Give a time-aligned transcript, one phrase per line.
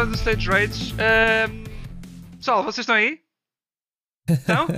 [0.00, 0.94] episódio do Stage Rage.
[0.94, 1.68] Uh,
[2.38, 3.20] pessoal, vocês estão aí?
[4.28, 4.66] Estão?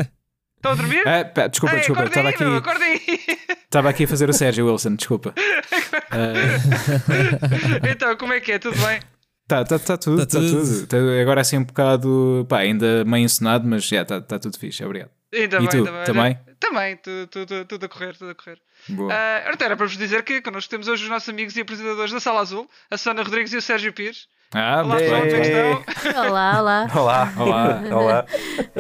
[0.57, 1.03] Estão a dormir?
[1.09, 2.03] Ah, pá, desculpa, Ei, desculpa.
[2.05, 3.01] acordem Estava aqui, acordem aí.
[3.65, 5.35] estava aqui a fazer o Sérgio Wilson, desculpa.
[7.91, 8.61] então, como é que é?
[8.61, 9.01] Tudo bem?
[9.49, 10.63] Tá, tá, tá tudo, Tá tá tudo.
[10.63, 10.87] tudo.
[10.87, 14.85] Tá agora assim um bocado, pá, ainda meio encenado, mas já está tá tudo fixe,
[14.85, 15.11] obrigado.
[15.35, 16.05] Ainda E bem, tu, ainda bem.
[16.05, 16.39] também?
[16.61, 18.61] Também, tudo, tudo, tudo a correr, tudo a correr.
[18.89, 19.13] Boa.
[19.13, 22.21] Uh, era para vos dizer que connosco temos hoje os nossos amigos e apresentadores da
[22.21, 24.29] Sala Azul, a Susana Rodrigues e o Sérgio Pires.
[24.55, 25.81] Ah, Olá, pessoal, como é que bem.
[25.81, 26.27] estão?
[26.29, 26.89] Olá, olá.
[26.95, 27.33] Olá.
[27.39, 27.83] Olá.
[27.91, 28.27] Olá.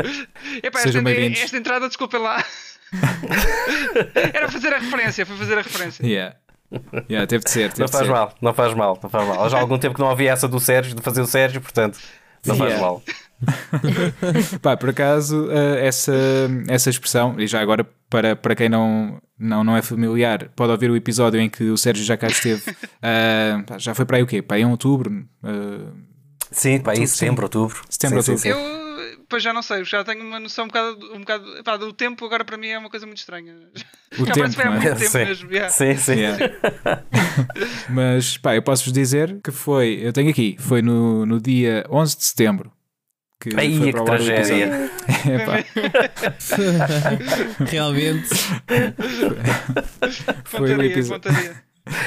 [0.63, 2.45] Epá, Sejam esta, esta entrada, desculpem lá.
[4.35, 6.07] Era fazer a referência, foi fazer a referência.
[6.07, 6.37] Yeah.
[7.09, 7.69] Yeah, teve de ser.
[7.71, 8.13] Teve Não de faz ser.
[8.13, 9.45] mal, não faz mal, não faz mal.
[9.45, 11.99] Há já algum tempo que não havia essa do Sérgio, de fazer o Sérgio, portanto,
[12.47, 12.87] não faz Yeah.
[12.87, 13.03] mal.
[14.63, 16.13] Pá, por acaso, eh, essa,
[16.69, 20.91] essa expressão, e já agora, para, para quem não, não, não é familiar, pode ouvir
[20.91, 22.63] o episódio em que o Sérgio já cá esteve.
[23.67, 24.41] pá, já foi para aí o quê?
[24.43, 25.25] Para aí em outubro?
[25.45, 26.13] eh,
[26.51, 27.81] Sim, Outubro, isso, setembro, outubro.
[27.89, 28.69] Setembro, Sim, sim, outubro.
[28.69, 28.83] sim.
[28.83, 31.93] Eu, pois já não sei, já tenho uma noção um bocado, um bocado pá, do
[31.95, 33.55] tempo, agora para mim é uma coisa muito estranha.
[34.19, 34.79] O já tempo, parece que foi há é?
[34.79, 35.19] muito tempo Sim.
[35.19, 35.51] mesmo.
[35.51, 35.71] yeah.
[35.71, 36.13] Sim, sim.
[36.13, 36.55] Yeah.
[37.89, 42.17] Mas pá, eu posso-vos dizer que foi, eu tenho aqui, foi no, no dia 11
[42.19, 42.71] de setembro.
[43.43, 44.91] Que Ai, foi que para o tragédia.
[45.27, 45.65] Epá,
[47.67, 48.29] Realmente.
[50.45, 51.31] foi o episódio.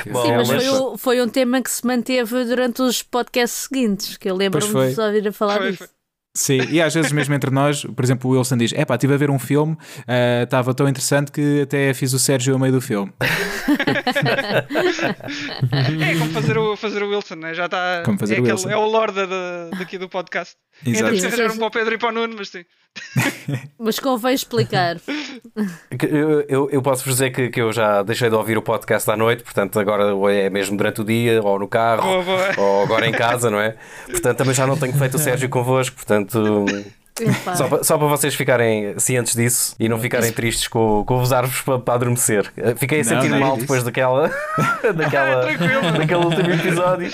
[0.10, 4.16] Bom, Sim, mas foi, o- foi um tema que se manteve durante os podcasts seguintes,
[4.16, 5.80] que eu lembro-me de só ouvir a falar Foi, disso.
[5.86, 5.95] foi.
[6.38, 9.14] Sim, e às vezes mesmo entre nós, por exemplo, o Wilson diz: É pá, estive
[9.14, 12.74] a ver um filme, ah, estava tão interessante que até fiz o Sérgio ao meio
[12.74, 13.12] do filme.
[15.72, 17.54] É como fazer o, fazer o Wilson, né?
[17.54, 18.02] já está.
[18.06, 18.70] Como fazer é, o aquele- Wilson.
[18.70, 20.56] é o lorde da- daqui do podcast.
[20.86, 21.06] Exato.
[21.06, 21.58] Ainda Sim, precisaram sim.
[21.60, 22.64] para o Pedro e para o Nuno, mas sim.
[23.78, 24.96] Mas convém explicar.
[26.10, 29.10] Eu, eu, eu posso vos dizer que, que eu já deixei de ouvir o podcast
[29.12, 32.54] à noite, portanto, agora é mesmo durante o dia, ou no carro, Boa, boa.
[32.58, 33.76] ou agora em casa, não é?
[34.10, 36.25] Portanto, também já não tenho feito o Sérgio convosco, portanto.
[37.18, 37.56] Epá.
[37.56, 41.62] Só, pa- só para vocês ficarem cientes disso e não ficarem tristes com, com usar-vos
[41.62, 42.52] para, para adormecer.
[42.76, 43.62] Fiquei a Não, sentir não é mal isso.
[43.62, 44.30] depois daquela,
[44.96, 45.46] daquela,
[45.94, 47.12] daquele último episódio.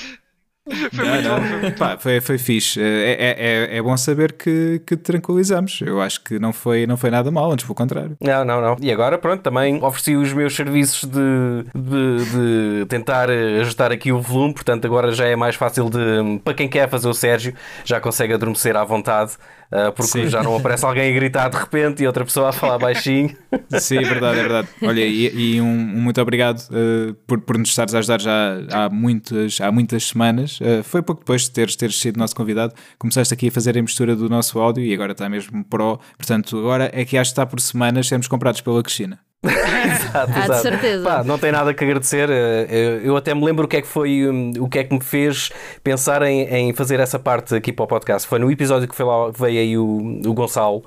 [0.94, 1.40] Foi Não, muito não.
[1.40, 1.60] bom.
[1.62, 2.82] Foi Pá, foi, foi fixe.
[2.82, 3.36] É, é,
[3.74, 5.80] é, é bom saber que, que te tranquilizamos.
[5.82, 8.16] Eu acho que não foi, não foi nada mal, antes pelo contrário.
[8.22, 8.76] Não, não, não.
[8.82, 14.12] E agora, pronto, também ofereci os meus serviços de, de, de tentar eh, ajustar aqui
[14.12, 16.40] o volume, portanto, agora já é mais fácil de.
[16.44, 19.34] Para quem quer fazer o Sérgio, já consegue adormecer à vontade,
[19.72, 20.28] ah, porque Sim.
[20.28, 23.36] já não aparece alguém a gritar de repente e outra pessoa a falar baixinho.
[23.80, 24.68] Sim, é verdade, é verdade.
[24.82, 28.58] Olha, e, e um, um muito obrigado eh, por, por nos estares a ajudar já
[28.72, 30.60] há muitas, há muitas semanas.
[30.62, 32.74] Eh, foi pouco depois de teres, teres sido nosso convidado.
[33.00, 36.00] Começaste aqui a fazer a mistura do nosso áudio e agora está mesmo pro.
[36.18, 39.20] Portanto, agora é que acho que está por semanas sermos comprados pela Cristina.
[39.46, 40.62] Exato, Ah, exato.
[40.62, 41.04] certeza.
[41.04, 42.30] Pá, não tem nada que agradecer.
[42.30, 44.94] eh, Eu até me lembro o que é que foi, hum, o que é que
[44.94, 45.50] me fez
[45.84, 48.28] pensar em, em fazer essa parte aqui para o podcast.
[48.28, 50.84] Foi no episódio que foi lá, veio aí o, o Gonçalo.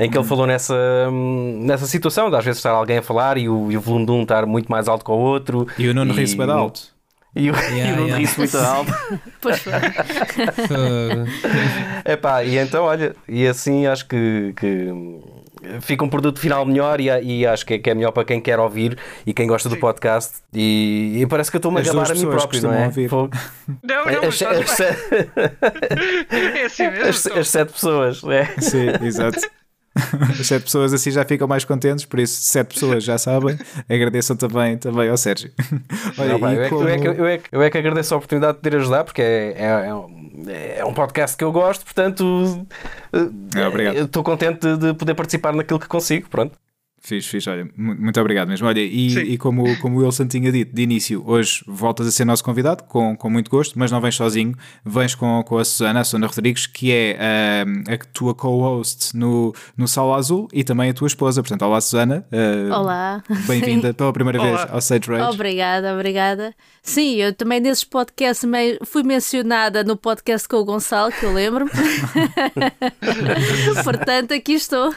[0.00, 0.74] Em que ele falou nessa,
[1.10, 4.06] hum, nessa situação de às vezes estar alguém a falar e o, e o volume
[4.06, 5.66] de um estar muito mais alto que o outro.
[5.76, 6.80] E o Nuno ri-se bem alto.
[7.36, 8.18] E o, Yeah, e o Nuno yeah.
[8.18, 8.92] ri-se muito alto.
[9.40, 9.72] Pois foi.
[12.04, 14.92] Epá, e então, olha, e assim acho que, que
[15.80, 18.40] fica um produto final melhor e, e acho que é, que é melhor para quem
[18.40, 18.96] quer ouvir
[19.26, 20.38] e quem gosta do podcast.
[20.52, 22.86] E, e parece que eu estou-me a gabar a mim pessoas próprio, não é?
[22.86, 23.10] ouvir.
[23.10, 24.80] Não, não, As, as, as,
[26.30, 27.08] é assim mesmo.
[27.08, 28.44] as, as sete pessoas, é.
[28.60, 29.40] Sim, exato.
[30.40, 33.58] As sete pessoas assim já ficam mais contentes, por isso, sete pessoas já sabem.
[33.88, 35.50] Agradeçam também, também ao Sérgio.
[36.16, 37.70] Olha, Não, pá, eu, é que, como- eu, é que, eu, é que, eu é
[37.70, 40.18] que agradeço a oportunidade de poder ajudar porque é, é, é um-
[40.78, 42.66] é um podcast que eu gosto, portanto
[43.12, 43.18] eh,
[43.96, 46.28] É, eu estou contente de, de poder participar naquilo que consigo.
[46.28, 46.52] Pronto.
[47.08, 48.66] Fiz, fiz, olha, mu- muito obrigado mesmo.
[48.66, 52.26] Olha, e, e como, como o Wilson tinha dito de início, hoje voltas a ser
[52.26, 56.00] nosso convidado, com, com muito gosto, mas não vens sozinho, vens com, com a Susana,
[56.00, 60.90] a Susana Rodrigues, que é ah, a tua co-host no, no Sala Azul e também
[60.90, 61.42] a tua esposa.
[61.42, 63.22] Portanto, olá Susana, ah, Olá.
[63.46, 64.50] bem-vinda pela primeira Olá.
[64.64, 65.32] vez ao Sage Rage.
[65.34, 66.54] Obrigada, obrigada.
[66.82, 71.32] Sim, eu também nesses podcasts me- fui mencionada no podcast com o Gonçalo, que eu
[71.32, 71.70] lembro-me.
[73.82, 74.92] Portanto, aqui estou.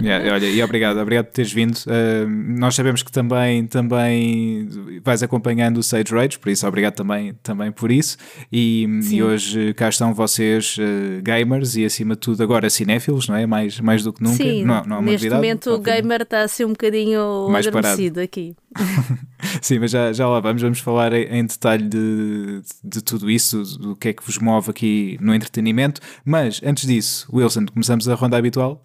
[0.00, 1.78] Yeah, olha, e obrigado, obrigado por teres vindo.
[1.88, 4.68] Ah, nós sabemos que também, também
[5.02, 8.18] vais acompanhando o Sage Rage, por isso obrigado também, também por isso.
[8.52, 13.36] E, e hoje cá estão vocês, ah, gamers e acima de tudo agora cinéfilos, não
[13.36, 13.46] é?
[13.46, 14.36] Mais, mais do que nunca.
[14.36, 18.54] Sim, não, não neste novidade, momento o gamer está assim um bocadinho Mais adormecido aqui.
[19.60, 23.96] Sim, mas já, já lá vamos, vamos falar em, detalhe de, de tudo isso, do
[23.96, 26.00] que é que vos move aqui no entretenimento.
[26.24, 28.82] Mas antes disso, Wilson, começamos a ronda habitual.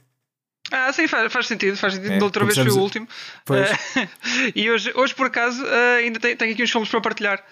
[0.72, 2.14] Ah, sim, faz, faz sentido, faz sentido.
[2.14, 3.08] É, da outra vez foi o último.
[3.46, 3.70] Pois.
[3.70, 4.08] Eh,
[4.56, 7.44] e hoje, hoje, por acaso, eh, ainda tenho, tenho aqui uns filmes para partilhar.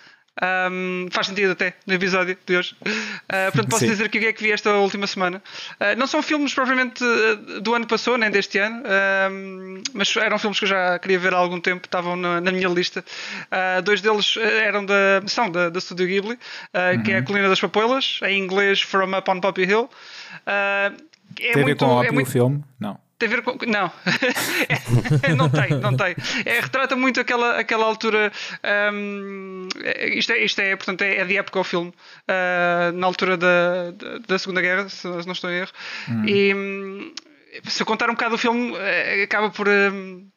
[0.69, 2.75] Um, faz sentido até no episódio de hoje.
[2.83, 3.91] Uh, portanto, posso Sim.
[3.91, 5.41] dizer que o que é que vi esta última semana.
[5.79, 8.83] Uh, não são filmes propriamente uh, do ano passou, nem deste ano,
[9.94, 12.67] mas eram filmes que eu já queria ver há algum tempo, estavam na, na minha
[12.67, 13.03] lista.
[13.45, 17.23] Uh, dois deles uh, eram da, são da, da Studio Ghibli, uh, que é a
[17.23, 19.83] Colina das Papoilas, em inglês From Up on Poppy Hill.
[19.83, 20.95] Uh,
[21.39, 22.62] é Tem a ver muito, com o é muito, filme?
[22.77, 23.05] Não.
[23.17, 23.57] Tem a ver com.
[23.65, 23.91] Não.
[25.38, 26.15] não tem, não tem.
[26.45, 28.31] É, retrata muito aquela, aquela altura.
[28.94, 29.67] hum,
[30.13, 31.94] isto, é, isto é, portanto, é, é de época o filme.
[32.27, 35.71] ah, na altura da, da, da Segunda Guerra, se não estou em erro.
[36.27, 37.13] E hum,
[37.65, 39.67] se eu contar um bocado o filme, eh, acaba por.
[39.67, 40.27] hum,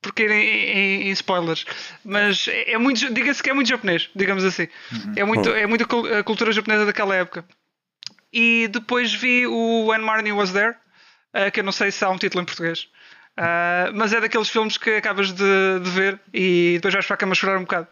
[0.00, 1.66] por cair em, em- em spoilers,
[2.04, 4.68] mas é, é muito, diga-se que é muito japonês, digamos assim.
[5.16, 5.84] É muito, é muito
[6.16, 7.44] a cultura japonesa daquela época.
[8.32, 10.76] E depois vi o When Marnie Was There,
[11.34, 12.88] uh, que eu não sei se há um título em português.
[13.38, 17.16] Uh, mas é daqueles filmes que acabas de, de ver e depois vais para a
[17.16, 17.86] cama chorar um bocado.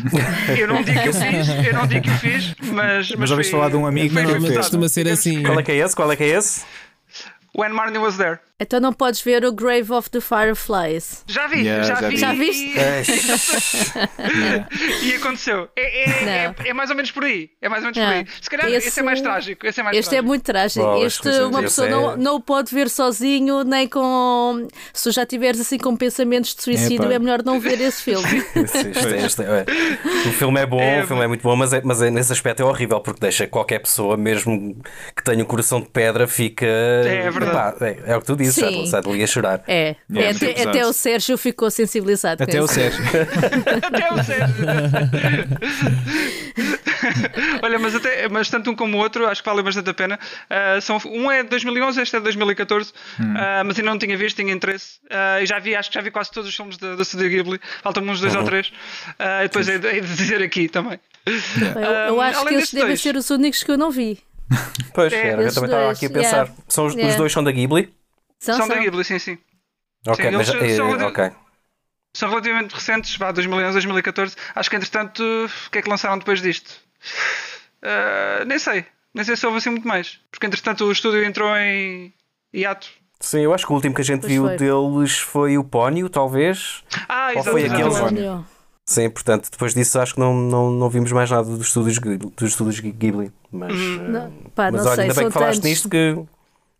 [0.58, 3.10] eu não digo que o fiz, eu não digo que o fiz, mas.
[3.12, 4.42] Mas ouviste foi- falar de um amigo que não foi fez.
[4.44, 4.58] gostado.
[4.64, 5.38] Costuma ser assim.
[5.38, 5.94] que- Qual é que é esse?
[5.94, 6.64] Qual é que é esse?
[7.54, 8.38] When Marnie Was There.
[8.58, 11.22] Então não podes ver o Grave of the Fireflies.
[11.26, 12.14] Já vi, Yeah, já, já vi.
[12.14, 12.20] vi.
[12.20, 12.72] Já viste?
[14.36, 14.68] Yeah.
[15.02, 15.68] E aconteceu.
[15.76, 16.32] É, é, Não.
[16.64, 17.50] é, é mais ou menos por aí.
[17.60, 18.26] É mais ou menos por aí.
[18.40, 19.66] Se calhar esse, Esse- é mais trágico.
[19.66, 20.26] Esse é mais Este é trágico.
[20.28, 20.86] muito trágico.
[20.86, 24.66] Boa, este uma é- pessoa não, é- não o pode ver sozinho, nem com.
[24.92, 28.26] Se tu já estiveres assim com pensamentos de suicídio, é melhor não ver esse filme.
[28.56, 29.64] Este- este- este- é.
[30.28, 32.32] O filme é bom, É, o filme é muito bom, mas, é, mas é- nesse
[32.32, 34.74] aspecto é horrível porque deixa qualquer pessoa, mesmo
[35.14, 36.64] que tenha um coração de pedra, fica.
[36.66, 37.76] É verdade.
[37.76, 38.84] Epá, é, é o que tu dizes, Sim.
[38.84, 39.62] já, sai dali a chorar.
[39.66, 42.38] É, Yeah, É, sim, até, até o Sérgio ficou sensibilizado.
[42.38, 42.66] com Até o.
[42.68, 43.02] Sérgio.
[43.82, 44.66] Até o Sérgio.
[47.62, 50.18] Olha, mas, até, mas tanto um como o outro acho que vale bastante a pena.
[50.48, 54.16] Ah, são, um é de 2011, este é de 2014, ah, mas ainda não tinha
[54.16, 54.98] visto, tinha interesse.
[55.10, 57.28] Ah, e já vi, acho que já vi quase todos os filmes da, da Studio
[57.28, 57.60] Ghibli.
[57.82, 58.72] Faltam-me uns dois ou três.
[59.18, 60.98] E depois é de, é de dizer aqui também.
[61.26, 63.00] Eu, eu Um, acho que esses destes devem dois.
[63.02, 64.18] ser os únicos que eu não vi.
[64.94, 66.30] Pois, É, era, eu também estava aqui a pensar.
[66.36, 66.52] yeah.
[66.68, 67.18] São os, os Yeah.
[67.18, 67.92] dois são da Ghibli?
[68.38, 68.76] São, são da.
[68.78, 69.38] Ghibli, sim, sim.
[70.06, 71.30] Ok, Sim, mas, eles eh, são- ok.
[72.14, 74.36] São relativamente recentes, vá, 2011, 2014.
[74.54, 76.72] Acho que entretanto, o que é que lançaram depois disto?
[77.82, 78.84] Ah, nem sei.
[79.14, 80.20] Nem sei se houve assim muito mais.
[80.30, 82.12] Porque entretanto o estúdio entrou em
[82.54, 82.88] hiato.
[83.20, 84.56] Sim, eu acho que o último que a gente Pois viu foi.
[84.56, 86.84] deles foi o Pónio, talvez.
[87.08, 87.72] Ah, Ou foi exatamente.
[87.72, 88.46] aquele- Não, não.
[88.88, 92.30] Sim, portanto, depois disso acho que não, não, não vimos mais nada dos estúdios, Ghibli-
[92.36, 93.32] dos estúdios Ghibli.
[93.50, 94.08] Mas, Uhum.
[94.08, 95.70] Não, eh, pá, mas não olha, sei, ainda bem que falaste tantos.
[95.70, 96.24] nisto que.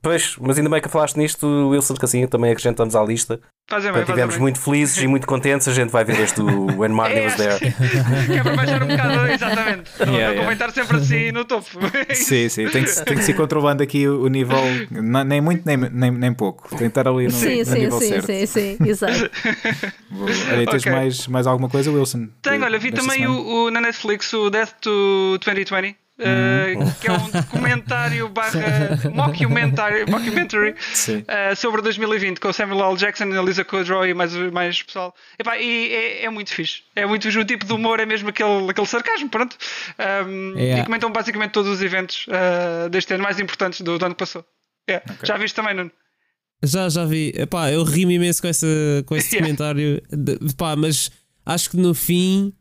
[0.02, 3.40] Pois, mas ainda bem que falaste nisto, Wilson, que assim também acrescentamos à lista.
[3.68, 4.42] Fazem bem, estivemos bem.
[4.42, 5.66] muito felizes e muito contentes.
[5.66, 6.46] A gente vai ver este do
[6.78, 7.58] When Marnie É, Was There.
[8.26, 9.90] que é para baixar um bocado, exatamente.
[9.98, 10.52] Yeah, não yeah.
[10.52, 11.66] estar sempre assim no topo.
[12.14, 12.68] Sim, sim.
[12.68, 14.58] Tem que, se- tem que se ir controlando aqui o, nível,
[15.26, 16.68] nem muito nem, nem, nem pouco.
[16.68, 18.26] Tem que estar ali no, Sim, no sim, nível sim, certo.
[18.26, 19.30] sim, sim, exato.
[20.10, 20.30] Boa.
[20.52, 20.92] Olha, tens Ok.
[20.92, 22.28] mais, mais alguma coisa, Wilson?
[22.42, 25.96] Tenho, olha, vi também o, o- na Netflix o Death to 2020.
[26.18, 26.92] Eh, Hum.
[27.00, 30.74] que é um documentário barra mockumentary, mockumentary
[31.28, 32.96] eh, sobre 2020 com o Samuel L.
[32.96, 35.14] Jackson, a Lisa Kudrow e mais, mais pessoal.
[35.38, 36.82] Epá, e é, é muito fixe.
[36.94, 37.38] É muito fixe.
[37.38, 39.56] O tipo de humor é mesmo aquele, aquele sarcasmo, pronto.
[40.26, 40.82] Um, Yeah.
[40.82, 44.18] E comentam basicamente todos os eventos eh, deste ano mais importantes do, do ano que
[44.20, 44.44] passou.
[44.88, 45.04] Yeah.
[45.22, 45.90] Já viste também, Nuno?
[46.62, 47.32] Já, já vi.
[47.36, 48.66] Epá, eu ri-me imenso com, essa,
[49.04, 49.44] com esse Yeah.
[49.46, 50.02] comentário.
[50.10, 51.10] De- pá, mas
[51.44, 52.52] acho que no fim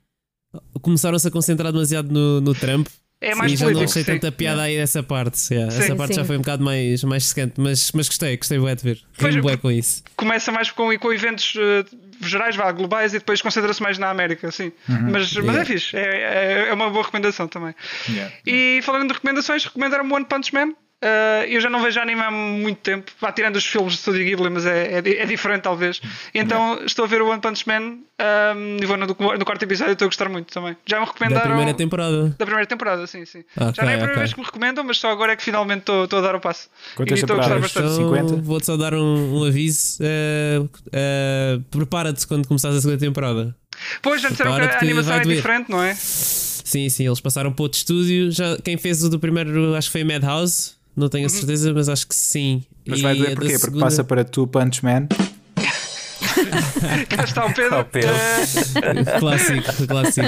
[0.81, 2.87] começaram-se a concentrar demasiado no, no Trump.
[3.25, 4.11] É mais e já não achei sim.
[4.13, 5.53] tanta piada aí nessa parte.
[5.53, 5.71] yeah.
[5.71, 5.83] Sim.
[5.83, 6.27] Essa parte já Sim.
[6.27, 8.99] foi um bocado mais, mais secante, mas, mas gostei, gostei bué de ver.
[9.17, 10.03] Pois, bué com isso.
[10.15, 11.83] começa mais com, com eventos eh,
[12.21, 14.71] gerais, vá, globais, e depois concentra-se mais na América, sim.
[14.87, 15.65] Mas, mas é Yeah.
[15.65, 17.73] fixe, é, é, é uma boa recomendação também.
[18.07, 18.33] Yeah.
[18.45, 20.73] E falando de recomendações, recomendaram-me One Punch Man.
[21.01, 24.23] Eh, eu já não vejo anime há muito tempo, vá tirando os filmes de Studio
[24.25, 26.01] Ghibli, mas é, é, é diferente talvez.
[26.33, 29.91] Então estou a ver o One Punch Man ehm, e vou no, no quarto episódio
[29.93, 30.75] estou a gostar muito também.
[30.85, 31.47] Já me Da recomendaram.
[31.47, 32.29] primeira temporada.
[32.39, 33.43] Da primeira temporada, sim, sim.
[33.57, 34.17] Ok, já não é a primeira ok.
[34.19, 36.39] vez que me recomendam, mas só agora é que finalmente estou estou a dar o
[36.39, 36.69] passo.
[36.95, 37.73] Quantas e estou a gostar temporadas?
[37.73, 38.01] bastante.
[38.01, 38.41] Então, 50?
[38.43, 39.97] vou-te só dar um, um aviso.
[40.01, 40.61] eh,
[40.93, 43.55] eh, Prepara-te quando começares a segunda temporada.
[44.01, 45.93] Pois, já disseram que a animação é diferente, não é?
[45.95, 48.31] Sim, sim, eles passaram para outro estúdio.
[48.31, 50.74] Já, quem fez o do primeiro, acho que foi Madhouse.
[50.95, 52.63] Não tenho a certeza, mas acho que sim.
[52.87, 53.49] Mas E vai doer porquê?
[53.53, 55.07] Porque segunda- passa para Two Punch Man.
[57.09, 57.75] Cá está o Pedro.
[57.75, 58.13] Ah, o Pedro.
[59.19, 60.27] Clássico, clássico.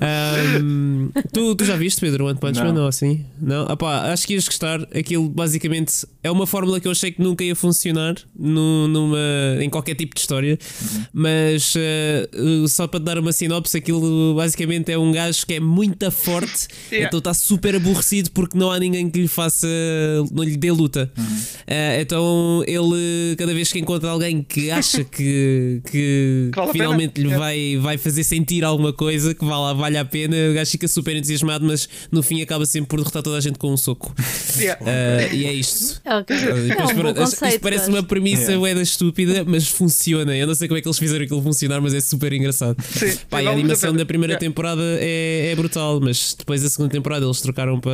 [0.00, 2.72] Ahm, tu, tu já viste, Pedro, One Punch Não.
[2.72, 3.24] Man ou assim?
[3.40, 3.64] Não?
[3.66, 4.80] Opá, acho que ias gostar.
[4.94, 9.18] Aquilo basicamente é uma fórmula que eu achei que nunca ia funcionar no- numa,
[9.60, 10.58] em qualquer tipo de história.
[11.12, 12.28] Mas eh,
[12.68, 16.68] só para te dar uma sinopse, aquilo basicamente é um gajo que é muito forte,
[16.96, 17.08] Yeah.
[17.08, 19.66] então está super aborrecido porque não há ninguém que lhe faça,
[20.30, 21.10] não lhe dê luta.
[21.66, 26.72] Eh, então ele, cada vez que encontra alguém que acha que que, que, Que vale
[26.72, 27.38] finalmente lhe É.
[27.38, 30.36] vai, vai fazer sentir alguma coisa que vale, vale a pena.
[30.50, 33.58] O gajo fica super entusiasmado, mas no fim acaba sempre por derrotar toda a gente
[33.58, 34.14] com um soco.
[34.56, 34.82] Yeah.
[34.86, 36.00] Ah, e é isto.
[36.06, 36.34] Ok.
[36.34, 37.60] E É depois, um bom pronto, isto conceito.
[37.60, 37.94] parece gosto.
[37.94, 38.74] uma premissa Yeah.
[38.74, 40.34] da estúpida, mas funciona.
[40.34, 42.76] Eu não sei como é que eles fizeram aquilo funcionar, mas é super engraçado.
[42.82, 44.46] Sim, Pá, e a animação da primeira Yeah.
[44.46, 47.92] temporada é, é brutal, mas depois da segunda temporada eles trocaram para,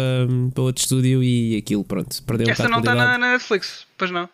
[0.55, 3.85] para outro estúdio e aquilo, pronto, perdeu um Esta bocado não está na, na Netflix,
[3.99, 4.29] pois não.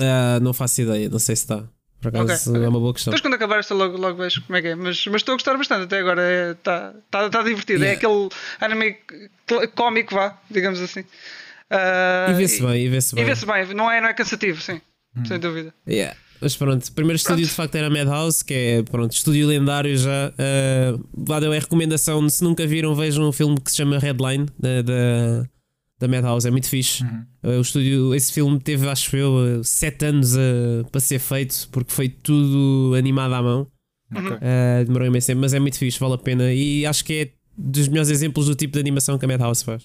[0.00, 1.64] Ah, não faço ideia, não sei se está.
[2.00, 2.64] Por acaso Ok, ok.
[2.64, 3.10] é uma boa questão.
[3.10, 4.74] Depois quando acabar esta logo, logo vejo como é que é.
[4.74, 6.52] Mas, mas estou a gostar bastante até agora.
[6.52, 7.84] Está tá, tá divertido.
[7.84, 7.98] É Yeah.
[7.98, 8.28] aquele
[8.60, 8.96] anime
[9.74, 11.04] cómico, vá, digamos assim.
[11.70, 13.24] Ah, E vê-se bem, e vê-se E bem.
[13.24, 13.74] vê-se bem.
[13.74, 14.80] Não é, não é cansativo, sim.
[15.26, 15.72] Sem dúvida.
[15.88, 16.14] Yeah.
[16.38, 17.48] Mas pronto, o primeiro estúdio Pronto.
[17.50, 20.28] de facto era Madhouse, que é pronto, estúdio lendário já.
[20.38, 24.46] Uh, lá deu a recomendação, se nunca viram, vejam um filme que se chama Headline
[24.58, 25.48] da, da,
[25.98, 27.02] da Madhouse, é muito fixe.
[27.42, 31.68] Uh, o estúdio, esse filme teve, acho eu, uh, sete anos uh, para ser feito,
[31.70, 33.66] porque foi tudo animado à mão.
[34.14, 34.30] Ok.
[34.30, 36.52] Uh, demorou imenso tempo, mas é muito fixe, vale a pena.
[36.52, 39.84] E acho que é dos melhores exemplos do tipo de animação que a Madhouse faz.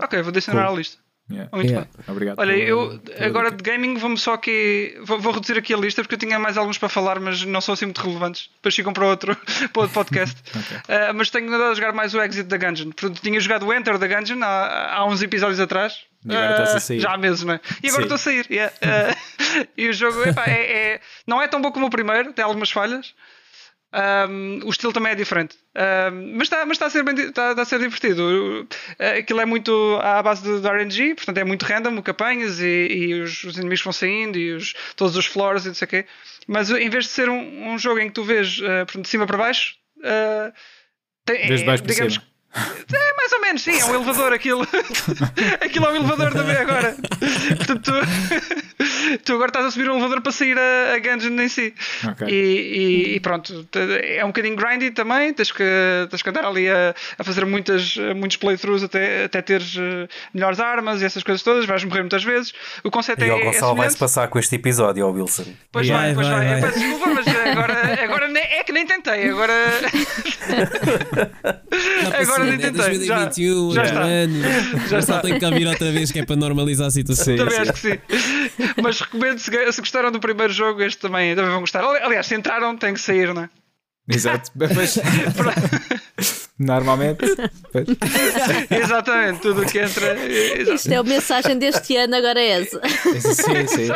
[0.00, 0.98] Ok, vou adicionar à lista.
[1.30, 1.48] Yeah.
[1.52, 1.88] Muito Yeah.
[1.96, 2.04] bem.
[2.08, 2.38] Obrigado.
[2.40, 4.98] Olha, pela- eu pela agora de gaming vamos só aqui.
[5.04, 7.60] Vou, vou reduzir aqui a lista porque eu tinha mais alguns para falar, mas não
[7.60, 8.50] são assim muito relevantes.
[8.56, 9.36] Depois ficam para outro,
[9.72, 10.36] para outro podcast.
[10.88, 12.90] Ah, mas tenho andado a jogar mais o Exit da Gungeon.
[12.90, 15.98] Portanto, tinha jogado o Enter da Gungeon há, há uns episódios atrás.
[16.26, 17.00] E agora estás a Ah, sair.
[17.00, 17.60] Já há meses, não é?
[17.82, 18.14] E agora Sim.
[18.14, 18.46] estou a sair.
[18.50, 18.72] yeah.
[18.82, 19.16] Ah,
[19.78, 22.70] e o jogo epá, é, é- não é tão bom como o primeiro, tem algumas
[22.70, 23.14] falhas.
[23.92, 27.50] Um, o estilo também é diferente, Um, mas está mas está a, ser bem está,
[27.50, 28.22] está a ser divertido.
[28.22, 32.88] Uh, Aquilo é muito à base de, de RNG, portanto é muito random apanhas e,
[32.88, 35.88] e os, os inimigos vão saindo e os, todos os floors e não sei o
[35.88, 36.06] quê.
[36.46, 39.08] Mas uh, em vez de ser um, um jogo em que tu vês uh, de
[39.08, 40.52] cima para baixo, uh,
[41.24, 42.20] tem, para digamos.
[42.52, 44.66] É mais ou menos, sim, é um elevador aquilo.
[45.64, 46.96] aquilo é um elevador também agora.
[47.56, 51.48] Portanto, tu, tu agora estás a subir um elevador para sair a, a Gungeon em
[51.48, 51.72] si.
[52.08, 52.26] Ok.
[52.28, 53.66] E, e- e pronto,
[54.02, 55.32] é um bocadinho grindy também.
[55.32, 55.62] Tens que,
[56.10, 60.58] tens que andar ali a, a fazer muitas, muitos playthroughs até, até teres eh, melhores
[60.60, 61.66] armas e essas coisas todas.
[61.66, 62.52] Vais morrer muitas vezes.
[62.82, 63.98] O conceito E é, o é Gonçalo vai-se semelhante.
[63.98, 65.44] passar com este episódio, ó Wilson.
[65.70, 66.48] Pois Vai, vai, pois vai, vai.
[66.48, 66.58] vai.
[66.58, 69.28] Eu peço desculpa, mas agora, agora é que nem tentei.
[69.30, 69.52] Agora.
[72.20, 74.02] Agora nem é tentei, já- 2021, já é está.
[74.02, 74.42] ano.
[74.80, 75.14] Já Já está.
[75.14, 77.36] só tem que cá vir outra vez que é para normalizar a situação.
[77.36, 77.98] Também acho que sim.
[78.82, 81.82] Mas recomendo, se, se gostaram do primeiro jogo, este também, também vão gostar.
[81.84, 83.50] Ali- Aliás, se entraram, tem que sair, não é?
[84.08, 84.50] Exato.
[84.74, 84.98] Pois,
[86.58, 87.24] normalmente.
[88.70, 90.14] Exatamente, tudo o que entra.
[90.26, 90.74] exato.
[90.74, 92.80] Isto é a mensagem deste ano, agora é essa.
[93.20, 93.88] Sim, sim.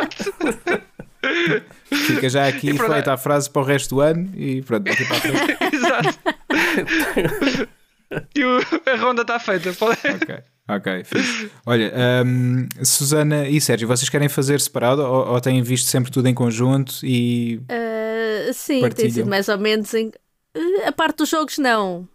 [2.07, 2.93] Fica já aqui E pronto.
[2.93, 5.57] feita a frase para o resto do ano e pronto, daqui para a frente.
[5.75, 6.19] Exato.
[8.35, 8.59] E o-
[8.91, 9.73] a ronda está feita.
[9.73, 10.37] Pode- Ok,
[10.69, 11.03] ok.
[11.03, 11.51] fixe.
[11.65, 11.93] Olha,
[12.25, 16.33] hum, Susana e Sérgio, vocês querem fazer separado ou, ou têm visto sempre tudo em
[16.33, 17.61] conjunto e.
[17.69, 19.11] Ah, sim, tem Partilham.
[19.11, 20.11] sido mais ou menos em.
[20.55, 22.07] Ah, A parte dos jogos, não.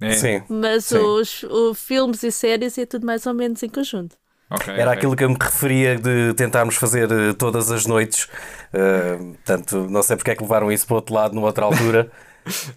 [0.00, 0.42] É, Sim.
[0.48, 0.98] Mas Sim.
[0.98, 4.16] os, os filmes e séries é tudo mais ou menos em conjunto.
[4.50, 4.98] ok, Era ok.
[4.98, 8.28] aquilo que eu me referia de tentarmos fazer eh, todas as noites.
[8.72, 11.64] Eh, portanto, não sei porque é que levaram isso para o outro lado numa outra
[11.64, 12.10] altura.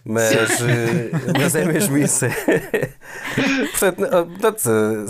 [0.05, 0.31] Mas,
[0.62, 2.25] eh, mas é mesmo isso.
[3.71, 5.05] portanto, eh, portanto, eh,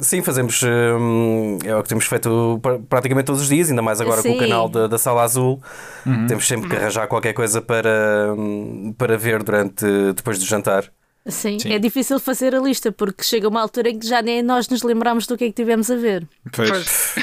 [0.00, 0.62] sim, fazemos.
[0.62, 4.28] eh, É o que temos feito pra- praticamente todos os dias, ainda mais agora com
[4.28, 4.38] o Sim.
[4.38, 5.60] canal da, da Sala Azul.
[6.28, 9.84] Temos sempre que arranjar qualquer coisa para, hum, para ver durante
[10.14, 10.84] depois do jantar.
[11.28, 11.72] Sim, Sim.
[11.72, 14.82] é difícil fazer a lista porque chega uma altura em que já nem nós nos
[14.84, 16.24] lembramos do que é que tivemos a ver.
[16.54, 17.16] Pois.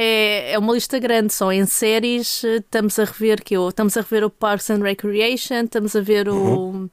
[0.00, 3.96] É, é uma lista grande, só em séries eh, estamos a rever que eu, estamos
[3.96, 6.88] a rever o Parks and Recreation, estamos a ver o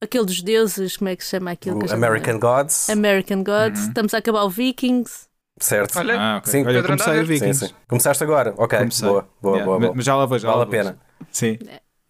[0.00, 1.78] aquele dos deuses, como é que se chama aquilo?
[1.84, 2.38] O American.
[2.38, 5.28] Gods, American Gods, estamos a acabar o Vikings.
[5.60, 5.98] certo?
[5.98, 6.50] Olha, Ah, ok.
[6.50, 6.66] Sim.
[6.66, 7.24] Olha, comecei Andar.
[7.24, 7.66] ver Sim, Vikings.
[7.68, 7.74] sim.
[7.86, 8.54] Começaste agora?
[8.56, 9.08] Ok, Comecei.
[9.08, 9.96] boa, boa, Yeah, boa, mas- boa.
[9.96, 10.98] Mas já lá vou, já Vale a pena.
[11.30, 11.58] Sim,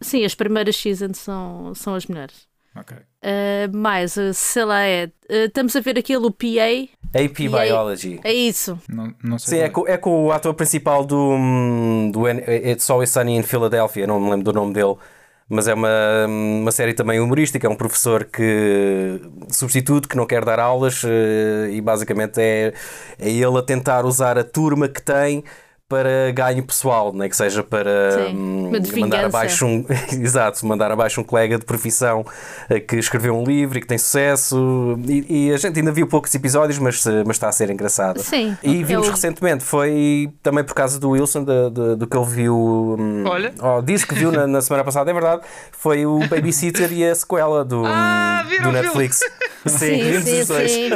[0.01, 2.47] Sim, as primeiras seasons são, são as melhores.
[2.77, 2.97] ok.
[3.23, 5.05] Uh, mais, uh, sei lá, é.
[5.07, 6.91] uh, estamos a ver aquele o PA.
[7.15, 8.19] AP Biology.
[8.25, 8.77] É isso.
[8.89, 9.59] Não, não sei.
[9.59, 13.37] Sim, é qual com, é com o ator principal do, hum, do It's Always Sunny
[13.37, 14.97] in Philadelphia, não me lembro do nome dele,
[15.49, 17.65] mas é uma, uma série também humorística.
[17.65, 22.73] É um professor que substituto, que não quer dar aulas eh, e basicamente é,
[23.19, 25.45] é ele a tentar usar a turma que tem
[25.93, 29.85] para ganho pessoal, nem que seja para Sim, hum, mandar abaixo um
[30.19, 32.25] exato, mandar abaixo um colega de profissão
[32.71, 36.07] eh, que escreveu um livro e que tem sucesso e, e a gente ainda viu
[36.07, 38.21] poucos episódios, mas, eh, mas está a ser engraçado.
[38.21, 38.57] Sim.
[38.63, 42.27] E vimos o- recentemente, foi também por causa do Wilson, de- de- do que ele
[42.27, 42.57] viu.
[42.99, 43.53] hum, Olha.
[43.61, 45.43] oh, disse que viu na, na semana passada, é verdade.
[45.73, 49.11] Foi o Babysitter e a sequela do, Ah, viram do filme?
[49.67, 50.91] Sim, sim, sim.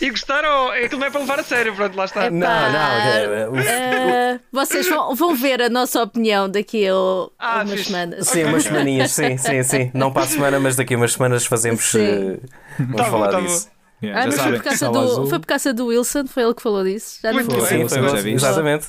[0.00, 0.68] E gostaram?
[0.68, 2.30] Aquilo não é para levar a sério, pronto, lá está.
[2.30, 3.58] Não, Pá, não.
[3.58, 6.92] é- eh, vocês vão, vão ver a nossa opinião daqui a,
[7.38, 7.84] Ah, umas fixe.
[7.84, 8.26] semanas.
[8.28, 9.90] Sim, umas semaninhas, sim, sim, sim.
[9.94, 11.84] Não para a semana, mas daqui a umas semanas fazemos.
[11.90, 12.00] Sim.
[12.00, 12.38] eh,
[12.78, 13.68] vamos Tá bom, falar tá disso.
[14.02, 15.26] Yeah, Ah, mas foi por, causa do, Azul.
[15.28, 17.18] foi por causa do Wilson, foi ele que falou disso.
[17.22, 17.88] Já Muito não bem.
[17.88, 18.86] Sim, foi exatamente.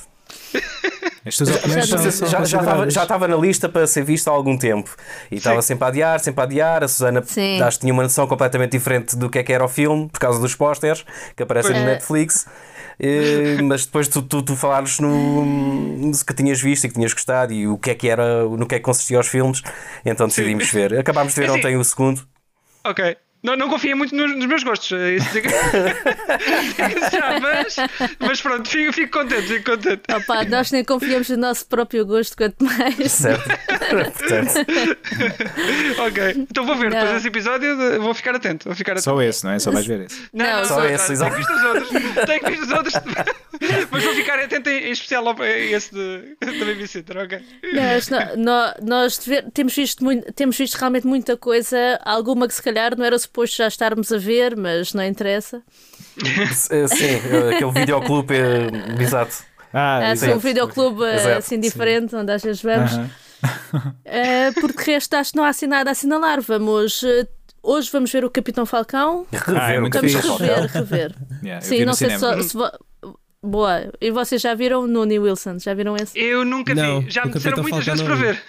[1.26, 4.04] As tuas opiniões Já- são- Já, são já, estava, já estava na lista para ser
[4.04, 4.94] vista há algum tempo
[5.30, 6.84] e estava sempre a adiar, sempre a adiar.
[6.84, 7.60] A Susana Sim.
[7.62, 10.18] acho que tinha uma noção completamente diferente do que é que era o filme por
[10.18, 11.04] causa dos pósteres
[11.34, 11.88] que aparecem no Pois.
[11.92, 12.46] Netflix.
[13.00, 17.12] Eh, mas depois tu, tu, tu falares no, no que tinhas visto e que tinhas
[17.12, 19.62] gostado e o que é que era, no que é que consistia os filmes,
[20.04, 20.96] então decidimos ver.
[20.98, 22.22] Acabámos de ver ontem o segundo.
[22.84, 23.16] Ok.
[23.44, 24.90] Não, não confia muito nos, nos meus gostos.
[24.98, 25.48] é Isso digo-
[27.12, 27.76] já, mas,
[28.18, 30.02] mas pronto, fico, fico contente, fico contente.
[30.12, 33.12] Opá, nós nem confiamos no nosso próprio gosto, quanto mais.
[33.12, 33.44] Certo?
[33.46, 34.54] Portanto,
[36.06, 36.46] Ok.
[36.50, 36.98] Então vou ver Não.
[36.98, 38.64] depois desse episódio, vou ficar atento.
[38.64, 39.04] Vou ficar atento.
[39.04, 39.58] Só esse, não é?
[39.58, 40.22] Só vais ver esse.
[40.32, 41.36] Não, só esse, Tenho exato.
[41.36, 41.88] visto os outros.
[42.26, 42.94] Tenho visto os outros.
[43.90, 47.40] Mas vou ficar atento em, especial a esse de, da Babysitter, ok?
[47.72, 49.18] Nós, no- no- nós
[49.52, 53.56] temos, visto muito, temos visto realmente muita coisa, alguma que se calhar não era suposto
[53.56, 55.62] já estarmos a ver, mas não interessa.
[56.70, 59.44] eh, sim, eh, aquele videoclube, eh, exato.
[59.72, 62.92] Ah, Há assim um videoclube Exato, assim diferente, onde às vezes vamos.
[62.92, 63.10] Aham.
[64.06, 66.40] Eh, porque de resto acho que não há assim nada a assinalar.
[66.40, 67.04] Vamos.
[67.62, 69.26] hoje vamos ver o Capitão Falcão.
[69.30, 71.14] Rever Ah, é Vamos rever, rever.
[71.42, 72.56] Yeah, Sim, não sei se, se
[73.44, 73.92] Boa.
[74.00, 75.58] E vocês já viram no New Wilson?
[75.58, 76.18] Já viram esse?
[76.18, 77.10] Eu nunca Não, vi.
[77.10, 78.42] Já me disseram Capitão muitas vezes para ver.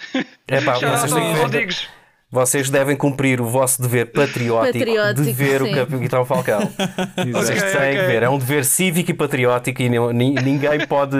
[0.47, 1.87] É pá, Já vocês têm que digas.
[2.31, 5.71] Vocês devem cumprir o vosso dever patriótico, Patriótico, de ver sim.
[5.71, 6.59] o Capitão Falcão.
[7.31, 8.07] Vocês Ok, têm que ok.
[8.07, 8.23] ver.
[8.23, 11.15] É um dever cívico e patriótico e ninguém pode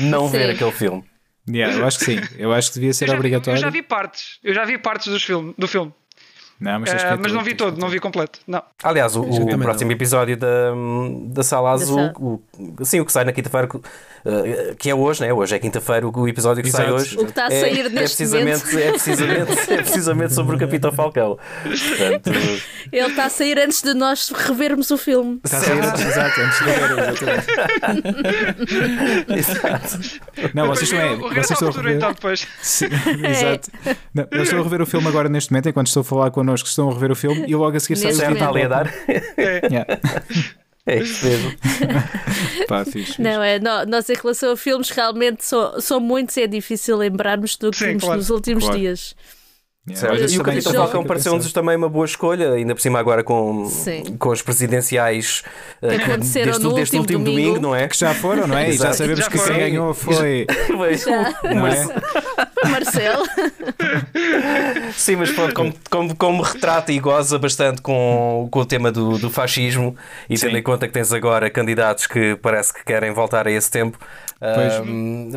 [0.00, 0.32] não Sim.
[0.38, 1.04] ver aquele filme.
[1.48, 2.20] Yeah, eu acho que sim.
[2.36, 3.60] Eu acho que devia ser Eu já, vi, eu obrigatório.
[3.60, 4.38] já vi partes.
[4.44, 5.94] Eu já vi partes dos filme, do filme.
[6.60, 8.40] Não, mas, ver mas não vi todo, não vi completo.
[8.46, 8.62] Não.
[8.82, 9.96] Aliás, o, o próximo não.
[9.96, 10.72] episódio da,
[11.26, 12.14] da Sala Azul, Sala.
[12.18, 12.42] o,
[12.84, 13.68] sim, o que sai na quinta-feira,
[14.78, 15.32] que é hoje, né?
[15.32, 17.02] Hoje é quinta-feira, o episódio que sai Exato.
[17.02, 17.16] hoje.
[17.16, 20.58] O que está a sair é, neste é precisamente, é, precisamente, é precisamente sobre o
[20.58, 21.38] Capitão Falcão.
[21.62, 22.30] Portanto,
[22.92, 25.40] Ele está a sair antes de nós revermos o filme.
[25.44, 26.78] Está a sair antes, exato, antes de ver,
[29.38, 29.98] exato.
[30.54, 31.96] Não, vocês estão, é, o regresso vocês estão a rever.
[31.96, 32.46] então depois.
[32.62, 32.86] Sim,
[33.28, 33.70] Exato.
[34.14, 36.68] Não, eu estou a rever o filme agora neste momento, enquanto estou a falar connosco,
[36.68, 38.68] estão a rever o filme e logo a seguir sai o Certo, está ali a
[38.68, 38.92] dar.
[39.70, 39.86] Yeah.
[40.88, 41.52] É isso mesmo.
[42.66, 43.22] Pá, fixe, fixe.
[43.22, 46.96] Não, é, no- nós em relação a filmes realmente são, são muitos e é difícil
[46.96, 48.78] lembrarmos do que vimos claro, nos últimos claro.
[48.78, 49.14] dias.
[49.90, 50.82] Yeah, E o Capitão show.
[50.82, 54.02] Falcão pareceu-nos também uma boa escolha, ainda por cima agora com, Sim.
[54.18, 55.42] com os presidenciais
[55.80, 57.60] eh, Que aconteceram deste, no deste último último domingo, domingo.
[57.68, 57.88] não é?
[57.88, 58.68] Que já foram, não é?
[58.68, 60.46] E já sabemos Já que quem ganhou foi.
[61.54, 61.86] Não é?
[62.70, 63.24] Marcelo.
[64.92, 69.18] Sim, mas pronto, como, como, como retrata e goza bastante com, com o tema do,
[69.18, 69.96] do fascismo
[70.28, 70.46] e Sim.
[70.46, 73.98] tendo em conta que tens agora candidatos que parece que querem voltar a esse tempo,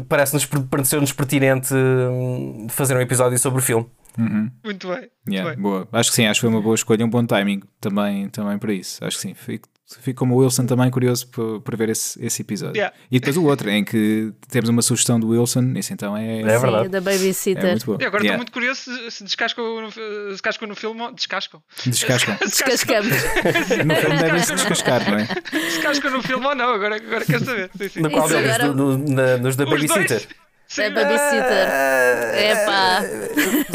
[0.07, 3.87] parece-nos pareceu-nos pertinente hum, fazer um episódio sobre o filme.
[4.17, 4.97] Muito bem.
[4.99, 5.61] Muito Yeah, bem.
[5.61, 5.87] boa.
[5.93, 8.73] Acho que sim, acho que foi uma boa escolha, um bom timing também, também para
[8.73, 9.03] isso.
[9.05, 9.33] Acho que sim.
[9.33, 12.75] Fico, fico como o Wilson também curioso por, por ver esse, esse episódio.
[12.77, 12.95] Yeah.
[13.11, 16.43] E depois o outro, em que temos uma sugestão do Wilson, isso então é, É
[16.59, 16.83] verdade.
[16.85, 17.69] Sim, da é Babysitter.
[17.71, 17.91] muito bom.
[17.93, 18.37] E agora estou Yeah.
[18.37, 19.99] muito curioso se, descascam, no, se
[20.31, 21.01] descascam no filme.
[21.01, 21.61] ou- Descascam?
[21.85, 22.37] Descascam.
[22.41, 23.11] Descascamos.
[23.11, 25.27] No filme devem-se descascar, não é?
[25.51, 26.73] Descascam no filme ou não?
[26.73, 27.69] Agora, agora quero saber.
[27.77, 27.99] Sim, sim.
[28.01, 28.49] No qual deles?
[28.51, 29.87] agora- no- na- nos da Os dois?
[29.87, 30.27] Babysitter.
[30.67, 30.81] Sim.
[30.83, 31.67] É Babysitter.
[31.69, 33.01] É pá.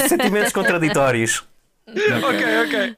[0.09, 1.45] Sentimentos contraditórios.
[1.89, 2.97] Ok, ok.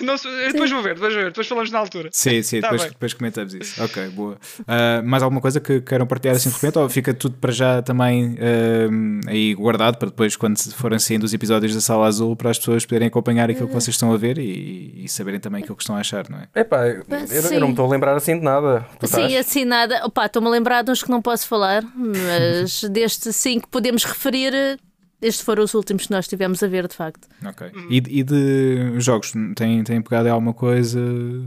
[0.00, 2.08] Não, se- depois vou ver, depois vou ver, depois falamos na altura.
[2.12, 3.82] Sim, sim, Tá depois, depois comentamos isso.
[3.82, 4.38] Ok, boa.
[4.66, 6.78] Ah, mais alguma coisa que queiram partilhar assim de repente?
[6.78, 11.24] Ou fica tudo para já também ah, aí guardado para depois, quando se forem saindo
[11.24, 14.16] os episódios da Sala Azul, para as pessoas poderem acompanhar aquilo que vocês estão a
[14.16, 16.60] ver e, e saberem também aquilo que estão a achar, não é?
[16.60, 17.58] Epá, eu, eu Sim.
[17.58, 18.86] não me estou a lembrar assim de nada.
[18.98, 19.34] Tu Sim, estás?
[19.46, 20.00] assim nada.
[20.06, 24.04] Opa, estou-me a lembrar de uns que não posso falar, mas destes sim que podemos
[24.04, 24.78] referir,
[25.24, 27.26] estes foram os últimos que nós tivemos a ver, de facto.
[27.44, 27.72] Ok.
[27.88, 31.00] E, e de jogos, têm, têm pegado em alguma coisa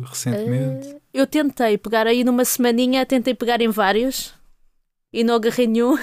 [0.05, 0.95] recentemente?
[1.13, 4.33] Eu tentei pegar aí numa semaninha, tentei pegar em vários
[5.13, 5.95] e não agarrei nenhum.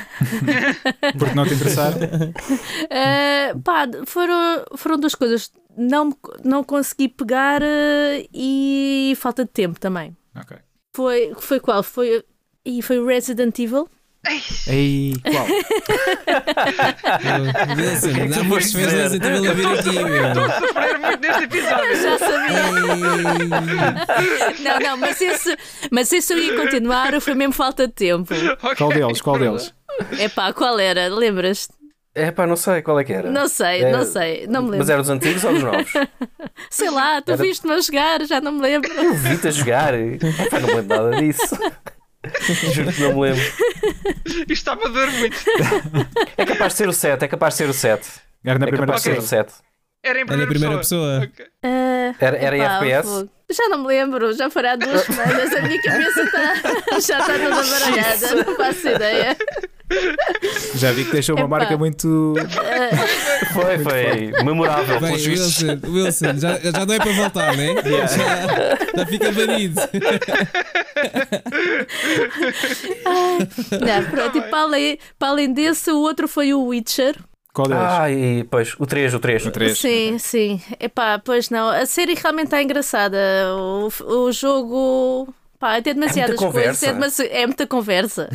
[1.19, 1.99] Porque não te interessaram?
[1.99, 5.53] Uh, pá, foram, foram duas coisas.
[5.77, 10.17] Não, não consegui pegar uh, e falta de tempo também.
[10.37, 10.57] ok.
[10.95, 11.83] Foi, foi qual?
[11.83, 12.25] Foi,
[12.65, 13.89] e foi o Resident Evil.
[14.67, 15.47] Ei, qual?
[17.77, 19.51] Wilson, que dá vezes dizer?
[19.51, 19.93] a vir aqui.
[20.61, 21.97] Sofrer muito neste episódio.
[22.03, 22.63] Já sabia.
[24.63, 25.57] não, não, mas esse,
[25.91, 28.33] mas esse eu ia continuar, foi mesmo falta de tempo.
[28.63, 28.77] Ok.
[28.77, 29.21] Qual deles?
[29.21, 29.75] Qual deles?
[30.19, 31.09] Epá, qual era?
[31.09, 31.69] Lembras?
[32.17, 33.29] É pá, não sei qual é que era.
[33.31, 34.79] Não sei, É, não sei, não me lembro.
[34.79, 35.93] Mas era dos antigos ou dos novos?
[36.71, 38.91] Sei lá, tu Era- viste-me a jogar, já não me lembro.
[38.93, 39.95] Eu vi-te a jogar.
[39.95, 41.59] Epá, não me lembro nada disso.
[42.73, 43.43] Juro que não me lembro.
[44.27, 45.37] Isto está-me a doer muito.
[46.37, 48.09] É capaz de ser o 7, é capaz de ser o 7.
[48.45, 49.43] Era na É primeira capaz de ser pessoa.
[49.43, 49.55] o 7.
[50.03, 51.23] Era em Era em primeira, primeira pessoa.
[51.25, 51.47] Ok.
[51.63, 53.09] Ah, Era, era FPS?
[53.09, 53.31] fogo.
[53.51, 56.55] Já não me lembro, já foram há duas semanas, a minha cabeça está
[57.01, 59.37] já está toda baralhada, não faço ideia.
[60.75, 61.59] Já vi que deixou uma Epá.
[61.59, 62.35] marca muito.
[63.53, 64.99] Foi, foi memorável.
[64.99, 65.63] Bem, pelos vistos.
[65.63, 67.75] Wilson, Wilson já, já não é para voltar, né?
[67.85, 69.81] Já, já fica banido.
[73.81, 77.17] Não, pronto, e para além, para além desse, o outro foi o Witcher.
[77.53, 77.83] Qual deles?
[77.85, 79.47] Ah, e pois, o 3, o 3.
[79.47, 79.79] O três.
[79.79, 80.61] Sim, sim.
[80.81, 83.19] Epá, pois não, a série realmente está engraçada.
[83.57, 85.33] O, o jogo.
[85.59, 88.29] Pá, tem demasiadas muita coisas, é, demasi- é muita conversa.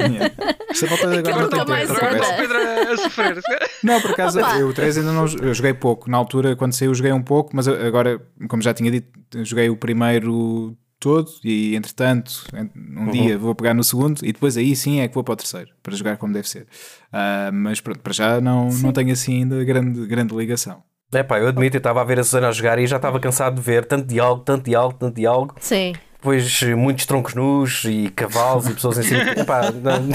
[0.00, 0.34] Yeah.
[0.72, 2.36] Isto é volta agora nunca mais anda.
[2.36, 3.42] Pedro a sofrer.
[3.82, 4.58] Não, por acaso, Opa.
[4.58, 6.10] eu o 3 ainda não eu joguei pouco.
[6.10, 9.10] Na altura, quando saiu, joguei um pouco, mas agora, como já tinha dito,
[9.44, 12.44] joguei o primeiro todo e, entretanto,
[12.96, 15.36] um dia vou pegar no segundo e depois aí sim é que vou para o
[15.36, 16.66] terceiro, para jogar como deve ser.
[17.12, 20.82] Ah, mas pronto, para já não, não tenho assim ainda grande, grande ligação.
[21.14, 23.20] É pá, eu admito, eu estava a ver a Susana a jogar e já estava
[23.20, 25.54] cansado de ver tanto diálogo, tanto diálogo, tanto diálogo.
[25.60, 25.92] Sim.
[26.14, 29.22] Depois muitos troncos nus e cavalos e pessoas em cima.
[29.36, 30.08] Epá, não,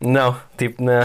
[0.00, 1.00] não, tipo, não.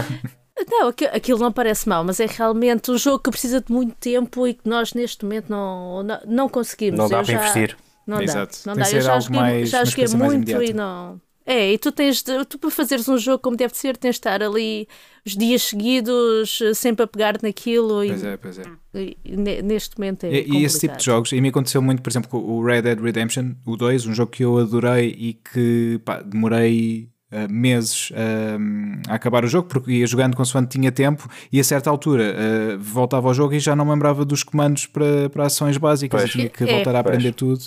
[0.68, 3.94] Não, aqui- aquilo não parece mal, mas é realmente um jogo que precisa de muito
[3.96, 6.98] tempo e que nós neste momento não, não, não conseguimos.
[6.98, 7.76] Não dá Eu para já- investir.
[8.06, 8.58] Não Exato.
[8.64, 8.70] dá.
[8.70, 8.98] Não Tem dá.
[8.98, 11.20] Eu já joguei, mais- já joguei muito e não.
[11.44, 14.18] É, e tu tens de, tu para fazeres um jogo como deve ser, tens de
[14.18, 14.86] estar ali
[15.26, 18.62] os dias seguidos, eh, sempre a pegar naquilo e, Pois é, pois é.
[18.94, 21.02] e- e ne- neste momento é E, e esse tipo de complicado.
[21.02, 24.14] jogos, e me aconteceu muito, por exemplo, com o Red Dead Redemption, o 2, um
[24.14, 29.68] jogo que eu adorei e que pá, demorei ah, meses ah, a acabar o jogo,
[29.68, 33.58] porque ia jogando consoante tinha tempo, e a certa altura ah, voltava ao jogo e
[33.60, 36.32] já não lembrava dos comandos para, para ações básicas, Pois.
[36.32, 36.66] tinha que É.
[36.74, 37.14] voltar a Pois.
[37.16, 37.60] aprender tudo,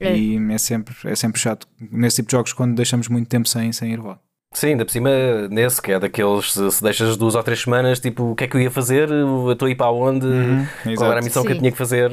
[0.00, 0.16] É.
[0.16, 3.72] e é sempre, é sempre chato nesse tipo de jogos quando deixamos muito tempo sem,
[3.72, 4.18] sem ir lá.
[4.54, 5.10] Sim, ainda por cima,
[5.50, 8.56] nesse que é daqueles, se, deixas duas ou três semanas, tipo, o que é que
[8.56, 9.10] eu ia fazer?
[9.10, 10.26] Eu estou a ir para onde?
[10.82, 11.10] Qual exato.
[11.10, 11.58] era a missão que eu Sim.
[11.60, 12.10] tinha que fazer?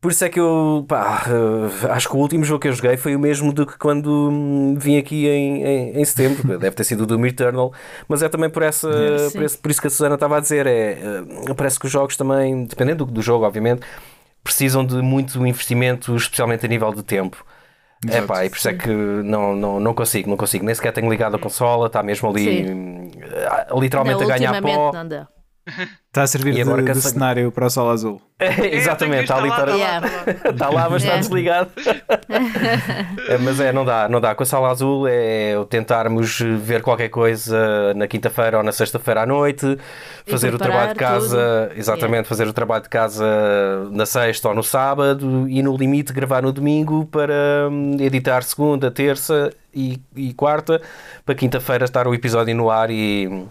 [0.00, 2.96] Por isso é que eu, pá, eh, acho que o último jogo que eu joguei
[2.96, 6.42] foi o mesmo do que quando hum, vim aqui em, em, em setembro.
[6.58, 7.70] Deve ter sido o Doom Eternal,
[8.08, 8.88] mas é também por, essa,
[9.32, 10.66] por, esse- por isso que a Susana estava a dizer.
[10.66, 13.82] É, eh, parece que os jogos também, dependendo do, do jogo, obviamente,
[14.42, 17.44] precisam de muito investimento, especialmente a nível de tempo.
[18.08, 20.64] É pá, e por isso é que não, não, não consigo, não consigo.
[20.64, 22.72] Nem sequer tenho ligado a consola, está mesmo ali Sim.
[22.72, 23.10] hum,
[23.78, 24.92] literalmente Não, a ganhar pó.
[24.94, 25.28] não dá.
[26.08, 28.20] Está a servir E de, agora de cansa- cenário para o Sol Azul.
[28.38, 29.72] É, exatamente, está ali para.
[29.72, 30.06] Yeah.
[30.50, 31.70] Está lá, mas está desligado.
[33.28, 34.34] É, mas é, não dá, não dá.
[34.34, 39.22] Com a sala azul é o tentarmos ver qualquer coisa na quinta-feira ou na sexta-feira
[39.22, 39.78] à noite,
[40.26, 41.78] fazer o trabalho de casa, tudo.
[41.78, 42.28] exatamente, Yeah.
[42.28, 43.24] fazer o trabalho de casa
[43.92, 48.90] na sexta ou no sábado e no limite gravar no domingo para hum, editar segunda,
[48.90, 50.80] terça e, e quarta,
[51.24, 53.46] para quinta-feira estar o episódio no ar e.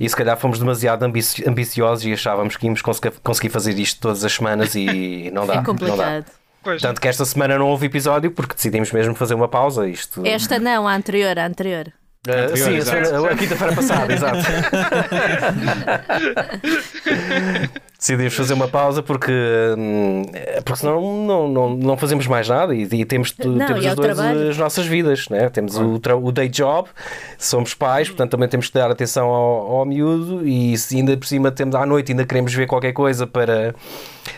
[0.00, 4.00] E se calhar fomos demasiado ambici- ambiciosos e achávamos que íamos conseguir conseguir fazer isto
[4.00, 5.54] todas as semanas e não dá.
[5.54, 5.66] É não dá.
[5.66, 6.26] complicado.
[6.62, 6.82] Pois.
[6.82, 9.88] Tanto que esta semana não houve episódio porque decidimos mesmo fazer uma pausa.
[9.88, 10.24] Isto.
[10.26, 11.92] Esta não, a anterior, a anterior.
[12.28, 13.26] Anterior, sim, exato.
[13.26, 14.38] a quinta-feira passada, exato.
[17.98, 19.32] Decidimos fazer uma pausa porque,
[19.76, 20.22] hum,
[20.64, 23.92] porque senão não, não, não fazemos mais nada e, e temos, Não, temos e é
[23.92, 24.16] o dois
[24.50, 25.28] as nossas vidas.
[25.28, 25.48] Né?
[25.48, 26.88] Temos o, o day job,
[27.36, 31.26] somos pais, portanto também temos que dar atenção ao, ao miúdo e se ainda por
[31.26, 33.74] cima temos à noite ainda queremos ver qualquer coisa para,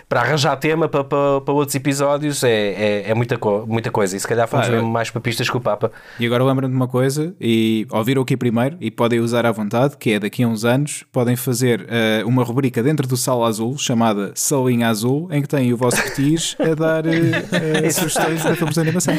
[0.09, 4.17] para arranjar tema para, para, para outros episódios, é, é, é muita, co- muita coisa.
[4.17, 5.93] E se calhar fomos Pá, mesmo mais papistas que o Papa.
[6.19, 9.99] E agora lembram-me de uma coisa, e ouviram aqui primeiro, e podem usar à vontade,
[9.99, 13.77] que é daqui a uns anos, podem fazer eh, uma rubrica dentro do Sala Azul,
[13.77, 18.57] chamada Salinha Azul, em que têm o vosso petis a dar eh, eh, sugestões para
[18.57, 19.15] filmes de animação.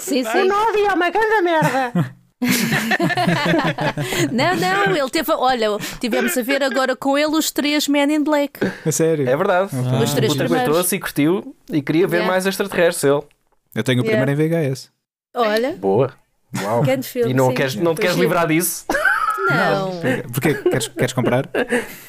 [0.00, 0.44] Sim, sim.
[0.46, 2.14] Nódia é uma grande merda!
[4.32, 5.32] Não, não, ele teve.
[5.32, 5.68] Olha,
[6.00, 8.58] tivemos a ver agora com ele os três Men in Black.
[8.84, 9.28] A sério.
[9.28, 9.70] É verdade.
[10.02, 12.32] Os três aguentou-se e curtiu e queria ver Yeah.
[12.32, 13.04] mais extraterrestres.
[13.04, 13.22] Ele.
[13.74, 14.24] Eu tenho o Yeah.
[14.26, 14.90] primeiro em VHS.
[15.34, 16.12] Olha, Boa.
[16.62, 16.82] Uau.
[16.82, 17.30] grande filme.
[17.30, 17.54] E não, sim.
[17.54, 18.28] queres, não te queres Giro.
[18.28, 18.84] livrar disso?
[19.50, 20.30] Não.
[20.32, 20.54] Porquê?
[20.54, 21.48] Queres, queres comprar?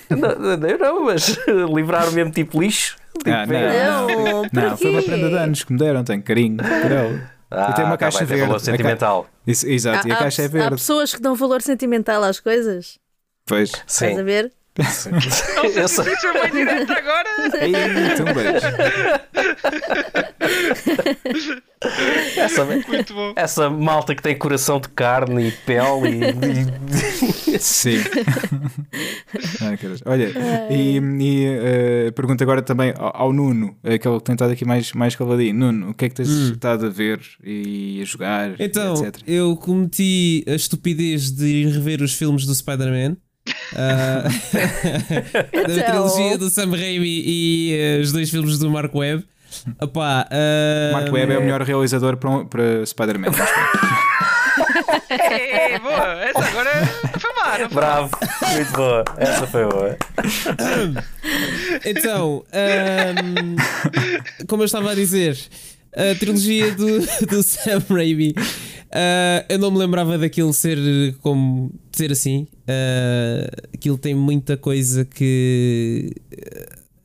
[0.10, 1.38] não, eu não, mas
[1.74, 2.98] livrar mesmo tipo lixo.
[3.18, 3.56] Tipo, Ah, não.
[3.56, 7.32] é- Não, Não, foi uma prenda de anos que me deram, tenho carinho por ela.
[7.52, 8.42] Ah, e tem uma tá caixa bem, tem verde.
[8.48, 9.28] valor A ca- sentimental.
[9.46, 10.70] Isso- exato, e a Há- caixa é há, há verde.
[10.78, 12.98] pessoas que dão valor sentimental às coisas.
[13.46, 13.72] Pois.
[13.86, 14.06] Sim.
[14.06, 14.52] Estás a ver?
[14.76, 17.30] É uma direta agora.
[17.62, 17.74] Ei,
[18.14, 18.68] então beijo.
[22.38, 23.34] Essa, Muito bom.
[23.36, 26.20] essa malta que tem coração de carne e pele
[27.54, 27.60] e.
[27.60, 27.98] Sim.
[29.80, 30.02] Caras.
[30.06, 30.32] Olha,
[30.72, 34.92] e, e eh, pergunto agora também ao, ao Nuno, aquele que tem estado aqui mais,
[34.94, 35.54] mais caladinho.
[35.54, 39.22] Nuno, o que é que tens estado a ver e a jogar, Então, etc.
[39.28, 43.18] eu cometi a estupidez de ir rever os filmes do Spider-Man.
[43.76, 44.24] Ah,
[45.52, 45.86] da Então.
[45.86, 49.26] trilogia do Sam Raimi e eh, os dois filmes do Mark Webb.
[49.82, 53.32] Opá, ah, Mark Webb é o melhor realizador para, um- para Spider-Man.
[55.10, 56.24] É, boa.
[56.24, 56.70] Essa agora
[57.20, 57.76] foi má, não foi?
[57.76, 58.10] Bravo,
[58.56, 59.04] muito boa.
[59.18, 59.98] Essa foi boa.
[61.86, 63.56] Então, ahm,
[64.48, 65.38] como eu estava a dizer,
[65.96, 68.34] a trilogia do, do Sam Raimi,
[68.92, 70.78] ah, eu não me lembrava daquilo ser
[71.22, 72.48] como ser assim.
[72.68, 76.12] Ah, aquilo tem muita coisa que.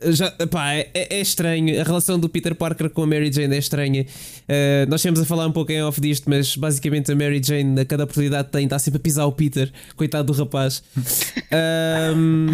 [0.02, 1.80] ah, Já, pá, é, é estranho.
[1.80, 4.06] A relação do Peter Parker com a Mary Jane é estranha.
[4.48, 7.80] Ah, nós temos a falar um pouco em off disto, mas basicamente a Mary Jane,
[7.80, 9.72] a cada oportunidade que tem, está sempre a pisar o Peter.
[9.96, 10.82] Coitado do rapaz.
[11.50, 12.48] Ahm,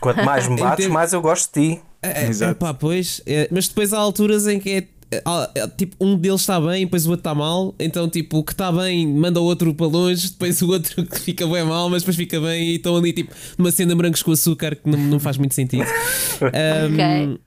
[0.00, 1.80] Quanto mais me bates, termos- mais eu gosto de ti.
[2.02, 2.52] é, Exato.
[2.52, 4.86] é, pá, pois, é, mas depois há alturas em que é, é, é,
[5.76, 7.74] tipo um deles está bem, depois o outro está mal.
[7.78, 11.20] Então, tipo, o que está bem manda o outro para longe, depois o outro que
[11.20, 14.32] fica bem mal, mas depois fica bem e estão ali, tipo, numa cena brancos com
[14.32, 15.86] açúcar que não, não faz muito sentido.
[16.52, 17.38] Ahm,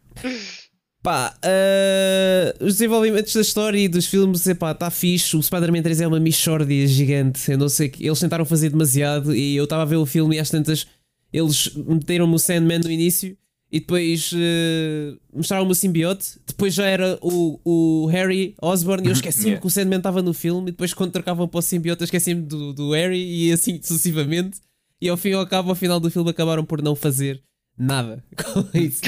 [1.08, 5.38] Pá, ah, os desenvolvimentos da história e dos filmes, epá, está fixe.
[5.38, 7.50] O Spider-Man 3 é uma mixórdia gigante.
[7.50, 10.36] Eu não sei que eles tentaram fazer demasiado e eu estava a ver o filme
[10.36, 10.86] e às tantas
[11.32, 13.38] eles meteram-me o Sandman no início
[13.72, 16.40] e depois eh, mostraram-me o simbiote.
[16.48, 19.62] Depois já era o, o Harry Osborn e eu esqueci-me Yeah.
[19.62, 20.70] que o Sandman estava no filme.
[20.70, 24.60] E depois, quando trocavam para o simbiote, eu esqueci-me do, do Harry e assim sucessivamente.
[25.02, 27.42] E ao fim e ao cabo, ao final do filme, acabaram por não fazer
[27.78, 29.02] nada com isso.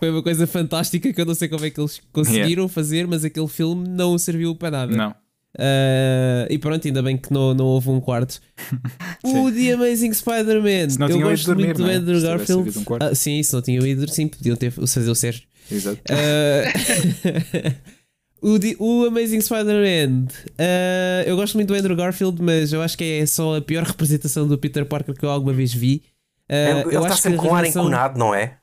[0.00, 3.24] Foi uma coisa fantástica que eu não sei como é que eles conseguiram fazer, mas
[3.24, 4.96] aquele filme não serviu para nada.
[4.96, 5.14] Não.
[5.58, 8.40] Ah, e pronto, ainda bem que não, não houve um quarto.
[9.24, 11.08] o The Amazing Spider-Man.
[11.08, 11.94] Eu gosto dormir, muito do não é?
[11.94, 12.78] Andrew Garfield.
[12.78, 12.84] um.
[13.00, 15.42] Ah, sim, se não tinham ido, sim, podiam ter fazer o Sérgio.
[15.70, 16.00] Exato.
[16.10, 17.72] Ah,
[18.42, 20.26] o, The- o Amazing Spider-Man.
[20.58, 23.84] ah, eu gosto muito do Andrew Garfield, mas eu acho que é só a pior
[23.84, 26.02] representação do Peter Parker que eu alguma vez vi.
[26.48, 28.56] Ele eu está acho que sempre com ar revelação- enconado, não é?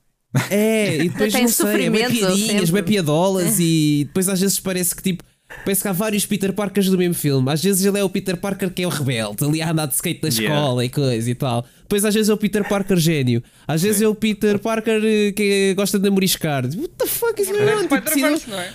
[0.52, 4.40] é, e depois Tem não sei, é bem sofrimento piadinhas, bem piadolas e depois às
[4.40, 5.24] vezes parece que tipo.
[5.66, 7.52] Parece que há vários Peter Parkers do mesmo filme.
[7.52, 9.96] Às vezes ele é o Peter Parker que é o rebelde, ali a andar de
[9.96, 10.56] skate na Yeah.
[10.56, 11.66] escola e coisa e tal.
[11.82, 13.42] Depois às vezes é o Peter Parker gênio.
[13.68, 16.66] Às vezes é o Peter Parker eh, que gosta de namoriscar.
[16.66, 17.82] What the fuck is going É on?
[17.82, 18.74] Tipo, decidam- não é?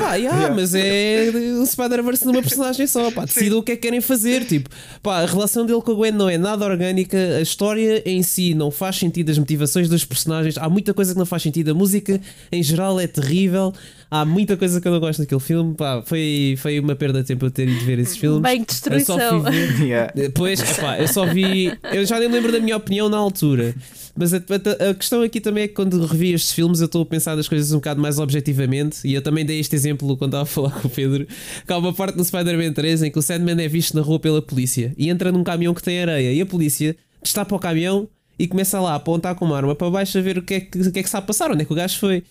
[0.00, 3.10] Pá, yeah, mas é o Spider-Verse numa personagem só.
[3.12, 4.44] Pá, decidam o que é que querem fazer.
[4.44, 4.70] Tipo,
[5.02, 7.16] pá, a relação dele com a Gwen não é nada orgânica.
[7.16, 9.30] A história em si não faz sentido.
[9.30, 11.70] As motivações dos personagens, há muita coisa que não faz sentido.
[11.70, 13.72] A música em geral é terrível.
[14.14, 15.74] Há muita coisa que eu não gosto daquele filme.
[15.74, 18.42] Pá, foi, foi uma perda de tempo eu ter ido ver esses filmes.
[18.42, 19.42] Bem, Eu só destruição.
[19.42, 19.80] fui ver.
[19.88, 20.12] Yeah.
[20.14, 21.72] Depois, pá, eu só vi.
[21.92, 23.74] Eu já nem lembro da minha opinião na altura.
[24.14, 27.00] Mas a, a- a questão aqui também é que quando revi estes filmes eu estou
[27.02, 28.98] a pensar das coisas um bocado mais objetivamente.
[29.02, 31.26] E eu também dei este exemplo quando estava a falar com o Pedro.
[31.66, 34.20] Que há uma parte no Spider-Man 3 em que o Sandman é visto na rua
[34.20, 36.32] pela polícia e entra num caminhão que tem areia.
[36.34, 38.06] E a polícia destapa o caminhão
[38.38, 40.60] e começa lá a apontar com uma arma para baixo a ver o que é
[40.60, 42.22] que, o que, é que está a passar, onde é que o gajo foi.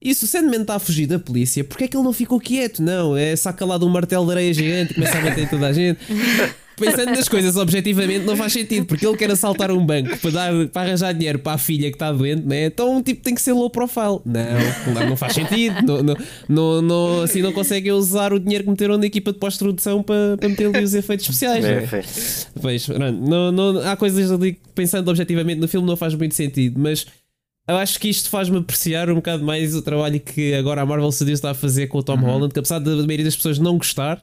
[0.00, 2.38] E se o Sandman está a fugir da polícia, porque é que ele não ficou
[2.38, 2.80] quieto?
[2.80, 5.66] Não, é saca lá de um martelo de areia gigante e começa a bater toda
[5.66, 5.98] a gente.
[6.78, 10.68] Pensando nas coisas objetivamente não faz sentido, porque ele quer assaltar um banco para, dar,
[10.68, 12.66] para arranjar dinheiro para a filha que está doente, né?
[12.66, 14.20] então tipo, tem que ser low profile.
[14.24, 15.74] Não, não, não faz sentido.
[15.84, 16.16] Não, não,
[16.48, 20.36] não, não- assim não conseguem usar o dinheiro que meteram na equipa de pós-produção para,
[20.38, 21.64] para meter ali os efeitos especiais.
[21.64, 21.88] É, né?
[22.62, 26.36] Pois, pronto, não, não, há coisas ali que, pensando objetivamente no filme não faz muito
[26.36, 27.04] sentido, mas
[27.68, 31.12] eu acho que isto faz-me apreciar um bocado mais o trabalho que agora a Marvel
[31.12, 33.76] Studios está a fazer com o Tom Holland, que apesar da maioria das pessoas não
[33.76, 34.22] gostar,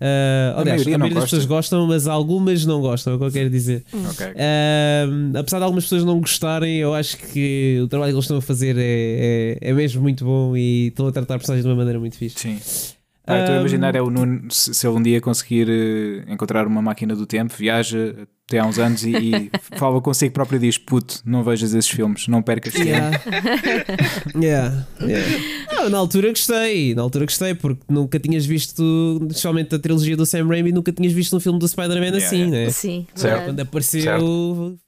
[0.00, 1.36] ah, aliás, maioria a maioria das gosta.
[1.36, 3.82] pessoas gostam, mas algumas não gostam, é o que eu quero dizer.
[4.10, 4.26] Ok.
[4.36, 8.36] Ah, apesar de algumas pessoas não gostarem, eu acho que o trabalho que eles estão
[8.36, 11.76] a fazer é, é, é mesmo muito bom e estão a tratar personagens de uma
[11.76, 12.38] maneira muito fixe.
[12.38, 12.58] Sim.
[13.26, 16.66] Ah, estou a imaginar é o Nuno, se, se ele um dia conseguir eh, encontrar
[16.66, 18.16] uma máquina do tempo, viaja
[18.48, 21.88] até há uns anos e, e fala consigo próprio e diz: Puto, não vejas esses
[21.88, 22.88] filmes, não percas tempo.
[22.88, 23.20] Yeah.
[24.34, 25.26] yeah, yeah.
[25.72, 30.26] Não, na altura gostei, na altura gostei, porque nunca tinhas visto, especialmente a trilogia do
[30.26, 32.56] Sam Raimi, nunca tinhas visto um filme do Spider-Man Yeah, assim, yeah.
[32.66, 32.70] né?
[32.70, 33.06] Sim.
[33.44, 34.02] Quando apareceu.
[34.02, 34.78] Certo.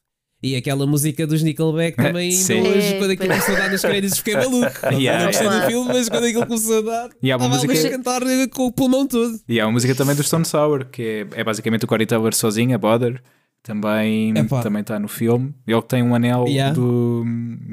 [0.46, 2.54] E aquela música dos Nickelback também, Sim.
[2.58, 4.70] ainda hoje, É, quando aquilo começou a dar nos créditos, fiquei maluco.
[4.92, 5.18] Yeah.
[5.24, 7.90] Não gostei do filme, mas quando aquilo começou a dar, E há uma música- a
[7.90, 9.40] cantar eh, com o pulmão todo.
[9.48, 12.34] E há uma música também do Stone Sour, que é, é basicamente o Corey Taylor
[12.34, 13.22] sozinho, a Bother.
[13.62, 15.54] Também também está no filme.
[15.66, 16.74] Ele que tem um anel Yeah.
[16.74, 17.24] do,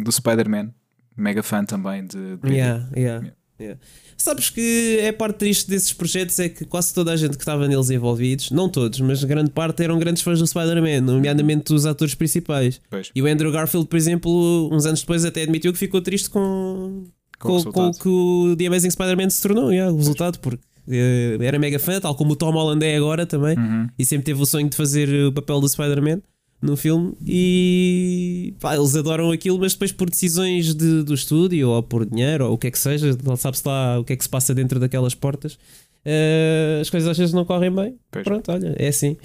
[0.04, 0.70] do Spider-Man.
[1.18, 2.38] Mega fã também de.
[2.38, 3.28] de- Yeah, yeah.
[3.60, 3.80] Yeah.
[4.22, 7.68] Sabes que é parte triste desses projetos é que quase toda a gente que estava
[7.68, 12.14] neles envolvidos, não todos, mas grande parte eram grandes fãs do Spider-Man, nomeadamente os atores
[12.14, 12.80] principais.
[12.88, 13.10] Pois.
[13.16, 17.06] E o Andrew Garfield, por exemplo, uns anos depois até admitiu que ficou triste com,
[17.40, 20.38] Com o com, com o que o The Amazing Spider-Man se tornou, yeah, o resultado,
[20.38, 23.88] porque eh, era mega fã, tal como o Tom Holland é agora também, Uhum.
[23.98, 26.22] e sempre teve o sonho de fazer o papel do Spider-Man
[26.62, 31.82] no filme e pá, eles adoram aquilo, mas depois por decisões de- do estúdio ou
[31.82, 34.24] por dinheiro ou o que é que seja, não sabe-se lá o que é que
[34.24, 35.58] se passa dentro daquelas portas,
[36.06, 37.96] eh, as coisas às vezes não correm bem.
[38.12, 38.24] Pois.
[38.24, 39.18] Pronto, olha, é assim.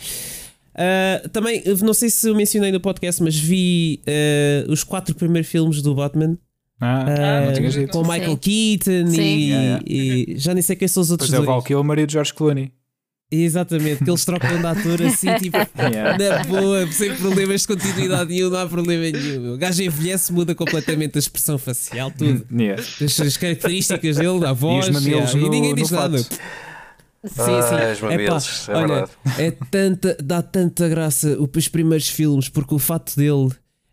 [0.74, 5.50] Ah, também, não sei se eu mencionei no podcast, mas vi ah, os quatro primeiros
[5.50, 6.36] filmes do Batman
[6.80, 7.04] Ah,
[7.54, 8.36] ah, com o Michael.
[8.36, 9.20] Keaton Sim.
[9.22, 9.84] e, Yeah, yeah.
[9.86, 11.46] e já nem sei quem são os outros Pois é, o.
[11.46, 12.70] Val Kilmer e o George Clooney.
[13.30, 16.16] Exatamente, que eles trocam de ator assim, tipo, Yeah.
[16.16, 19.54] na boa, sem problemas de continuidade nenhum, não há problema nenhum.
[19.54, 22.46] O gajo envelhece, muda completamente a expressão facial, tudo.
[22.56, 22.80] Yeah.
[22.80, 26.18] As, as características dele, a voz, mamilos yeah, e no- ninguém no diz nada.
[26.18, 26.34] fato.
[27.24, 27.92] Sim, Ah, sim.
[27.94, 29.10] os mamilos, é olha, verdade.
[29.38, 33.48] é tanta, dá tanta graça os primeiros filmes, porque o fato dele,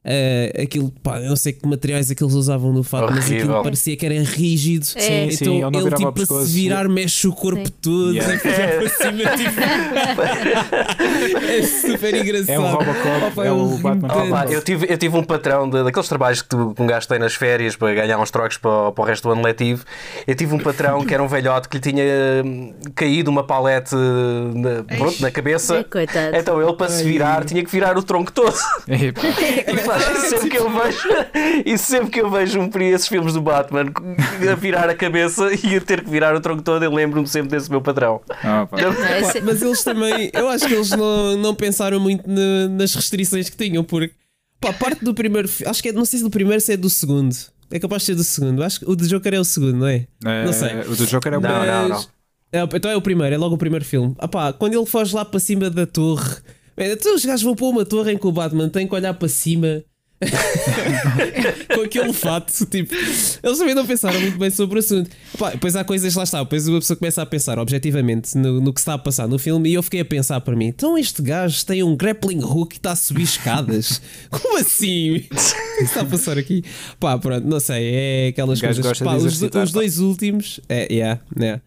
[0.05, 3.25] eh, aquilo, pá, eu não sei que materiais é que eles usavam no fato, mas
[3.25, 3.37] Horrível.
[3.49, 4.85] aquilo parecia que era rígido.
[4.95, 4.99] É.
[5.29, 6.45] Sim, sim, então ele não ele, tipo, o para pescoço.
[6.47, 7.73] se virar, mexe o corpo Sim.
[7.81, 8.33] todo, Yeah.
[8.43, 9.61] já para cima, tipo,
[11.47, 12.49] é super engraçado.
[12.51, 14.07] É um Robocop, Opa, é o Batman.
[14.13, 17.07] Opa, eu, tive, eu tive um patrão de- daqueles trabalhos que, tu, que um gajo
[17.07, 19.83] tem nas férias para ganhar uns trocos para, para o resto do ano letivo.
[20.27, 22.03] Eu tive um patrão que era um velhote que lhe tinha
[22.45, 25.77] hum, caído uma palete na, pronto, na cabeça.
[25.77, 26.35] É, coitado.
[26.35, 27.03] Então ele, para se Ai.
[27.11, 28.53] virar, tinha que virar o tronco todo.
[29.97, 31.09] E, pá, sempre que eu vejo,
[31.65, 33.85] e sempre que eu vejo um, esses filmes do Batman
[34.51, 37.49] a virar a cabeça e a ter que virar o tronco todo, eu lembro-me sempre
[37.57, 38.21] desse meu patrão.
[38.43, 38.77] Ah, pá.
[38.81, 42.67] Não, Pá, esse- mas eles também, eu acho que eles não, não pensaram muito na-
[42.69, 44.13] nas restrições que tinham, porque
[44.59, 46.89] pá, parte do primeiro, acho que é, não sei se do primeiro se é do
[46.89, 47.35] segundo.
[47.71, 48.63] É capaz de ser do segundo.
[48.63, 50.05] Acho que o do Joker é o segundo, não é?
[50.25, 50.81] Eh, Não sei.
[50.81, 51.73] O do Joker é o Não, primeiro.
[51.81, 52.09] não, Mas-
[52.51, 54.13] É, então é o primeiro, é logo o primeiro filme.
[54.19, 56.35] Ah pá, quando ele foge lá para cima da torre,
[56.77, 59.13] man, então os gajos vão para uma torre em que o Batman tem que olhar
[59.13, 59.83] para cima.
[61.73, 65.09] com aquele fato, tipo, eles também não pensaram muito bem sobre o assunto.
[65.37, 68.73] Pá, depois há coisas, lá está, depois uma pessoa começa a pensar objetivamente no, no
[68.73, 71.21] que está a passar no filme e eu fiquei a pensar para mim: então este
[71.21, 74.01] gajo tem um grappling hook e está a subir escadas?
[74.29, 75.17] Como assim?
[75.17, 75.35] O que
[75.79, 76.63] é está a passar aqui?
[76.99, 78.99] Pá, pronto, não sei, é aquelas coisas.
[78.99, 81.61] Pá, os, os dois últimos, é, yeah, yeah.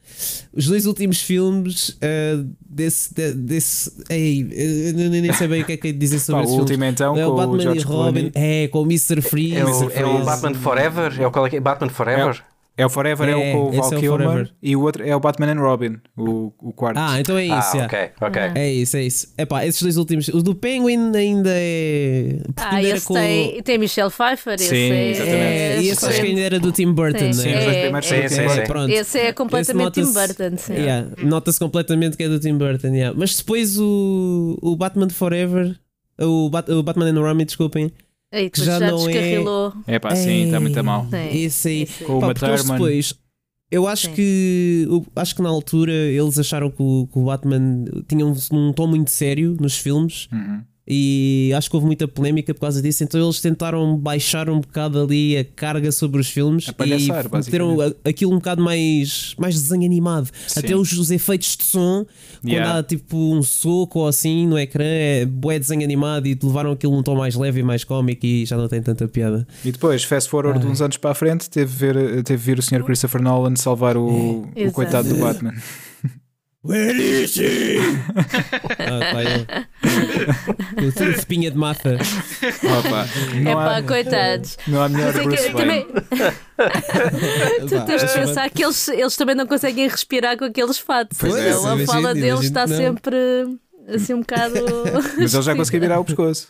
[0.55, 2.39] Os dois últimos filmes eh,
[2.77, 3.15] desse.
[3.15, 6.45] de- desse ei, eu nem sei bem o que é que é dizer sobre Pá,
[6.49, 8.33] esse o último então, é com o Batman George e Robin, Clooney.
[8.65, 9.23] é, com o Mr.
[9.23, 9.57] Freeze.
[9.57, 10.25] É o, é o.
[10.25, 11.21] Batman Forever?
[11.21, 11.61] É o qual é que é?
[11.61, 12.43] Batman Forever?
[12.79, 14.53] É o Forever, é, É, o com o esse Val é o Kilmer Forever.
[14.63, 16.99] e o outro é o Batman and Robin, o, o quarto.
[16.99, 17.55] Ah, então é isso.
[17.55, 17.87] Ah, yeah.
[17.87, 18.43] ok, ok.
[18.55, 19.33] É isso, é isso.
[19.39, 20.29] Epá, esses dois últimos.
[20.29, 22.37] O do Penguin ainda é.
[22.45, 24.55] porque Ah, ainda esse tem, tem Michelle Pfeiffer.
[24.57, 25.37] esse Sim, é, exatamente.
[25.43, 27.33] É, e esse acho que ainda era do Tim Burton, Sim, não é?
[27.33, 28.65] Sim, os dois É, primeiros sim, sim, sim.
[28.67, 28.91] Pronto.
[28.93, 30.57] Esse é completamente Tim nota-se- Burton.
[30.59, 30.73] Sim.
[30.75, 32.89] Yeah, Nota-se completamente que é do Tim Burton.
[32.89, 33.17] yeah.
[33.19, 35.75] Mas depois o, o Batman Forever,
[36.21, 37.91] o, Bat- o Batman and Robin, desculpem,
[38.33, 39.73] Aí, Que já já, não é- descarrilou.
[39.87, 41.07] É pá, sim, está muito a mal.
[41.09, 41.39] Sim.
[41.39, 41.83] esse aí.
[41.83, 42.77] Esse- Com o Pá, porque eles Thurman.
[42.79, 43.15] depois.
[43.71, 44.15] Eu acho Sim.
[44.15, 48.35] que o- acho que na altura eles acharam que o, que o Batman tinha um,
[48.53, 50.63] um tom muito sério nos filmes Uhum.
[50.89, 55.01] E acho que houve muita polémica por causa disso, então eles tentaram baixar um bocado
[55.03, 59.55] ali a carga sobre os filmes A palhaçar, e meteram aquilo um bocado mais, mais
[59.61, 60.31] desenho animado.
[60.47, 60.61] Sim.
[60.61, 62.05] Até os, os efeitos de som,
[62.41, 62.79] quando Yeah.
[62.79, 66.97] há tipo um soco ou assim no ecrã, é bué desenho animado e levaram aquilo
[66.97, 69.47] um tom mais leve e mais cómico e já não tem tanta piada.
[69.65, 72.85] E depois, fast forward uns anos para a frente, teve ver, teve vir o Sr.
[72.85, 74.73] Christopher Nolan salvar o, o Exato.
[74.75, 75.55] coitado do Batman.
[76.67, 77.79] Where is he?
[78.79, 81.11] ah, tá ele.
[81.17, 81.97] Espinha de mata.
[82.79, 83.07] Opa,
[83.41, 84.57] não, É pá, há, coitados.
[84.67, 85.55] não há melhor Bruce Wayne.
[85.55, 85.87] também,
[87.69, 91.19] tu tens de pensar que eles, eles também não conseguem respirar com aqueles fatos.
[91.19, 92.77] Pois é, Então, a fala deles está não.
[92.77, 93.17] sempre
[93.89, 94.55] assim um bocado.
[95.19, 96.49] Mas ele já conseguiu virar o pescoço.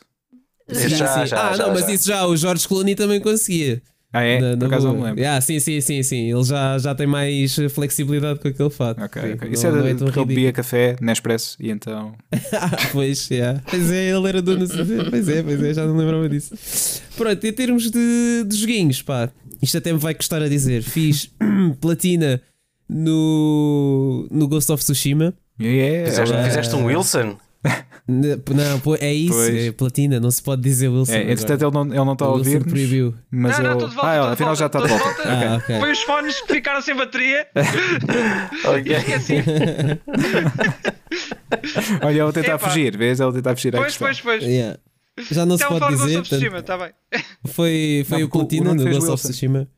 [0.70, 3.80] Sim, já, já, ah, já, não, mas isso já o Jorge Clooney também conseguia.
[4.16, 4.40] Ah, é?
[4.40, 5.26] Na- na Por acaso não me lembro.
[5.26, 6.30] Ah, sim, sim, sim, sim.
[6.32, 9.02] Ele já, já tem mais flexibilidade com aquele fato.
[9.02, 9.46] Ok, Sim, ok.
[9.48, 12.14] não- Isso era não é porque ele bebia café Nespresso e então.
[12.52, 13.60] Ah, pois, yeah.
[13.68, 14.66] pois é, ele era dono.
[15.10, 16.54] Pois é, pois é, já não lembrava disso.
[17.16, 19.28] Pronto, em termos de, de joguinhos, pá,
[19.62, 20.82] isto até me vai custar a dizer.
[20.82, 21.30] Fiz
[21.80, 22.40] platina
[22.88, 25.34] no, no Ghost of Tsushima.
[25.60, 27.36] Yeah, Fizeste, é, fizeste um Wilson?
[28.08, 29.66] Não, pô, é isso, Pois.
[29.66, 31.12] é platina, não se pode dizer Wilson.
[31.12, 32.64] é, entretanto, ele não, ele não está a ouvir.
[32.64, 33.14] proibiu.
[33.30, 33.88] Mas não, não, ele...
[33.88, 34.10] de volta.
[34.10, 35.22] ah, de afinal volta, já está de estou volta.
[35.24, 35.56] Ah, Ok.
[35.56, 35.80] ok.
[35.80, 37.46] Foi os fones que ficaram sem bateria.
[38.64, 38.96] Ok.
[38.96, 39.34] Esqueci.
[42.02, 42.68] Olha, ele tentar Epá.
[42.68, 43.20] fugir, vês?
[43.20, 44.42] Ele tentar fugir à Pois, pois, pois.
[44.42, 44.78] Yeah.
[45.30, 46.90] Já não se Estava a pode dizer, Ghost of portanto, Tsushima, está bem.
[47.46, 49.22] foi, foi Não, o platina no Ghost of.
[49.22, 49.68] Tsushima.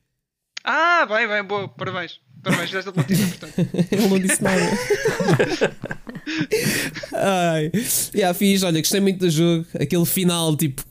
[0.65, 2.21] Ah, bem, bem, boa, parabéns.
[2.43, 3.69] Parabéns, desta notícia, portanto.
[3.91, 4.63] Ele não disse nada.
[7.13, 7.71] Ai,
[8.15, 9.67] yeah, fiz, olha, gostei muito do jogo.
[9.75, 10.83] Aquele final, tipo,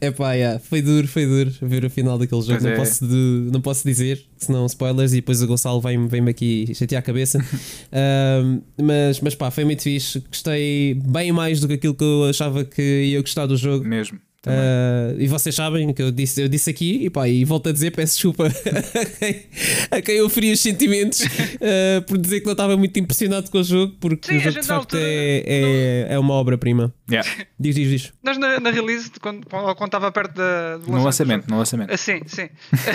[0.00, 2.52] é epá, yeah, foi duro, foi duro ver o final daquele jogo.
[2.52, 2.76] Pois Não é.
[2.76, 5.12] posso, de- não posso dizer, senão spoilers.
[5.12, 7.38] E depois o Gonçalo vem-me vem aqui chatear a cabeça.
[7.92, 10.20] Ahm, mas, mas pá, foi muito fixe.
[10.28, 13.84] Gostei bem mais do que aquilo que eu achava que ia gostar do jogo.
[13.86, 14.18] Mesmo.
[14.46, 17.72] Ah, e vocês sabem que eu disse, eu disse aqui e, pá, e volto a
[17.72, 19.46] dizer, peço desculpa a quem,
[19.90, 23.58] a quem eu feri os sentimentos ah, por dizer que não estava muito impressionado com
[23.58, 26.34] o jogo, porque Sim, o a jogo gente de facto altura é, é, é uma
[26.34, 26.92] obra-prima.
[27.10, 27.28] Yeah.
[27.58, 28.12] Diz, diz, diz.
[28.22, 31.58] Nós na, na release, quando, quando estava perto da, do No lançamento lançamento, do no
[31.58, 31.92] lançamento.
[31.92, 32.48] Ah, sim, sim.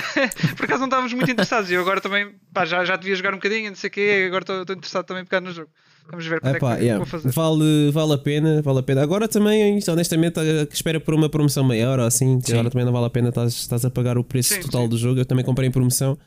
[0.56, 1.70] Por acaso não estávamos muito interessados.
[1.70, 4.24] E eu agora também pá, já, já devia jogar um bocadinho, não sei o quê.
[4.28, 5.70] Agora estou interessado também em pegar no jogo.
[6.10, 7.32] Vamos ver quando Epá, é que yeah, vou fazer.
[7.32, 9.02] vale, vale a pena, vale a pena.
[9.02, 10.36] Agora também, honestamente,
[10.70, 12.54] que espera por uma promoção maior ou assim, que Sim.
[12.54, 14.90] agora também não vale a pena, estás, estás a pagar o preço Sim, total sim.
[14.90, 15.20] do jogo.
[15.20, 16.18] Eu também comprei em promoção,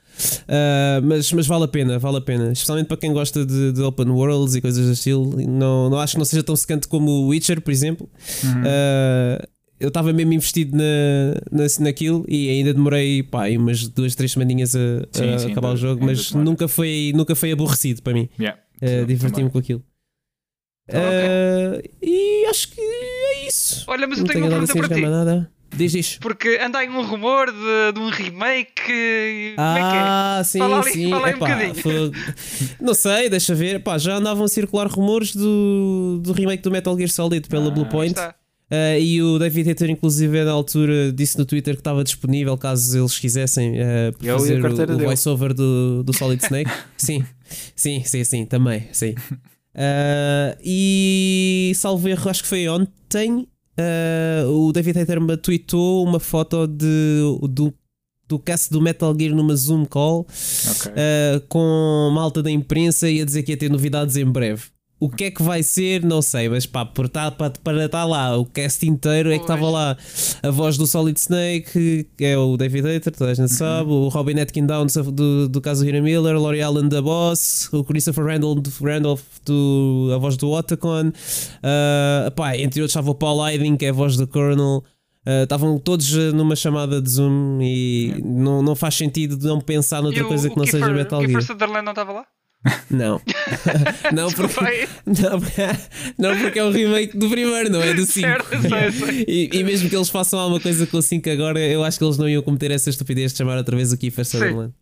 [0.49, 2.51] Ah, mas, mas vale a pena, vale a pena.
[2.53, 5.37] Especialmente para quem gosta de, de open worlds e coisas do estilo.
[5.49, 8.09] Não, não acho que não seja tão secante como o Witcher, por exemplo.
[8.45, 8.63] Uhum.
[8.67, 9.49] Ah,
[9.81, 10.83] eu estava mesmo investido na,
[11.53, 15.69] na, naquilo e ainda demorei pá, umas duas, três semaninhas a, a Sim, sim, acabar
[15.69, 16.45] o ainda- jogo, ainda mas demora.
[16.51, 18.29] nunca foi, nunca foi aborrecido para mim.
[18.41, 18.59] Yeah.
[18.83, 19.83] Uh, Diverti-me com aquilo.
[20.91, 23.85] Uh, e acho que é isso.
[23.87, 25.03] Olha, mas eu não tenho uma pergunta a para ti.
[25.07, 25.53] nada.
[25.77, 26.21] Diz isto.
[26.21, 28.91] Porque anda aí um rumor de, de um remake.
[28.91, 29.55] é é?
[29.59, 31.11] Ah, sim, Fala ali- sim.
[31.11, 32.13] fala aí um Epá, bocadinho.
[32.81, 33.83] Não sei, deixa ver.
[33.83, 37.71] Pá, já andavam a circular rumores do, do remake do Metal Gear Solid pela Ah,
[37.71, 38.13] Bluepoint.
[38.13, 38.35] Está.
[38.71, 42.99] Uh, e o David Hater, inclusive, na altura disse no Twitter que estava disponível caso
[42.99, 46.71] eles quisessem uh, fazer o, o voiceover do, do Solid Snake.
[46.97, 47.25] sim,
[47.75, 48.87] sim, sim, sim, também.
[48.93, 49.15] Sim.
[49.75, 53.49] Uh, e salvo erro, acho que foi ontem.
[54.49, 57.73] o David Hater me tweetou uma foto de, do,
[58.29, 60.27] do cast do Metal Gear numa Zoom call
[60.71, 60.93] Ok.
[60.93, 64.65] uh, com malta da imprensa e a dizer que ia ter novidades em breve.
[65.01, 68.05] O que é que vai ser, não sei, mas pá, por tá, para, para estar
[68.05, 69.97] lá, o cast inteiro é que estava lá
[70.43, 74.09] a voz do Solid Snake, que é o David Hater, toda a gente sabe, o
[74.09, 78.81] Robin Atkin Downs do, do caso Hira Miller, Laurie Allen da Boss, o Christopher Randolph,
[78.81, 83.87] Randolph do, a voz do Otacon, uh, pá, entre outros estava o Paul Hiding, que
[83.87, 84.83] é a voz do Colonel.
[85.27, 89.99] Uh, Estavam todos uh, numa chamada de Zoom e não, não faz sentido não pensar
[89.99, 91.53] E noutra o, coisa o que não seja Kiefer, Metal o Kiefer Gear.
[91.53, 92.27] Sutherland não estava lá?
[92.91, 93.21] Não.
[94.13, 95.39] não, porque, não,
[96.19, 98.21] não, porque é um remake do primeiro, não é do 5.
[98.27, 99.25] Certo, eu sei, eu sei.
[99.29, 102.05] E, e mesmo que eles façam alguma coisa com o 5 agora, eu acho que
[102.05, 104.75] eles não iam cometer essa estupidez de chamar outra vez o Kiefer Sutherland.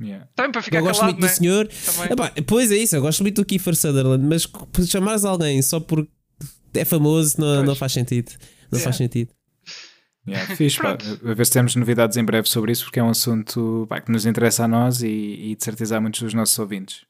[0.00, 0.26] Yeah.
[0.34, 1.36] Também para ficar Eu gosto calado, muito do não é?
[1.36, 1.68] senhor.
[2.10, 4.48] Epá, pois é isso, eu gosto muito do Kiefer Sutherland, mas
[4.88, 6.10] chamares alguém só porque
[6.74, 7.66] é famoso não, Pois.
[7.68, 8.32] não faz sentido.
[8.70, 8.84] Não Yeah.
[8.84, 9.30] faz sentido.
[10.26, 10.96] Yeah, fixe, pá.
[11.24, 14.12] A ver se temos novidades em breve sobre isso, porque é um assunto pá, que
[14.12, 17.07] nos interessa a nós e, e de certeza a muitos dos nossos ouvintes.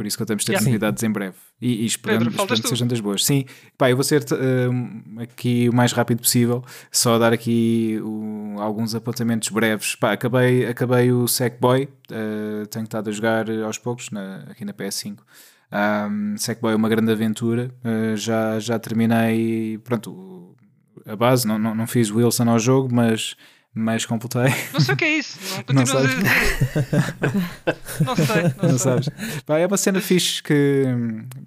[0.00, 0.64] Por isso que ter Yeah.
[0.64, 1.34] novidades em breve.
[1.60, 3.22] E, e esperamos, Pedro, esperamos que sejam das boas.
[3.22, 3.44] Sim,
[3.76, 8.94] pá, eu vou ser eh, aqui o mais rápido possível, só dar aqui o- alguns
[8.94, 9.94] apontamentos breves.
[9.94, 14.72] Pá, acabei, acabei o Sackboy, eh, tenho estado a jogar aos poucos na- aqui na
[14.72, 15.22] PS5.
[15.70, 17.70] Um, Sackboy é uma grande aventura.
[17.84, 20.56] eh, já, já terminei pronto,
[21.06, 23.36] a base, não, não, não fiz Wilson ao jogo, mas,
[23.74, 24.52] mas completei.
[24.72, 25.38] Não sei o que é isso.
[25.68, 26.10] Não, Não sabes?
[28.04, 29.08] Não sei, não, Não sabes?
[29.46, 30.84] Pá, é uma cena fixe que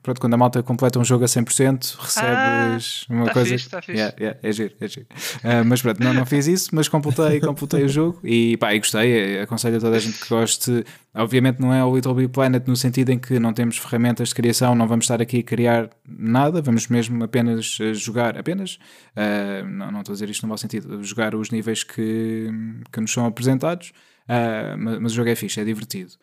[0.01, 3.49] pronto, quando a malta completa um jogo a 100%, recebes uma tá coisa.
[3.49, 3.97] fixe, tá fixe.
[3.99, 5.05] Yeah, yeah, é giro, é giro.
[5.43, 8.80] Ah, mas pronto, não, não fiz isso, mas completei, completei o jogo e pá, e
[8.80, 9.41] gostei.
[9.41, 10.86] Aconselho a toda a gente que goste.
[11.16, 14.36] Obviamente não é o Little Big Planet no sentido em que não temos ferramentas de
[14.36, 18.80] criação, não vamos estar aqui a criar nada, vamos mesmo apenas eh, jogar, apenas,
[19.16, 22.49] ah, não, não estou a dizer isto no mau sentido, jogar os níveis que,
[22.91, 23.93] que nos são apresentados,
[24.28, 26.14] ah, mas, mas o jogo é fixe, é divertido.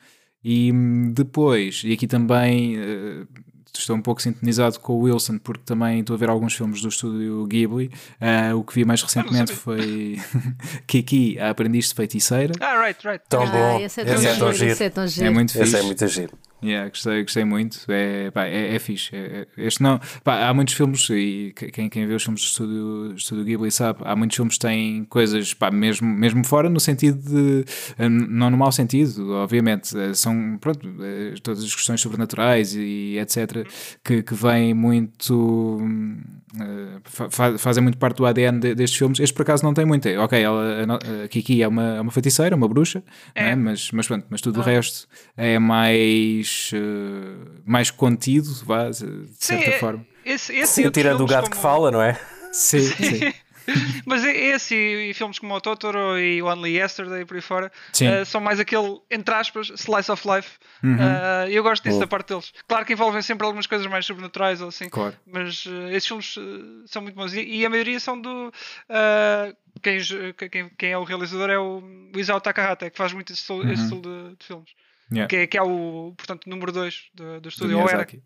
[0.42, 3.26] E hum, depois, e aqui também eh,
[3.78, 6.88] estou um pouco sintonizado com o Wilson, porque também estou a ver alguns filmes do
[6.88, 7.90] estúdio Ghibli.
[8.20, 10.18] Ah, o que vi mais recentemente foi
[10.86, 12.52] Kiki, a aprendiz de feiticeira.
[12.60, 13.24] Ah, right, right.
[13.28, 13.80] Tão ah, bom.
[13.80, 14.54] esse é Esse é tão tão giro.
[14.58, 14.70] giro.
[14.72, 15.26] Esse é tão giro.
[15.26, 15.76] É muito Esse fixe.
[15.76, 16.32] é muito giro.
[16.62, 17.78] Yeah, gostei, gostei muito.
[17.88, 19.14] É, pá, é, é fixe.
[19.16, 22.42] É- é- este não, pá, há muitos filmes, e que- quem, quem vê os filmes
[22.42, 26.68] do estúdio, estúdio Ghibli sabe, há muitos filmes que têm coisas pá, mesmo, mesmo fora,
[26.68, 27.64] no sentido de.
[27.98, 29.96] eh, Não no mau sentido, obviamente.
[29.98, 33.66] eh, São pronto, eh, todas as questões sobrenaturais e etc.
[34.04, 35.78] que, que vêm muito.
[37.04, 39.20] fa- fa- fazem muito parte do ADN de- destes filmes.
[39.20, 40.06] Este por acaso não tem muito.
[40.06, 40.84] É, Ok, ela,
[41.24, 43.02] a Kiki é uma, é uma feiticeira, uma bruxa,
[43.34, 43.50] é?
[43.50, 43.56] É.
[43.56, 45.06] mas, mas pronto, mas tudo o resto
[45.36, 50.06] é mais, eh, mais contido, vá, de Sim, certa é- forma.
[50.24, 52.18] Esse, esse Sim, tirando o gato que como- fala, não é?
[52.52, 53.32] Sim, sim.
[54.04, 57.70] Mas é- esse e, e filmes como o Totoro e Only Yesterday por aí fora
[57.92, 58.06] Sim.
[58.06, 60.58] eh, são mais aquele, entre aspas, slice of life.
[60.82, 60.96] Uhum.
[61.00, 62.52] Eh, eu gosto disso da parte deles.
[62.66, 64.88] Claro que envolvem sempre algumas coisas mais sobrenaturais ou assim.
[64.88, 65.16] Claro.
[65.26, 66.34] Mas eh, esses filmes
[66.86, 67.32] são muito bons.
[67.32, 68.52] E, e a maioria são do.
[69.82, 69.98] quem,
[70.50, 71.82] quem, quem é o realizador é o,
[72.14, 74.70] o Isao Takahata, que faz muito esse estilo, esse estilo de, de filmes.
[75.12, 75.28] Yeah.
[75.28, 77.76] Que, é, que é o, portanto, número 2 do, do Do estúdio.
[77.78, 77.90] Ou era.
[77.92, 78.22] Miyazaki.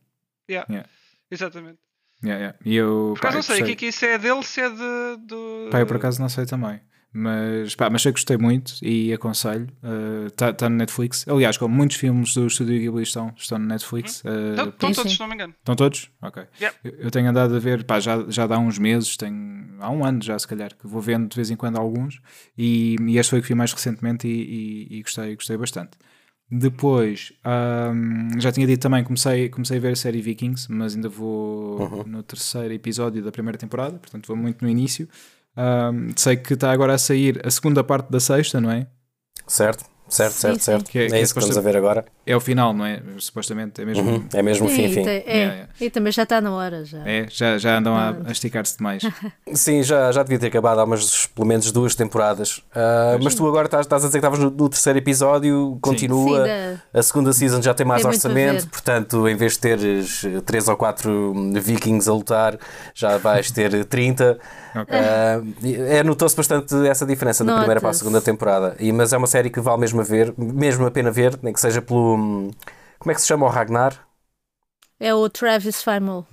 [0.51, 0.89] Yeah, Yeah.
[1.31, 1.79] Exatamente.
[2.23, 2.59] Yeah, yeah.
[2.65, 3.75] E eu, Por acaso eu não sei, gostei.
[3.77, 5.69] que, que isso é dele, se é de, do.
[5.71, 6.81] Pá, eu por acaso não sei também.
[7.17, 9.69] Mas, pá, mas sei que gostei muito e aconselho.
[10.27, 11.25] Está tá no Netflix.
[11.29, 14.23] Aliás, como muitos filmes do Estúdio Ghibli estão, estão no Netflix.
[14.25, 15.55] uh, Estão, todos, se não me engano.
[15.59, 16.11] estão todos?
[16.21, 16.43] Ok.
[16.61, 16.77] Yeah.
[16.83, 20.05] Eu, eu tenho andado a ver, pá, já, já dá uns meses, tenho, há um
[20.05, 22.21] ano já se calhar, que vou vendo de vez em quando alguns.
[22.59, 25.93] E, e este foi o que vi mais recentemente e, e- e gostei, gostei bastante.
[26.57, 31.09] Depois, ahm, já tinha dito também, comecei, comecei a ver a série Vikings, mas ainda
[31.09, 35.09] vou no terceiro episódio da primeira temporada, portanto vou muito no início.
[35.57, 38.87] Ahm, sei que está agora a sair a segunda parte da sexta, não é?
[39.49, 40.65] Certo, certo, Sim, certo, sim.
[40.65, 40.91] certo.
[40.91, 42.05] Que é- é, que é isso que estamos a ver agora.
[42.27, 43.01] É o final, não é?
[43.19, 44.03] Supostamente é mesmo.
[44.09, 45.03] Uhum, É mesmo o fim, Sim, fim.
[45.05, 45.33] tem- é.
[45.37, 45.69] Yeah, yeah.
[45.81, 46.99] E também já está na hora já.
[47.07, 49.03] É, já, já andam a, a esticar-se demais.
[49.55, 52.63] Sim, já, já devia ter acabado há umas, pelo menos duas temporadas.
[52.75, 56.45] Ah, mas tu agora estás, estás a dizer que estavas no, no terceiro episódio, continua.
[56.45, 60.25] Sim, da- A segunda season já tem mais Tem orçamento, portanto, em vez de teres
[60.25, 62.59] eh, três ou quatro vikings a lutar,
[62.95, 64.39] já vais ter 30.
[64.75, 64.97] Ok.
[64.99, 68.77] Ah, é, Notou-se bastante essa diferença da primeira para a segunda temporada.
[68.81, 71.53] E, mas é uma série que vale mesmo a ver, mesmo a pena ver, nem
[71.53, 72.17] que seja pelo.
[72.17, 72.51] hum,
[72.99, 74.07] Como é que se chama o Ragnar?
[74.99, 76.27] É o Travis Fimmel.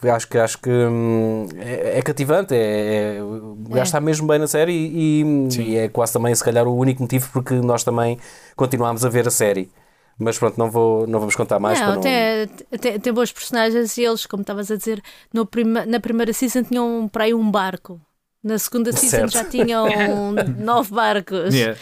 [0.00, 3.82] Acho que, acho que hum, é, é cativante, é, é- o gajo É.
[3.82, 5.62] está mesmo bem na série e, e- Sim.
[5.62, 8.16] e é quase também, se calhar, o único motivo porque nós também
[8.54, 9.68] continuámos a ver a série.
[10.16, 11.78] Mas pronto, não, vou, não vamos contar mais.
[11.80, 12.46] para não, não- tem,
[12.80, 16.62] tem, tem bons personagens e eles, como estavas a dizer, no prima, na primeira season
[16.62, 18.00] tinham para aí um barco.
[18.42, 19.32] Na segunda season Certo.
[19.32, 19.86] já tinham
[20.58, 21.52] nove barcos.
[21.54, 21.78] Yeah.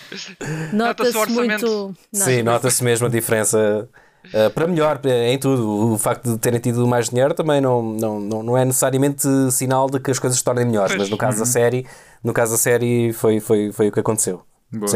[0.73, 1.67] Nota-se orçamento.
[1.67, 1.97] muito.
[2.13, 3.89] Sim, nota-se mesmo a diferença.
[4.33, 7.83] uh, para melhor eh, em tudo, o facto de terem tido mais dinheiro também não,
[7.83, 11.03] não, não, não é necessariamente sinal de que as coisas se tornem melhores, Pois.
[11.03, 11.87] mas no caso da série,
[12.25, 14.43] no caso da série foi, foi, foi o que aconteceu.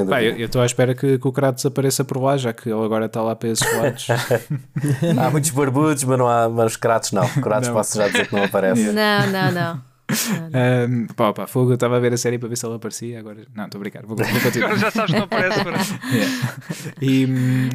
[0.08, 2.68] Pá, eu eu estou à espera que, que o Kratos apareça por lá, já que
[2.68, 4.08] ele agora está lá para esses lados.
[5.16, 7.26] Há muitos barbudos, mas não há mas Kratos não.
[7.40, 7.74] Kratos Não.
[7.76, 8.82] posso já dizer que não aparece.
[8.90, 9.89] Não, não, não.
[10.10, 13.18] Um, pá, pá, fogo, eu estava a ver a série para ver se ele aparecia.
[13.18, 14.66] Agora, não, estou a brincar, vou, vou continuar.
[14.68, 15.60] Agora já sabes que não aparece.
[15.60, 15.76] Agora.
[16.10, 16.50] Yeah.
[17.00, 17.28] E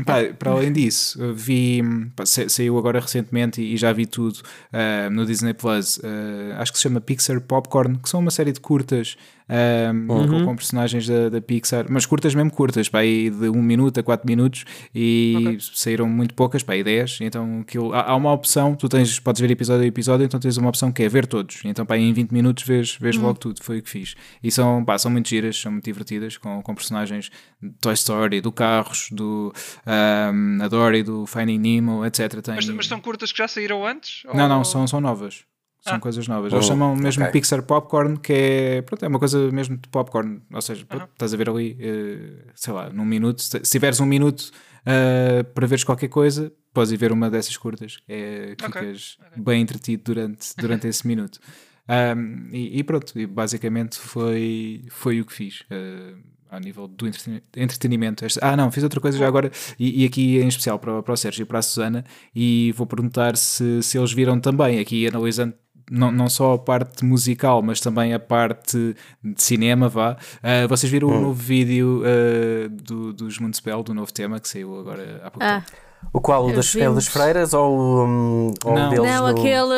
[0.05, 1.81] pá, para além disso, vi
[2.15, 4.39] pá, sa- saiu agora recentemente e, e já vi tudo
[4.73, 5.99] ah, no Disney Plus.
[6.03, 9.15] ah, acho que se chama Pixar Popcorn, que são uma série de curtas
[9.47, 13.61] ah, com, com personagens da, da Pixar, mas curtas mesmo curtas, pá, aí de 1
[13.61, 17.19] minuto a 4 minutos e saíram muito poucas, pá, aí 10.
[17.21, 20.57] Então aquilo, há, há uma opção, tu tens, podes ver episódio a episódio, então tens
[20.57, 21.61] uma opção que é ver todos.
[21.63, 24.15] Então, pá, em 20 minutos vês, vês logo tudo, foi o que fiz.
[24.43, 27.29] E são, pá, são muito giras, são muito divertidas, com, com personagens
[27.61, 29.53] de Toy Story, do Carros, do
[29.85, 32.41] um, a Dory, do Finding Nemo, etc.
[32.41, 32.55] Tem...
[32.55, 34.23] Mas, mas são curtas que já saíram antes?
[34.33, 35.43] Não, não, Ou- são, são novas.
[35.87, 35.99] São Ah.
[35.99, 36.51] coisas novas.
[36.51, 37.31] Oh, Eles chamam mesmo ok.
[37.31, 40.41] Pixar Popcorn, que é, pronto, é uma coisa mesmo de popcorn.
[40.51, 41.11] Ou seja, pronto, Aham.
[41.13, 43.41] estás a ver ali, eh, sei lá, num minuto.
[43.41, 44.51] Se se tiveres um minuto
[44.85, 47.99] eh, para veres qualquer coisa, podes ir ver uma dessas curtas.
[48.07, 51.39] É, que Ok, ficas bem entretido durante, durante esse minuto.
[51.87, 55.63] Um, e, e pronto, e basicamente foi, foi o que fiz.
[55.69, 56.13] eh,
[56.49, 58.25] ao nível do entreten- entretenimento.
[58.41, 61.13] Ah, não, fiz outra coisa já agora, e, e aqui em especial para, o- para
[61.13, 65.05] o Sérgio e para a Susana, e vou perguntar se, se eles viram também, aqui
[65.05, 65.53] analisando
[65.89, 70.17] não, não só a parte musical, mas também a parte de cinema, vá.
[70.43, 74.79] Ah, vocês viram o novo vídeo ah, do, dos Municipal, do novo tema que saiu
[74.79, 75.85] agora há pouco Ah, tempo?
[76.13, 76.45] O qual?
[76.45, 78.87] O das, é o das freiras ou, um, ou Não.
[78.87, 79.11] o deles?
[79.11, 79.73] não, no- aquele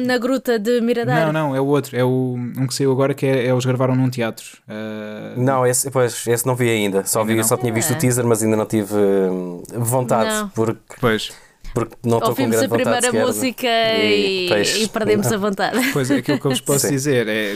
[0.00, 1.26] hum, na gruta de Miradar.
[1.26, 3.64] Não, não, é o outro, é o, um que saiu agora que é, é eles
[3.66, 4.46] gravaram num teatro.
[4.66, 7.04] Ah, Não, esse, pois, esse não vi ainda.
[7.04, 7.44] Só, Ainda vi, não?
[7.46, 7.96] só tinha visto É.
[7.96, 10.48] o teaser, mas ainda não tive hum, vontade, Não.
[10.50, 11.30] porque, Pois,
[11.76, 15.36] porque não estou com Ouvimos grande a primeira de- música E- e, e perdemos a
[15.36, 15.78] vontade.
[15.92, 16.92] Pois é, aquilo que eu vos posso Sim.
[16.94, 17.54] dizer é.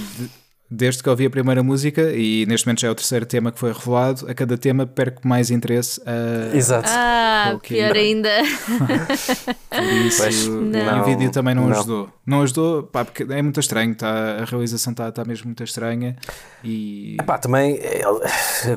[0.71, 3.27] De- Desde que eu ouvi a primeira música, e neste momento já é o terceiro
[3.27, 6.01] tema que foi revelado, a cada tema perco mais interesse.
[6.07, 6.89] A, Exato.
[6.91, 8.31] Ah, pior ainda.
[9.71, 11.77] Por isso, Pois, e não, o vídeo também não, não.
[11.77, 12.09] ajudou.
[12.27, 16.16] Não ajudou, pá, porque é muito estranho, tá, a realização está tá mesmo muito estranha.
[16.64, 17.16] E.
[17.21, 18.03] Epá, também, eh,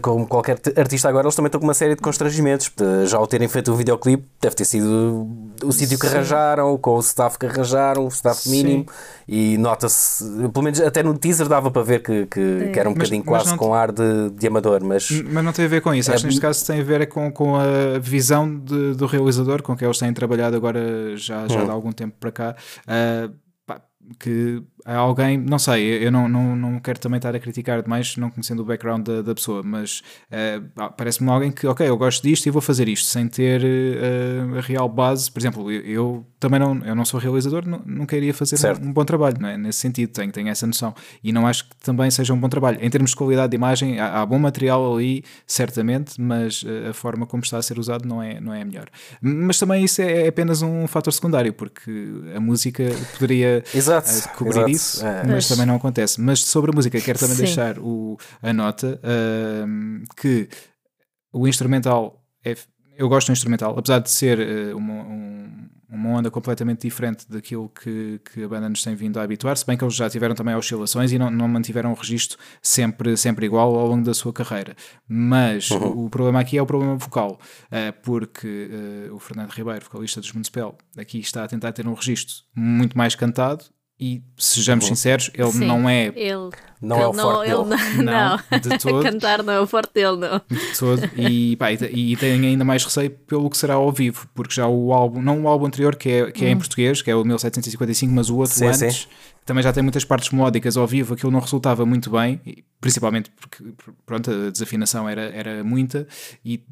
[0.02, 2.72] como qualquer artista agora, eles também estão com uma série de constrangimentos.
[2.76, 5.28] De Já ao terem feito o videoclipe, deve ter sido
[5.64, 6.16] o sítio que Sim.
[6.16, 8.52] arranjaram, com o staff que arranjaram, o staff Sim.
[8.52, 8.86] mínimo.
[9.28, 12.94] E nota-se, pelo menos até no teaser dava para ver que, que, que era um
[12.94, 15.68] Mas- bocadinho mas quase te- com ar de, de amador, mas Mas não tem a
[15.68, 18.00] ver com isso, acho que É- neste caso tem a ver é com, com a
[18.00, 21.66] visão de- do realizador com que eles têm trabalhado agora já, já Hum.
[21.66, 22.56] de algum tempo para cá.
[22.88, 23.30] ah,
[23.66, 23.82] pá,
[24.20, 28.18] que a alguém, não sei, eu não, não, não quero também estar a criticar demais,
[28.18, 32.22] não conhecendo o background da, da pessoa, mas uh, parece-me alguém que, ok, eu gosto
[32.24, 35.32] disto e vou fazer isto, sem ter uh, a real base.
[35.32, 38.90] Por exemplo, eu, eu, também não, eu não sou realizador, não, não queria fazer um,
[38.90, 39.58] um, bom trabalho, não é?
[39.58, 40.94] nesse sentido, tenho, tenho essa noção.
[41.24, 42.78] E não acho que também seja um bom trabalho.
[42.82, 46.94] Em termos de qualidade de imagem, há, há bom material ali, certamente, mas uh, a
[46.94, 48.88] forma como está a ser usado não é, não é a melhor.
[49.22, 51.92] Mas também isso é, é apenas um fator secundário, porque
[52.36, 54.73] a música poderia exato, cobrir exato.
[54.74, 55.24] Isso, é.
[55.26, 56.20] mas também não acontece.
[56.20, 57.44] Mas sobre a música, quero também Sim.
[57.44, 60.50] deixar o, a nota uh, que
[61.32, 62.56] o instrumental é,
[62.98, 67.70] eu gosto do instrumental, apesar de ser uh, uma, um, uma onda completamente diferente daquilo
[67.70, 70.36] que, que a banda nos tem vindo a habituar, se bem que eles já tiveram
[70.36, 74.32] também oscilações e não, não mantiveram o registro sempre, sempre igual ao longo da sua
[74.32, 74.76] carreira.
[75.08, 75.88] Mas uhum.
[75.88, 78.70] o, o, problema aqui é o problema vocal, uh, porque
[79.10, 82.98] uh, o Fernando Ribeiro, vocalista dos Municipal, aqui está a tentar ter um registro muito
[82.98, 83.66] mais cantado
[84.00, 84.96] e sejamos uhum.
[84.96, 86.08] sinceros, ele Sim, não é.
[86.16, 86.50] Ele,
[86.82, 88.04] não ele é o não, forte ele dele.
[88.04, 89.04] Não, não, de todo.
[89.04, 90.42] Cantar não é o forte dele, não.
[90.50, 91.02] De todo.
[91.16, 94.68] E, pá, e, e tenho ainda mais receio pelo que será ao vivo, porque já
[94.68, 96.58] o álbum, não o álbum anterior, que é, que é em hum.
[96.58, 99.04] português, que é o 1755, mas o outro sim, antes.
[99.04, 99.08] Sim.
[99.46, 102.42] Também já tem muitas partes melódicas ao vivo, aquilo não resultava muito bem,
[102.80, 103.74] principalmente porque
[104.06, 106.08] pronto, a desafinação era, era muita
[106.46, 106.64] e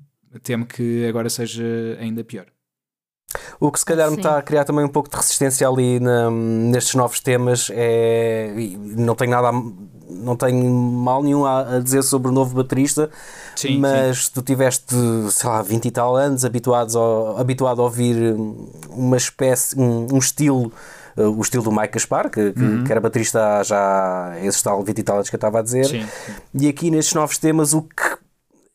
[0.42, 1.64] temo que agora seja
[2.00, 2.46] ainda pior.
[3.60, 4.16] O que se calhar Sim.
[4.16, 8.54] me está a criar também um pouco de resistência ali na, nestes novos temas é.
[8.98, 9.50] Não tenho nada.
[9.50, 9.64] A,
[10.12, 13.10] não tenho mal nenhum a, a dizer sobre o novo baterista,
[13.56, 14.32] sim, mas sim.
[14.34, 14.94] tu tiveste,
[15.32, 18.36] sei lá, 20 e tal anos habituados ao, habituado a ouvir
[18.90, 20.72] uma espécie, um, um estilo
[21.18, 22.84] uh, o estilo do Mike Gaspar, que, uhum.
[22.84, 25.86] que, era baterista já esses tal 20 e tal anos que eu estava a dizer.
[25.86, 26.34] Sim, sim.
[26.54, 28.11] E aqui nestes novos temas, o que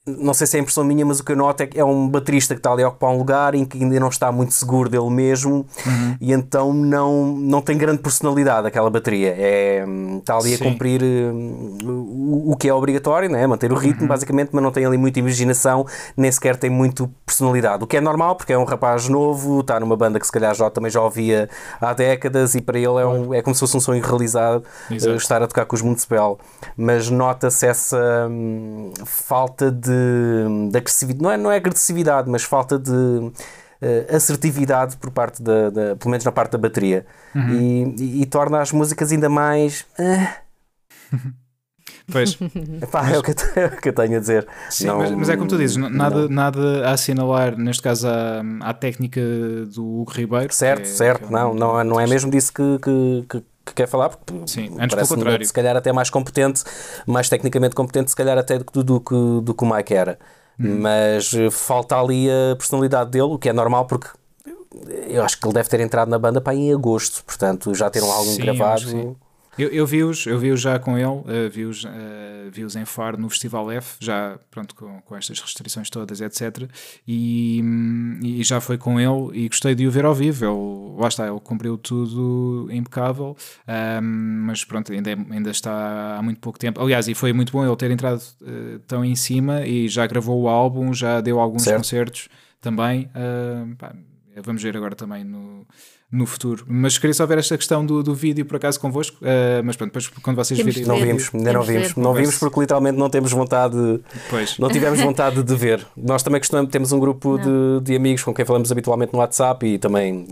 [0.07, 2.09] não sei se é impressão minha, mas o que eu noto é que é um
[2.09, 4.88] baterista que está ali a ocupar um lugar em que ainda não está muito seguro
[4.88, 6.16] dele mesmo uhum.
[6.20, 9.34] e então não, não tem grande personalidade aquela bateria.
[9.36, 9.84] É,
[10.18, 10.64] está ali Sim.
[10.64, 13.44] a cumprir uh, o, o, que é obrigatório, né?
[13.48, 14.09] manter o ritmo uhum.
[14.09, 15.84] basicamente, mas não tem ali muita imaginação,
[16.16, 17.82] nem sequer tem muito personalidade.
[17.82, 20.54] O que é normal porque é um rapaz novo, está numa banda que se calhar
[20.54, 21.50] já também já ouvia
[21.80, 25.16] há décadas e para ele é, um, é como se fosse um sonho realizado uh,
[25.16, 26.38] estar a tocar com os Municipal.
[26.76, 29.95] Mas nota-se essa hum, falta de
[30.70, 33.32] de, agressividade, não é, não é agressividade, mas falta de uh,
[34.14, 37.51] assertividade por parte da, da, pelo menos na parte da bateria uhum.
[37.51, 39.86] e, e, e, torna as músicas ainda mais.
[39.99, 41.16] Uh...
[42.11, 42.38] Pois.
[42.80, 44.47] Epá, é, o que eu, é o que eu tenho a dizer.
[44.70, 48.42] Sim, não, mas, mas, é como tu dizes, nada, nada a assinalar, neste caso, à,
[48.61, 49.20] à técnica
[49.74, 50.55] do Hugo Ribeiro.
[50.55, 51.26] Certo, é, certo.
[51.26, 54.76] É não, não, não é mesmo disso que, que, que que quer falar, porque Sim,
[54.78, 55.44] antes pelo contrário.
[55.44, 56.62] se calhar até mais competente,
[57.06, 60.18] mais tecnicamente competente, se calhar até do, do, do, do que o Mike era.
[60.58, 60.78] Hum.
[60.80, 64.08] Mas eh, falta ali a personalidade dele, o que é normal porque
[65.08, 68.02] eu acho que ele deve ter entrado na banda para em agosto, portanto já ter
[68.02, 69.16] um álbum gravado.
[69.59, 71.88] Eu, eu vi-os eu vi já com ele, uh, vi-os uh,
[72.50, 76.70] vi em Faro no Festival F, já pronto, com, com estas restrições todas, etc.
[77.07, 77.62] E,
[78.22, 80.44] e já foi com ele e gostei de o ver ao vivo.
[80.44, 83.36] Ele, lá está, ele cumpriu tudo impecável,
[83.66, 84.02] um,
[84.46, 86.80] mas pronto, ainda, é, ainda está há muito pouco tempo.
[86.80, 90.42] Aliás, e foi muito bom ele ter entrado uh, tão em cima e já gravou
[90.42, 91.78] o álbum, já deu alguns certo.
[91.78, 92.28] concertos
[92.61, 93.11] também.
[93.78, 93.94] Pá,
[94.42, 95.66] vamos ver agora também no
[96.16, 96.64] no futuro.
[96.66, 99.90] Mas queria só ver esta questão do, do vídeo por acaso convosco, uh, mas pronto,
[99.90, 100.84] depois quando vocês virem.
[100.84, 101.94] Não vimos, ainda não vimos.
[101.94, 103.76] Não vimos porque literalmente não temos vontade,
[104.30, 104.58] pois.
[104.58, 105.86] não tivemos vontade de ver.
[105.96, 109.66] Nós também costumamos, temos um grupo de, de, amigos com quem falamos habitualmente no WhatsApp
[109.66, 110.26] e também,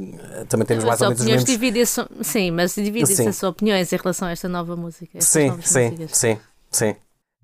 [0.49, 1.45] também temos mais ou menos os mesmos.
[1.45, 1.85] Divide
[2.23, 5.21] sim, mas dividem-se as opiniões em relação a esta nova música.
[5.21, 6.39] Sim, sim, sim, sim,
[6.71, 6.95] sim.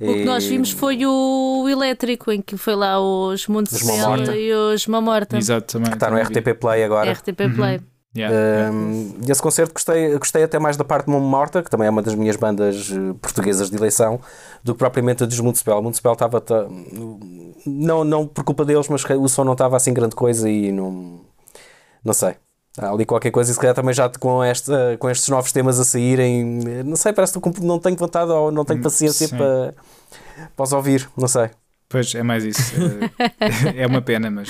[0.00, 3.72] O que nós vimos foi o elétrico, em que foi lá os Mundos
[4.34, 5.36] e os Mamorta.
[5.36, 5.90] Exatamente.
[5.90, 7.12] Que está no RTP Play agora.
[7.12, 7.76] RTP Play.
[7.76, 7.90] Uhum.
[8.16, 9.32] Yeah, um, yeah.
[9.32, 12.02] Esse concerto gostei, gostei até mais da parte de Momo Morta, que também é uma
[12.02, 14.20] das minhas bandas eh, portuguesas de eleição,
[14.64, 15.80] do que propriamente a dos Municipal.
[15.80, 16.42] Municipal estava.
[17.64, 21.20] Não, não por culpa deles, mas o som não estava assim grande coisa e não.
[22.04, 22.34] Não sei.
[22.78, 25.78] Há ali qualquer coisa, e se calhar também já com, esta, com estes novos temas
[25.80, 26.44] a saírem,
[26.84, 29.74] não sei, parece que não tenho vontade ou não tenho hum, paciência para,
[30.56, 31.50] para os ouvir, não sei.
[31.88, 32.72] Pois é mais isso.
[33.76, 34.48] é uma pena, mas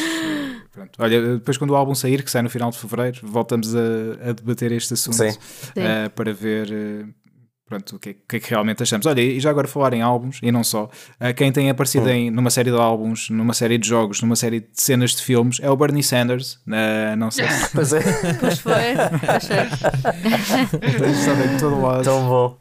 [0.72, 0.98] Pronto.
[0.98, 4.32] Olha, depois quando o álbum sair, que sai no final de fevereiro, voltamos a, a
[4.32, 7.08] debater este assunto uh, para ver uh,
[7.66, 9.04] pronto, o que, é, o que, é, que realmente achamos.
[9.04, 12.10] Olha, e já agora falar em álbuns, e não só, uh, quem tem aparecido hum.
[12.10, 15.58] em, numa série de álbuns, numa série de jogos, numa série de cenas de filmes,
[15.60, 16.60] é o Bernie Sanders.
[17.18, 17.72] não sei se.
[17.72, 18.00] Pois é.
[18.38, 18.72] Pois foi.
[19.28, 19.66] Achei.
[21.58, 22.04] todo lado.
[22.04, 22.58] Tão bom.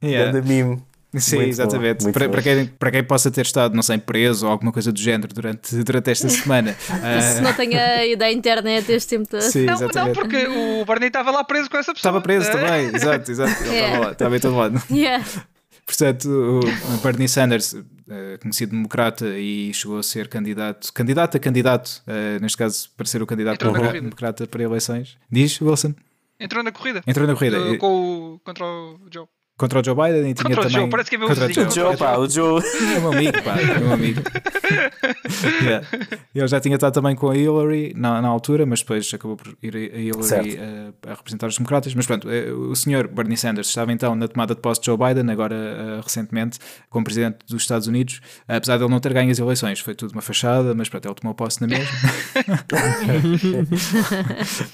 [0.00, 0.30] Yeah.
[0.30, 0.87] Grande mime.
[1.14, 2.02] Sim, Muito exatamente.
[2.02, 4.92] muito para, para, quem, para quem possa ter estado, não sei, preso ou alguma coisa
[4.92, 6.74] do género durante, durante esta semana.
[6.78, 9.40] Se ah, não tenha ido à internet este tempo todo.
[9.40, 10.14] sim, Não, não, exatamente.
[10.20, 12.10] porque o Barney estava lá preso com essa pessoa.
[12.10, 13.62] Estava preso Eh, também, exato, exato.
[13.64, 13.84] Ele É.
[13.86, 14.82] estava lá, estava em todo lado.
[14.90, 15.24] Yeah.
[15.86, 17.74] Portanto, o Bernie Sanders,
[18.10, 23.06] eh, conhecido democrata e chegou a ser candidato, candidato a candidato, eh, neste caso para
[23.06, 25.16] ser o candidato democrata para eleições.
[25.30, 25.94] Diz, Wilson?
[26.38, 27.02] Entrou na corrida.
[27.06, 27.56] Entrou na corrida.
[27.56, 29.26] Eh, com o, contra o Joe.
[29.58, 30.80] Contra o Joe Biden e tinha Contra o também...
[30.82, 31.66] Joe, parece que é meu contra o vizinho.
[31.66, 31.96] O Joe.
[31.96, 32.62] Pá, o Joe.
[32.94, 34.22] É um amigo, pá, é um amigo.
[35.62, 35.86] Yeah.
[36.34, 39.56] Ele já tinha estado também com a Hillary na, na altura, mas depois acabou por
[39.62, 40.56] ir a Hillary Certo.
[40.58, 41.94] eh, a representar os democratas.
[41.94, 44.96] Mas pronto, eh, o senhor Bernie Sanders estava então na tomada de posse de Joe
[44.98, 46.58] Biden, agora eh, recentemente,
[46.90, 49.80] como presidente dos Estados Unidos, apesar de ele não ter ganho as eleições.
[49.80, 51.94] Foi tudo uma fachada, mas pronto, ele tomou posse na mesma.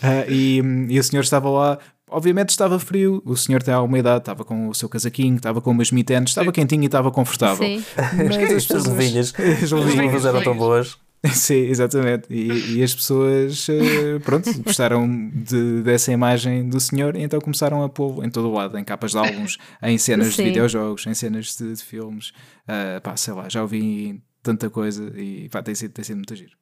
[0.03, 1.79] Ah, e, e o senhor estava lá.
[2.11, 5.71] Obviamente estava frio, o senhor tem alguma idade, estava com o seu casaquinho, estava com
[5.71, 7.65] umas mitenes, estava quentinho e estava confortável.
[7.67, 7.83] Sim.
[8.17, 9.33] Mas as As pessoas- levinhas.
[9.63, 10.25] As levinhas.
[10.25, 10.99] eram tão boas.
[11.33, 12.27] Sim, exatamente.
[12.29, 17.83] E, e as pessoas, eh, pronto, gostaram de- dessa imagem do senhor e então começaram
[17.83, 20.45] a pô-lo em todo o lado, em capas de álbuns, em cenas de Sim.
[20.45, 22.33] videojogos, em cenas de, de filmes.
[22.69, 26.37] Ah, pá, sei lá, já ouvi tanta coisa e pá, tem sido, tem sido muito
[26.37, 26.53] giro.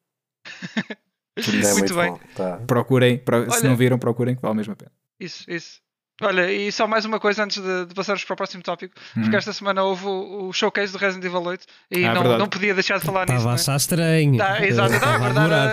[1.37, 2.11] É isso, Muito bem.
[2.12, 2.20] bom.
[2.35, 2.57] Tá.
[2.66, 4.93] procurem, pro- se Olha- não viram, procurem, que vale mesmo a pena.
[5.20, 5.80] Isso, isso.
[6.23, 9.37] Olha, e só mais uma coisa antes de, de passarmos para o próximo tópico, porque
[9.37, 12.11] esta semana houve o, o showcase do Resident Evil 8 e Uhum.
[12.11, 12.39] Ah, não, verdade.
[12.41, 13.39] não podia deixar de falar nisso.
[13.39, 13.61] Estava a não é?
[13.61, 14.37] achar estranho.
[14.39, 15.29] Tá, exato, estava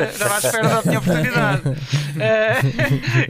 [0.06, 1.62] estava à espera da minha oportunidade.
[2.22, 2.60] Eh,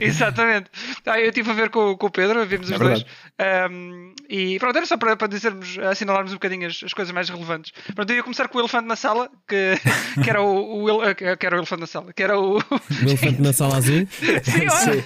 [0.00, 0.68] exatamente.
[1.06, 3.04] Ah, eu estive a ver com, com o Pedro, vimos É os dois.
[3.04, 3.06] verdade.
[3.38, 7.28] Ahm, e pronto, era só para, para dizermos, assinalarmos um bocadinho as, as coisas mais
[7.28, 7.72] relevantes.
[7.94, 9.74] Pronto, eu ia começar com o elefante na sala, que,
[10.24, 12.56] que era o, o ele- eh, que era o elefante na sala, que era o.
[12.58, 12.62] O
[13.02, 14.08] elefante na sala azul.
[14.10, 15.04] Sim, olha.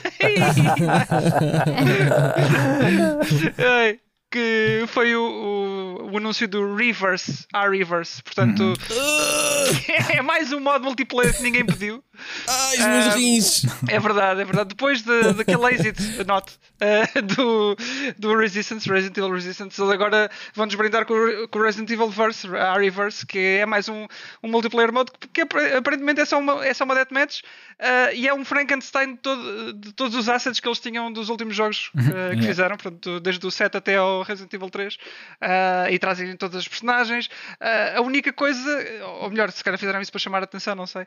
[3.59, 4.01] Ai,
[4.35, 8.21] que foi o, o, o anúncio do Reverse, a Reverse.
[8.21, 8.75] Portanto,
[10.13, 12.03] é mais um modo multiplayer que ninguém pediu.
[12.49, 13.63] Ai, os meus Ah, rins.
[13.89, 14.69] É verdade, é verdade.
[14.71, 17.77] Depois de, daquele exit not uh, do,
[18.19, 22.09] do Resistance, Resident Evil Resistance, eles agora vão-nos brindar com, o- com o Resident Evil
[22.11, 24.07] Verse, a Reverse, que é mais um,
[24.43, 28.15] um multiplayer mode que, que apar- aparentemente é só uma, é só uma deathmatch uh,
[28.15, 31.55] e é um Frankenstein de, todo- de todos os assets que eles tinham dos últimos
[31.55, 32.43] jogos uh, que Yeah.
[32.49, 34.99] fizeram, portanto, desde o 7 até ao Resident Evil 3, uh,
[35.91, 37.27] e trazem todas as personagens.
[37.27, 40.87] Uh, a única coisa, ou melhor, se calhar fizeram isso para chamar a atenção, não
[40.87, 41.07] sei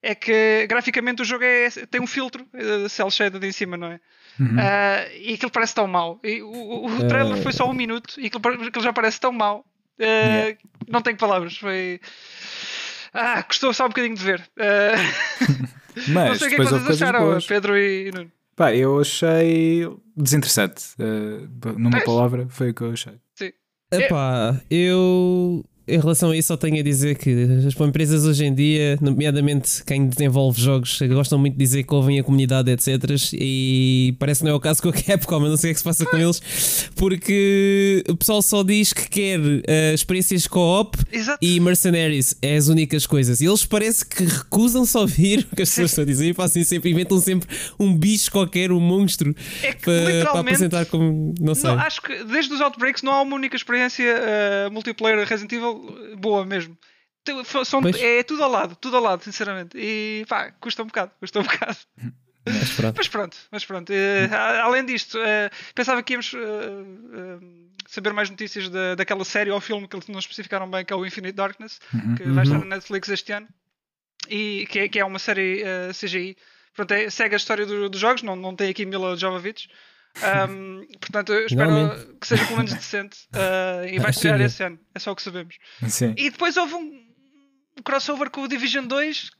[0.00, 3.88] é que graficamente o jogo é, tem um filtro uh, cel shaded em cima, não
[3.90, 3.96] é?
[4.38, 6.20] Uh, e aquilo parece tão mau.
[6.22, 9.32] E o, o- o trailer foi só um minuto e aquilo, aquilo já parece tão
[9.32, 9.64] mau.
[10.00, 10.56] Yeah.
[10.86, 11.56] Não tenho palavras.
[11.56, 12.00] Foi.
[13.12, 14.40] Ah, custou só um bocadinho de ver.
[15.98, 17.44] Uh, não Mas sei o que é que vocês acharam, boas.
[17.46, 18.30] Pedro e Nuno.
[18.58, 20.86] Pá, eu achei desinteressante.
[20.98, 23.14] Uh, numa palavra, foi o que eu achei.
[23.92, 27.30] Epá, eu em relação a isso só tenho a dizer que
[27.66, 32.18] as empresas hoje em dia, nomeadamente quem desenvolve jogos, gostam muito de dizer que ouvem
[32.18, 32.88] a comunidade, etc.
[33.32, 35.72] E parece que não é o caso com a Capcom, eu não sei o que
[35.72, 40.46] é que se passa com eles, porque o pessoal só diz que quer eh, experiências
[40.46, 40.96] co-op
[41.40, 43.40] e Mercenaries, é as únicas coisas.
[43.40, 46.34] E eles parece que recusam-se a ouvir o que as pessoas estão a dizer e
[46.34, 50.48] fazem sempre, inventam sempre um bicho qualquer, um monstro, É que para, para literalmente.
[50.48, 51.34] apresentar como.
[51.40, 51.70] Não sei.
[51.70, 54.04] Não, acho que desde os Outbreaks não há uma única experiência
[54.68, 55.77] uh, multiplayer Resident Evil uh,
[56.16, 56.76] boa mesmo.
[57.64, 57.96] São- Pois.
[58.00, 59.76] é tudo ao lado, tudo ao lado, sinceramente.
[59.76, 61.76] E pá, custa um bocado, custa um bocado.
[62.46, 62.94] Mas pronto.
[62.96, 63.92] Mas pronto, mas pronto.
[64.32, 67.38] A- além disto, eh, pensava que íamos eh,
[67.86, 70.96] saber mais notícias da, daquela série ou filme que eles não especificaram bem, que é
[70.96, 71.78] o Infinite Darkness,
[72.16, 73.48] que vai estar na Netflix este ano.
[74.30, 75.62] E que é, que é uma série
[75.92, 76.36] CGI.
[76.74, 79.68] Pronto, é- segue a história do- dos jogos, não, não tem aqui Mila Jovovich.
[80.22, 82.06] Ahm, portanto, eu espero Finalmente.
[82.20, 84.78] que seja pelo menos decente eh, e vai Ah, estrear esse ano.
[84.94, 85.56] É só o que sabemos.
[85.88, 86.14] Sim.
[86.16, 87.04] E depois houve um
[87.84, 89.30] crossover com o Division 2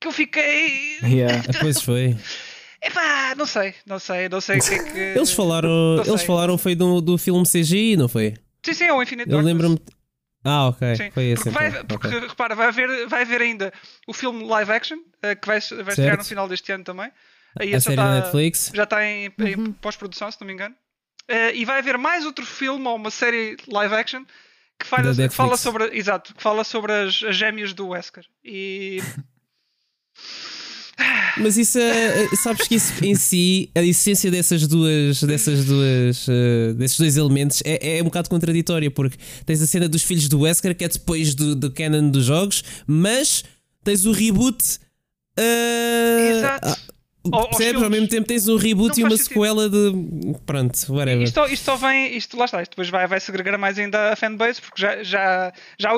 [0.00, 0.98] que eu fiquei.
[1.02, 1.42] Yeah.
[1.48, 2.16] Depois foi.
[2.82, 4.98] Epá, não sei, não sei, não sei o que é que.
[5.18, 8.34] Eles falaram, eles falaram foi do, do filme CGI, não foi?
[8.64, 9.78] Sim, sim, é o Infinite Eu lembro-me.
[10.42, 10.96] Ah, ok.
[10.96, 11.84] Sim, Foi esse porque, vai, então.
[11.84, 12.20] porque ok.
[12.28, 13.70] repara, vai haver, vai haver ainda
[14.06, 17.12] o filme live action eh, que vai, vai estrear no final deste ano também.
[17.58, 18.70] Aí A série da está- Netflix.
[18.74, 20.74] Já está em, em pós-produção, se não me engano.
[21.28, 24.24] Eh, e vai haver mais outro filme ou uma série live action
[24.78, 25.96] que fala, que fala sobre.
[25.96, 28.24] Exato, que fala sobre as, as gêmeas do Wesker.
[28.44, 29.00] E.
[31.38, 32.28] Mas isso é.
[32.36, 35.22] Sabes que isso em si, a essência dessas duas.
[35.22, 36.26] dessas duas.
[36.28, 40.28] eh, desses dois elementos é, é um bocado contraditória, porque tens a cena dos filhos
[40.28, 43.44] do Wesker, que é depois do, do canon dos jogos, mas
[43.82, 44.78] tens o reboot.
[45.38, 46.89] eh, Exato.
[47.30, 47.82] Ao- aos Percebes?
[47.82, 49.40] Ao mesmo tempo tens um reboot e uma faz sentido.
[49.40, 50.38] sequela de.
[50.46, 51.22] Pronto, whatever.
[51.22, 54.16] Isto, isto só vem, isto lá está, isto depois vai, vai segregar mais ainda a
[54.16, 55.90] fanbase, porque já, já, já,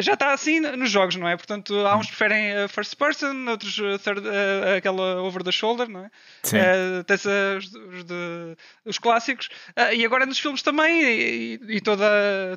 [0.00, 1.36] já está assim nos jogos, não é?
[1.36, 5.52] Portanto, há uns que preferem a first person, outros a third, a- aquela over the
[5.52, 6.10] shoulder, não é?
[6.42, 6.56] Sim.
[6.56, 8.56] Eh, tens os, os de-
[8.86, 9.50] os clássicos,
[9.94, 12.06] e agora nos filmes também, e, e toda,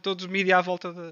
[0.01, 1.11] todo o mídia à volta da,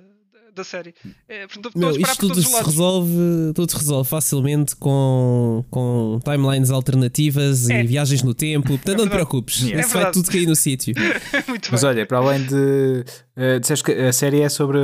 [0.56, 0.94] da série.
[1.30, 3.14] Eh, portanto, Meu, isto tudo se resolve,
[3.56, 7.82] tudo se resolve facilmente com, com timelines alternativas É.
[7.84, 8.68] e viagens no tempo.
[8.70, 9.62] Portanto, não te preocupes.
[9.62, 9.82] Yeah.
[9.88, 10.94] Isso É vai tudo cair no sítio.
[11.48, 11.90] Muito Mas bem.
[11.90, 13.06] olha, para além de.
[13.38, 14.78] Uh, disseste que a série é sobre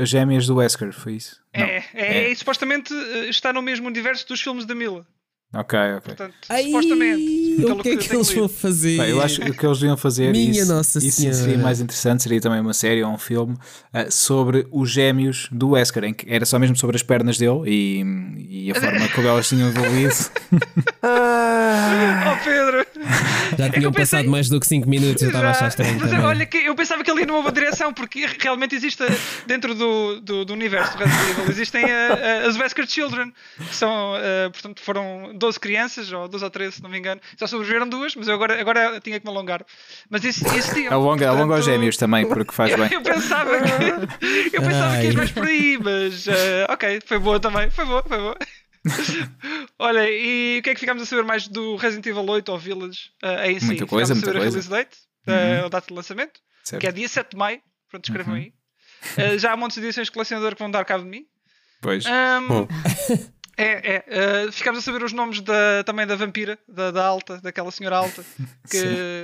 [0.00, 1.36] as gêmeas do Wesker, foi isso?
[1.56, 1.64] Não.
[1.64, 5.06] É, é, e supostamente eh, está no mesmo universo dos filmes da Mila.
[5.54, 6.00] Ok, ok.
[6.14, 7.64] Portanto, Ai, supostamente.
[7.66, 8.96] o que é que eles vão fazer?
[8.96, 11.36] Bem, eu acho que o que eles deviam fazer Minha isso, Nossa isso Senhora.
[11.36, 15.70] seria mais interessante, seria também uma série ou um filme uh, sobre os gêmeos do
[15.72, 19.28] Wesker, em que era só mesmo sobre as pernas dele e, e a forma como
[19.28, 20.14] elas tinham evoluído.
[21.04, 22.86] Oh Pedro!
[23.58, 25.98] Já que tinham pensei- passado mais do que 5 minutos, eu estava a achar estranho
[26.00, 26.24] mas também.
[26.24, 29.02] olha que eu pensava que ele ia numa boa direção, porque realmente existe
[29.46, 33.74] dentro do, do, do universo do Resident Evil, existem eh, eh, as Wesker Children, que
[33.74, 34.14] são,
[34.52, 37.20] portanto, foram 12 crianças, ou 12 ou 13, se não me engano.
[37.36, 39.64] Só sobreviveram duas, mas eu agora, agora tinha que me alongar.
[40.08, 40.92] Mas isso existiam.
[40.92, 42.92] Alonga, alonga aos Portanto, gêmeos também, porque faz bem.
[42.92, 47.38] Eu pensava que, eu pensava que ias mais por aí, mas eh, ok, foi boa
[47.38, 48.36] também, foi boa, foi boa.
[49.78, 52.58] Olha, e o que é que ficámos a saber mais do Resident Evil 8 ou
[52.58, 53.66] Village eh, em si?
[53.66, 54.48] Muita coisa, Ficámos a muita saber coisa.
[54.48, 56.80] a release date, eh, a data de lançamento, Certo.
[56.80, 57.60] que é dia 7 de maio.
[57.90, 58.40] Pronto, escrevam Uhum.
[58.40, 58.52] aí.
[59.16, 61.24] Eh, já há montes de edições de colecionador que vão dar cabo de mim.
[61.80, 62.04] Pois.
[62.06, 62.66] Hum.
[63.62, 64.04] é, é.
[64.46, 67.96] eh, ficámos a saber os nomes da, também da vampira, da, da alta, daquela senhora
[67.96, 68.22] alta,
[68.70, 68.78] que,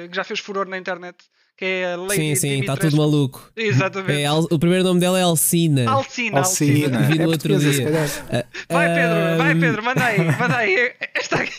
[0.08, 1.16] que já fez furor na internet,
[1.56, 3.50] que é a Lady Sim, sim, está tudo maluco.
[3.56, 4.20] Exatamente.
[4.20, 5.90] É, Al- o primeiro nome dela é Alcina.
[5.90, 6.98] Alcina, Alcina.
[6.98, 6.98] Alcina.
[7.08, 7.88] Vi no É outro dia.
[8.30, 10.92] Ah, Vai Pedro, vai ahm, Pedro, manda aí, manda aí.
[11.14, 11.52] Esta aqui.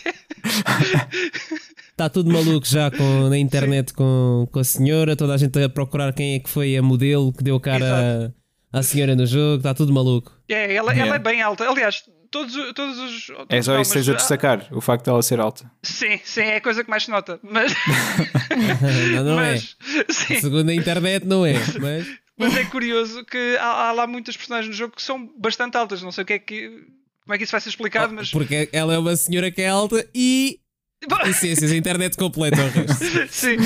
[1.90, 5.68] Está tudo maluco já com, na internet com, com a senhora, toda a gente a
[5.68, 8.32] procurar quem é que foi a modelo que deu cara
[8.72, 10.32] à senhora no jogo, está tudo maluco.
[10.48, 11.06] É, ela, Yeah.
[11.06, 11.68] ela é bem alta.
[11.68, 13.32] Aliás, todos, todos os.
[13.48, 15.70] É só isso que tens a ah, destacar, o facto de ela ser alta.
[15.82, 17.38] Sim, sim, é a coisa que mais se nota.
[17.42, 17.74] Mas.
[19.14, 19.76] não, não mas,
[20.08, 20.12] é.
[20.12, 21.54] Sim, Segundo a internet, não é.
[21.80, 25.76] Mas mas é curioso que há, há lá muitas personagens no jogo que são bastante
[25.76, 26.00] altas.
[26.00, 26.70] Não sei o que é que.
[27.22, 28.30] Como é que isso vai ser explicado, mas.
[28.30, 30.58] porque ela é uma senhora que é alta e.
[31.24, 33.04] Licenças, a internet completa o resto.
[33.32, 33.56] Sim.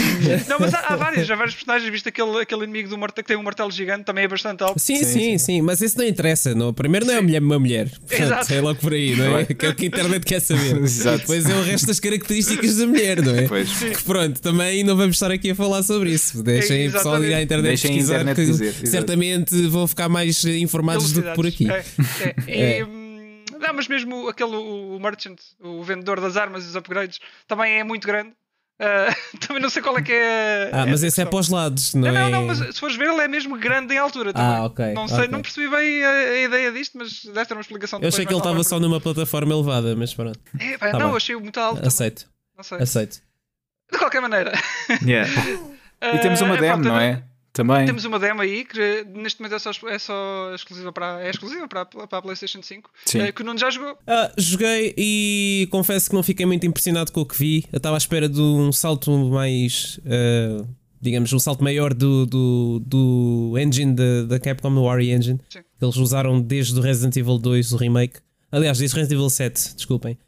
[0.48, 1.90] Não, mas há, há vários, há vários personagens.
[1.90, 4.78] Viste aquele, aquele inimigo do martelo que tem um martelo gigante, também é bastante alto.
[4.78, 6.54] Sim, Sim, sim, sim, mas isso não interessa.
[6.54, 6.72] Não.
[6.72, 7.88] Primeiro não é uma mulher, uma mulher.
[7.90, 8.54] Portanto, Exato.
[8.54, 9.44] é logo por aí, não é?
[9.46, 10.76] Que é o que a internet quer saber.
[10.82, 11.18] Exato.
[11.18, 13.48] Depois é o resto das características da mulher, não é?
[13.48, 13.68] Pois.
[13.78, 16.40] Que pronto, também não vamos estar aqui a falar sobre isso.
[16.42, 20.08] Deixem o pessoal ir à internet Deixem a pesquisar internet que dizer, certamente vão ficar
[20.08, 21.68] mais informados do que por aqui.
[21.68, 21.84] É,
[22.20, 22.34] é.
[22.46, 22.84] E, É.
[22.84, 23.03] hum,
[23.66, 27.78] Não, mas mesmo aquele, o, o merchant, o vendedor das armas e os upgrades, também
[27.78, 28.32] é muito grande.
[28.78, 29.14] Ah,
[29.46, 30.68] também não sei qual é que é.
[30.72, 32.12] Ah, mas essa esse é para os lados, não, Não, é?
[32.24, 34.56] não, não, mas se fores ver, ele é mesmo grande em altura também.
[34.56, 35.28] Ah, ok, Não sei, ok.
[35.28, 38.32] não percebi bem a, a ideia disto, mas deve ter uma explicação Eu achei que
[38.32, 40.38] ele estava só numa plataforma elevada, mas pronto.
[40.58, 41.16] É, pá, Tá não, bem.
[41.16, 41.76] achei muito alto.
[41.76, 41.88] também.
[41.88, 42.78] Aceito, Não sei.
[42.78, 43.20] aceito.
[43.92, 44.52] De qualquer maneira.
[45.02, 45.30] Yeah.
[46.02, 47.22] E temos uma Ah, demo, pá, não é?
[47.54, 47.86] Também.
[47.86, 51.66] Temos uma demo aí que neste momento é só, é só exclusiva, para, é exclusiva
[51.68, 53.20] para, a- para a PlayStation 5, Sim.
[53.20, 53.96] eh, que o Nuno já jogou.
[54.06, 57.64] Ah, joguei e confesso que não fiquei muito impressionado com o que vi.
[57.72, 59.98] Eu estava à espera de um salto mais.
[60.04, 60.66] ah,
[61.00, 63.94] digamos, um salto maior do, do, do engine
[64.26, 65.38] da, Capcom, no Ori Engine.
[65.48, 65.60] Sim.
[65.78, 68.18] Que eles usaram desde o Resident Evil 2, o remake.
[68.50, 70.18] Aliás, desde Resident Evil 7, desculpem.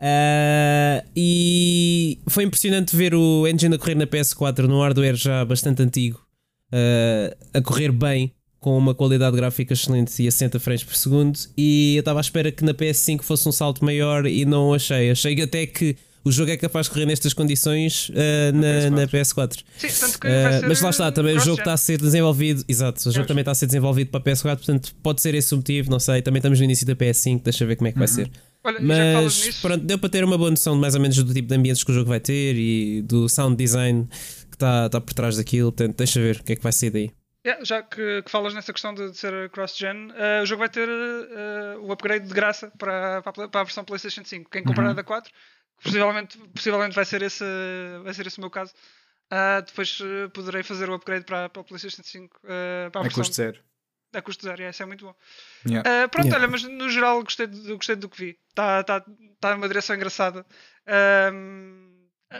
[0.00, 5.82] Ah, e foi impressionante ver o engine a correr na PS4 num hardware já bastante
[5.82, 6.21] antigo,
[6.72, 11.38] ah, a correr bem, com uma qualidade gráfica excelente e a 60 frames por segundo.
[11.56, 15.10] E eu estava à espera que na PS5 fosse um salto maior e não achei.
[15.10, 19.58] Achei até que o jogo é capaz de correr nestas condições ah, na, na PS4.
[19.76, 22.64] Sim, tanto que ser mas lá está, também o jogo está a ser desenvolvido.
[22.68, 25.52] Exato, o jogo também está a ser desenvolvido para a PS4, portanto pode ser esse
[25.52, 26.22] o motivo, não sei.
[26.22, 28.30] Também estamos no início da PS5, deixa ver como é que vai ser.
[28.64, 31.48] Olha, Mas pronto, deu para ter uma boa noção de mais ou menos do tipo
[31.48, 34.06] de ambientes que o jogo vai ter e do sound design
[34.62, 35.72] está está por trás daquilo.
[35.72, 37.10] Portanto, deixa ver o que é que vai sair daí.
[37.44, 40.68] yeah, já que, que falas nessa questão de, de ser cross-gen, eh, o jogo vai
[40.68, 44.48] ter eh, o upgrade de graça para, para, a, para a versão PlayStation 5.
[44.50, 44.90] Quem comprar Uhum.
[44.90, 45.32] a da 4,
[45.82, 47.44] possivelmente, possivelmente vai, ser esse,
[48.04, 48.72] vai ser esse o meu caso.
[49.30, 53.02] Ah, depois eh, poderei fazer o upgrade para, para a PlayStation 5 eh, para a
[53.02, 53.58] É versão custo zero.
[54.14, 54.58] a custo zero.
[54.58, 55.14] yeah, isso é muito bom.
[55.66, 56.04] Yeah.
[56.04, 56.44] Ah, pronto, Yeah.
[56.44, 58.38] olha, mas no geral gostei, do, gostei do que vi.
[58.50, 59.04] Está tá,
[59.40, 60.44] tá numa direção engraçada.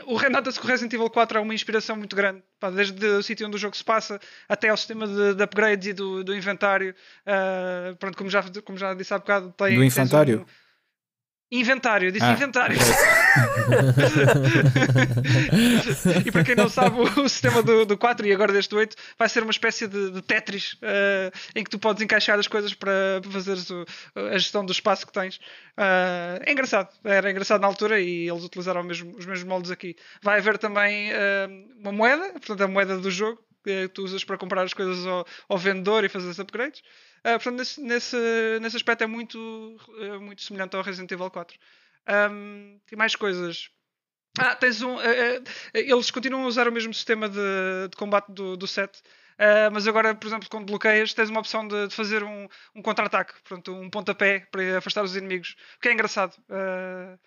[0.05, 3.05] O Ren- nota-se que o Resident Evil 4 é uma inspiração muito grande, pá, desde
[3.05, 6.23] o sítio onde o jogo se passa até ao sistema de, de upgrades e do,
[6.23, 6.95] do inventário.
[7.25, 10.41] Ah, pronto, como já, como já disse há bocado, tem, Do tens infantário?
[10.41, 10.62] um-
[11.59, 12.77] Inventário, disse Ah, inventário.
[16.25, 19.29] e para quem não sabe, o, sistema do, do 4 e agora deste 8 vai
[19.29, 23.21] ser uma espécie de, de Tetris eh, em que tu podes encaixar as coisas para
[23.29, 23.85] fazeres o-
[24.15, 25.39] a gestão do espaço que tens.
[25.77, 29.95] Eh, é engraçado, era engraçado na altura e eles utilizaram mesmo- os mesmos moldes aqui.
[30.21, 31.47] Vai haver também eh,
[31.79, 35.25] uma moeda, portanto, a moeda do jogo que tu usas para comprar as coisas ao,
[35.47, 36.81] ao vendedor e fazer os upgrades.
[37.23, 38.17] Ah, portanto, nesse, nesse,
[38.61, 41.57] nesse aspecto é muito, eh, muito semelhante ao Resident Evil 4.
[42.05, 43.69] Ahm, tem mais coisas.
[44.39, 44.99] Ah, tens um.
[45.01, 45.41] eh,
[45.73, 47.39] eles continuam a usar o mesmo sistema de,
[47.89, 49.01] de combate do, do 7.
[49.37, 52.81] ah, mas agora, por exemplo, quando bloqueias, tens uma opção de, de fazer um, um
[52.81, 56.35] contra-ataque, portanto, um pontapé para afastar os inimigos, o que é engraçado.
[56.49, 57.17] Ah,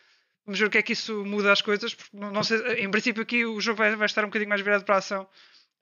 [0.47, 1.97] vamos ver o que é que isso muda as coisas.
[2.13, 4.85] Não, não sei, em princípio, aqui o jogo vai, vai estar um bocadinho mais virado
[4.85, 5.29] para a ação,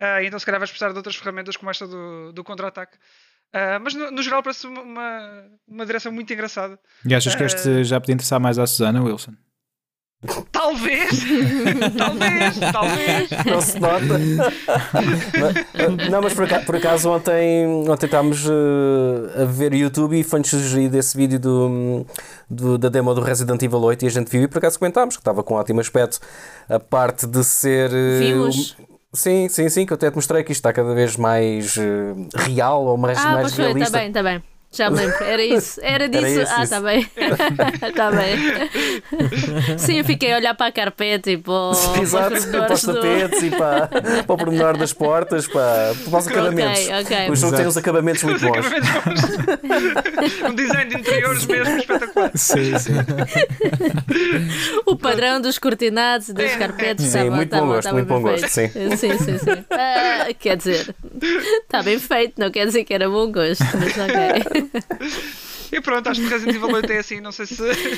[0.01, 2.99] ah, então se calhar vais precisar de outras ferramentas como esta do, do contra-ataque.
[3.57, 6.77] Ah, mas no, no geral parece uma, uma, uma direção muito engraçada.
[7.07, 9.33] E achas que este já podia interessar mais à Susana, Wilson?
[10.51, 11.11] Talvez!
[11.99, 12.59] talvez!
[12.73, 13.31] Talvez!
[13.45, 14.19] Não se nota.
[16.11, 20.49] Não, mas por acaso, por acaso ontem, ontem estávamos eh, a ver YouTube e foi-nos
[20.49, 22.07] sugerido esse vídeo do,
[22.49, 25.17] do- da demo do Resident Evil 8 e a gente viu e por acaso comentámos
[25.17, 26.19] que estava com um ótimo aspecto.
[26.69, 27.91] A parte de ser.
[28.19, 28.77] Vimos.
[28.81, 31.77] um- Sim, sim, sim, que eu até te mostrei que isto está cada vez mais
[31.79, 33.99] eh, real ou mais, Ah, mais pois está realista.
[33.99, 34.43] bem, está bem.
[34.75, 36.27] Já me lembro, era isso, era disso.
[36.27, 37.09] isso, ah, está bem.
[37.89, 39.79] Está bem.
[39.79, 42.35] Sim, eu fiquei a olhar para a carpete e para, o- para os Exato, para
[42.39, 46.89] os pormenores do- tapetes e para, para o pormenor das portas, para, para os acabamentos.
[46.89, 47.31] ok.
[47.31, 48.67] O jogo tem uns acabamentos muito bons.
[50.51, 52.31] um design de interiores mesmo espetacular.
[52.35, 52.93] Sim, sim.
[54.87, 57.97] O padrão dos cortinados e das É, carpetes Sim, estava, muito bom estava, gosto, estava
[57.97, 58.97] muito bom bem gosto, feito.
[58.97, 59.65] Sim, sim, sim.
[59.71, 60.95] Ah, quer dizer,
[61.63, 64.64] está bem feito, não quer dizer que era bom gosto, mas ok.
[65.73, 67.21] E pronto, acho que o Resident Evil 8 é assim.
[67.21, 67.57] Não sei se.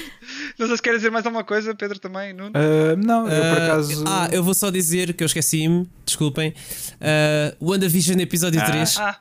[0.58, 2.52] Não sei se quer dizer mais alguma coisa, Pedro também, Nuno.
[2.54, 4.04] Ah, não, eu por Ah, acaso.
[4.06, 6.54] Ah, eu vou só dizer que eu esqueci-me, desculpem.
[6.94, 8.64] Uh, WandaVision episódio Ah.
[8.64, 8.96] 3.
[8.98, 9.18] Ah,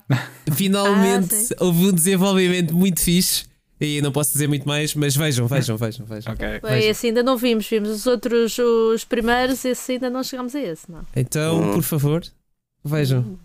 [0.54, 3.44] Finalmente Ah, houve um desenvolvimento muito fixe.
[3.82, 6.32] E não posso dizer muito mais, mas vejam, vejam, vejam, vejam.
[6.34, 6.60] Ok.
[6.62, 10.62] Foi esse ainda não vimos, vimos os outros, os primeiros, esse ainda não chegamos a
[10.62, 11.02] esse, não.
[11.14, 12.24] Então, por favor,
[12.86, 13.38] vejam.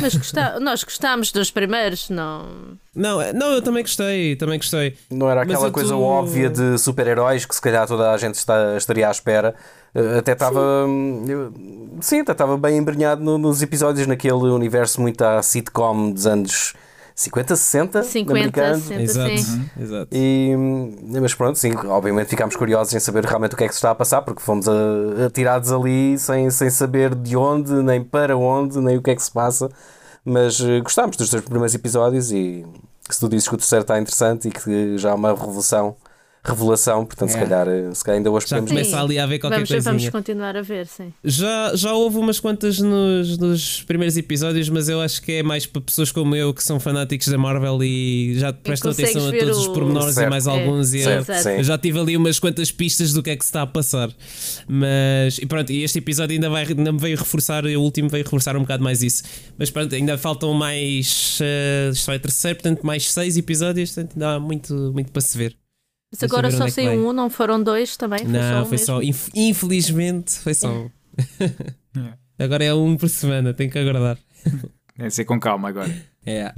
[0.00, 2.76] Mas gosta- nós gostámos dos primeiros, não.
[2.94, 4.96] Não, é- não, eu também gostei, também gostei.
[5.10, 8.76] Não era aquela coisa tô- óbvia de super-heróis que se calhar toda a gente está,
[8.76, 9.54] estaria à espera.
[9.94, 10.84] Eh, Até estava.
[10.86, 11.52] hum,
[12.00, 16.74] Sim, até estava bem embrenhado no- nos episódios, naquele universo muito à sitcom dos anos
[17.14, 18.82] 50, 60, 50, americanos.
[18.84, 19.70] 60, Exato, sim.
[19.80, 20.08] exato.
[20.10, 23.72] E, hum, mas pronto, sim, obviamente ficámos curiosos em saber realmente o que é que
[23.74, 28.02] se está a passar, porque fomos a- atirados ali sem, sem saber de onde, nem
[28.02, 29.70] para onde, nem o que é que se passa.
[30.24, 32.66] Mas eh, gostámos dos dois primeiros episódios e
[33.08, 35.94] se tu dizes que o terceiro está interessante e que já há uma revolução,
[36.44, 37.40] revelação, portanto, se, É.
[37.40, 38.70] calhar, eh, se calhar ainda hoje Já podemos.
[38.70, 39.92] começa ali a ver qualquer Vamos, coisinha.
[39.92, 41.12] vamos continuar a ver, sim.
[41.24, 45.64] Já, já houve umas quantas nos, nos primeiros episódios, mas eu acho que é mais
[45.66, 49.58] para pessoas como eu que são fanáticos da Marvel e já prestam atenção a todos
[49.58, 50.30] os o- pormenores e Certo.
[50.30, 50.92] mais É, alguns.
[50.92, 53.48] e eu, Certo, eu já tive ali umas quantas pistas do que é que se
[53.48, 54.10] está a passar.
[54.68, 58.24] Mas e pronto, e este episódio ainda, vai, ainda me veio reforçar, o último veio
[58.24, 59.22] reforçar um bocado mais isso.
[59.58, 61.38] Mas pronto, ainda faltam mais.
[61.40, 65.36] eh, isto vai terceiro, portanto, mais seis episódios, portanto, ainda há muito, muito para se
[65.38, 65.56] ver.
[66.14, 68.20] Mas Deixa agora só é saiu um, não foram dois também?
[68.20, 69.02] Foi só Não, um foi só.
[69.02, 70.90] inf- infelizmente, foi só um.
[71.40, 72.14] É.
[72.44, 74.18] Agora é um por semana, tenho que aguardar.
[74.96, 75.92] É ser com calma agora.
[76.24, 76.52] É.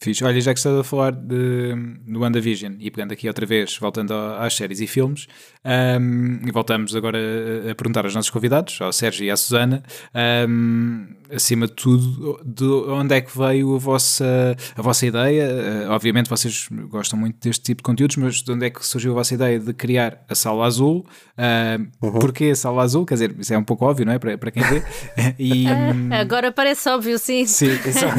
[0.00, 0.24] Fixe.
[0.24, 1.74] Olha, já que estás a falar de,
[2.06, 5.26] do WandaVision e pegando aqui outra vez, voltando às séries e filmes,
[5.64, 9.82] ahm, e voltamos agora a, a perguntar aos nossos convidados, ao Sérgio e à Susana,
[10.14, 15.86] ahm, acima de tudo, de onde é que veio a vossa, a vossa ideia?
[15.88, 19.12] Ah, obviamente vocês gostam muito deste tipo de conteúdos, mas de onde é que surgiu
[19.12, 21.06] a vossa ideia de criar a Sala Azul?
[21.36, 21.86] Ahm,
[22.20, 23.06] Porquê a Sala Azul?
[23.06, 24.18] Quer dizer, isso é um pouco óbvio, não é?
[24.18, 24.82] Para, para quem vê.
[25.38, 27.46] E, hum, Agora parece óbvio, sim.
[27.46, 28.16] Sim, exato.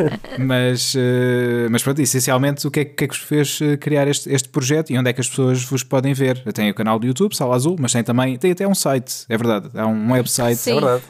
[0.38, 4.08] mas, eh, mas pronto, essencialmente, o que é, que é que vos fez eh, criar
[4.08, 6.42] este, este projeto e onde é que as pessoas vos podem ver?
[6.52, 9.36] Tem o canal do YouTube, Sala Azul, mas tem também, tem até um site, é
[9.36, 10.78] verdade, há um website Sim.
[10.78, 11.04] É verdade.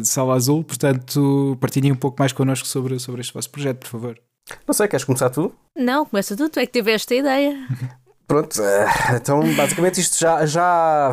[0.00, 3.88] de Sala Azul, portanto, partilhem um pouco mais connosco sobre, sobre este vosso projeto, por
[3.88, 4.18] favor.
[4.66, 5.52] Não sei, queres começar tu?
[5.76, 7.68] Não, começa tu, tu é que tiveste a ideia.
[8.26, 8.86] Pronto, eh,
[9.16, 11.12] então basicamente isto já, já,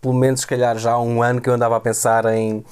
[0.00, 2.64] pelo menos se calhar já há um ano que eu andava a pensar em,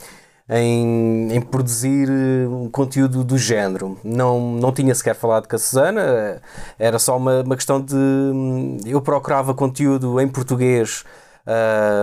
[0.51, 3.97] em, em produzir eh, um conteúdo do género.
[4.03, 6.41] Não, não tinha sequer falado com a Susana, eh,
[6.79, 7.95] era só uma, uma questão de.
[7.95, 11.05] hum, Eu procurava conteúdo em português.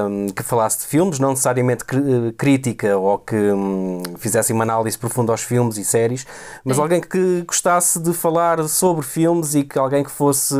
[0.10, 4.64] hum, que falasse de filmes, não necessariamente cri- eh, crítica ou que hum, fizesse uma
[4.64, 6.26] análise profunda aos filmes e séries,
[6.66, 10.56] mas alguém que gostasse de falar sobre filmes e que alguém que fosse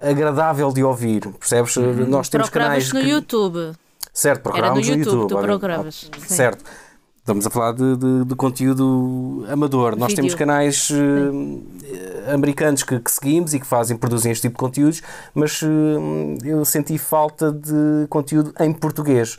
[0.00, 1.76] agradável de ouvir, percebes?
[2.08, 3.72] Nós temos Procuravas canais no que- YouTube.
[4.12, 5.40] Certo, Era no procurámos no YouTube, YouTube.
[5.90, 5.92] tu.
[6.20, 6.34] Sim.
[6.34, 6.64] Certo.
[7.22, 9.92] Estamos a falar de, de- de conteúdo amador.
[9.94, 10.16] Nós Vídeo.
[10.16, 15.02] temos canais eh, americanos que, que seguimos e que fazem, produzem este tipo de conteúdos,
[15.32, 15.68] mas eh,
[16.44, 19.38] eu senti falta de conteúdo em português.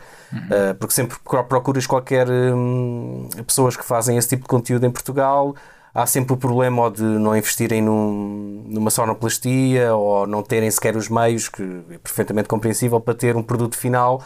[0.50, 4.90] Eh, porque sempre pro- procuras qualquer hum, pessoas que fazem esse tipo de conteúdo em
[4.92, 5.54] Portugal.
[5.94, 10.96] Há sempre o problema ou de não investirem num- numa sonoplastia ou não terem sequer
[10.96, 11.62] os meios, que
[11.92, 14.24] é perfeitamente compreensível, para ter um produto final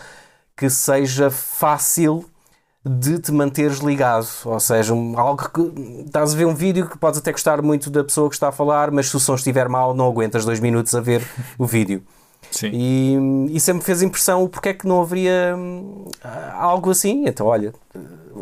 [0.56, 2.24] que seja fácil
[2.88, 4.28] de te manteres ligado.
[4.46, 7.90] Ou seja, um- algo que estás a ver um vídeo que podes até gostar muito
[7.90, 10.60] da pessoa que está a falar, mas se o som estiver mal, não aguentas dois
[10.60, 11.22] minutos a ver
[11.58, 12.04] o vídeo.
[12.52, 12.70] Sim.
[12.72, 16.06] E, e sempre me fez impressão o porque é que não haveria hum,
[16.54, 17.26] algo assim.
[17.28, 17.74] Então, olha,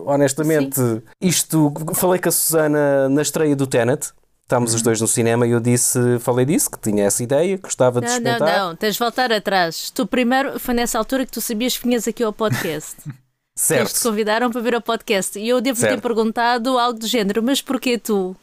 [0.06, 0.80] honestamente,
[1.20, 4.12] isto falei com a Susana na estreia do Tenet.
[4.43, 7.64] Estávamos os dois no cinema e eu disse, falei disso, que tinha essa ideia, que
[7.64, 8.60] gostava de Não, não, experimentar.
[8.60, 9.89] não, tens de voltar atrás.
[9.89, 12.96] Tu primeiro, foi nessa altura que tu sabias que vinhas aqui ao podcast.
[13.58, 14.03] Eles te Certo.
[14.03, 16.01] convidaram para vir ao podcast e eu devo ter Certo.
[16.01, 18.36] perguntado algo do género, mas porquê tu?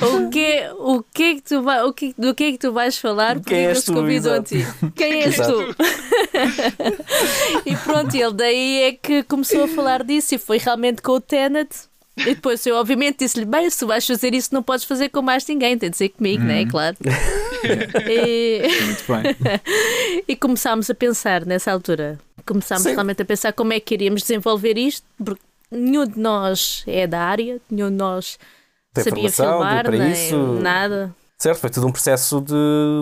[0.00, 2.72] O que o que, é que tu vai, o que, do que é que tu
[2.72, 3.36] vais falar?
[3.38, 4.66] Porque é eles convidam a ti?
[4.94, 5.74] Quem és tu?
[7.66, 11.20] e pronto, ele daí é que começou a falar disso e foi realmente com o
[11.20, 11.91] Tenet.
[12.16, 15.46] E depois eu obviamente disse-lhe, bem, se vais fazer isso não podes fazer com mais
[15.46, 16.66] ninguém, tem de ser comigo, não é?
[16.66, 16.96] Claro.
[18.08, 19.62] e, Muito bem.
[20.28, 22.18] e começámos a pensar nessa altura.
[22.44, 22.90] Começámos Sim.
[22.90, 27.20] realmente a pensar como é que iríamos desenvolver isto, porque nenhum de nós é da
[27.20, 28.38] área, nenhum de nós
[28.92, 30.36] Tem sabia filmar, nem isso.
[30.60, 31.14] nada.
[31.42, 32.54] Certo, foi tudo um processo de,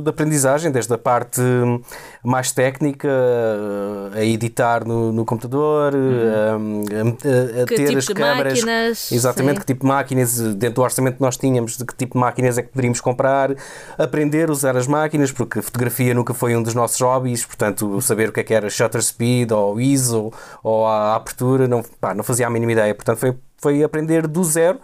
[0.02, 1.82] de aprendizagem, desde a parte hum,
[2.24, 7.98] mais técnica, uh, a editar no, no computador, hum, a, a- a Que ter tipo
[7.98, 8.52] as de câmaras.
[8.54, 9.60] máquinas, Exatamente, sim.
[9.60, 12.18] que tipo de máquinas, eh, dentro do orçamento que nós tínhamos, de que tipo de
[12.18, 13.54] máquinas é que poderíamos comprar,
[13.98, 18.30] aprender a usar as máquinas, porque fotografia nunca foi um dos nossos hobbies, portanto, saber
[18.30, 20.32] o que é que era shutter speed, ou ISO,
[20.62, 22.94] ou a abertura, não, pá, não fazia a mínima ideia.
[22.94, 24.80] Portanto, foi, foi aprender do zero.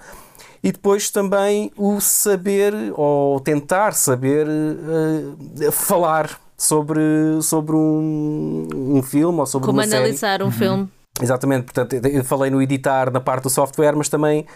[0.63, 7.01] E depois também o saber, ou tentar saber, eh, falar sobre,
[7.43, 9.97] sobre um, um filme ou sobre Como uma série.
[9.97, 10.89] analisar um filme.
[11.21, 14.47] Exatamente, portanto, eu falei no editar na parte do software, mas também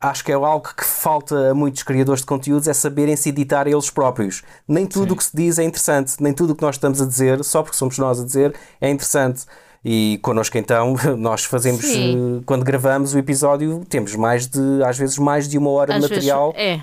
[0.00, 3.66] acho que é algo que falta a muitos criadores de conteúdos é saberem se editar
[3.66, 4.42] eles próprios.
[4.66, 7.06] Nem tudo o que se diz é interessante, nem tudo o que nós estamos a
[7.06, 9.44] dizer, só porque somos nós a dizer, é interessante.
[9.90, 12.40] E connosco então, nós fazemos, Sim.
[12.40, 16.04] eh, quando gravamos o episódio, temos mais de, às vezes, mais de uma hora de
[16.04, 16.78] Às vezes, material é.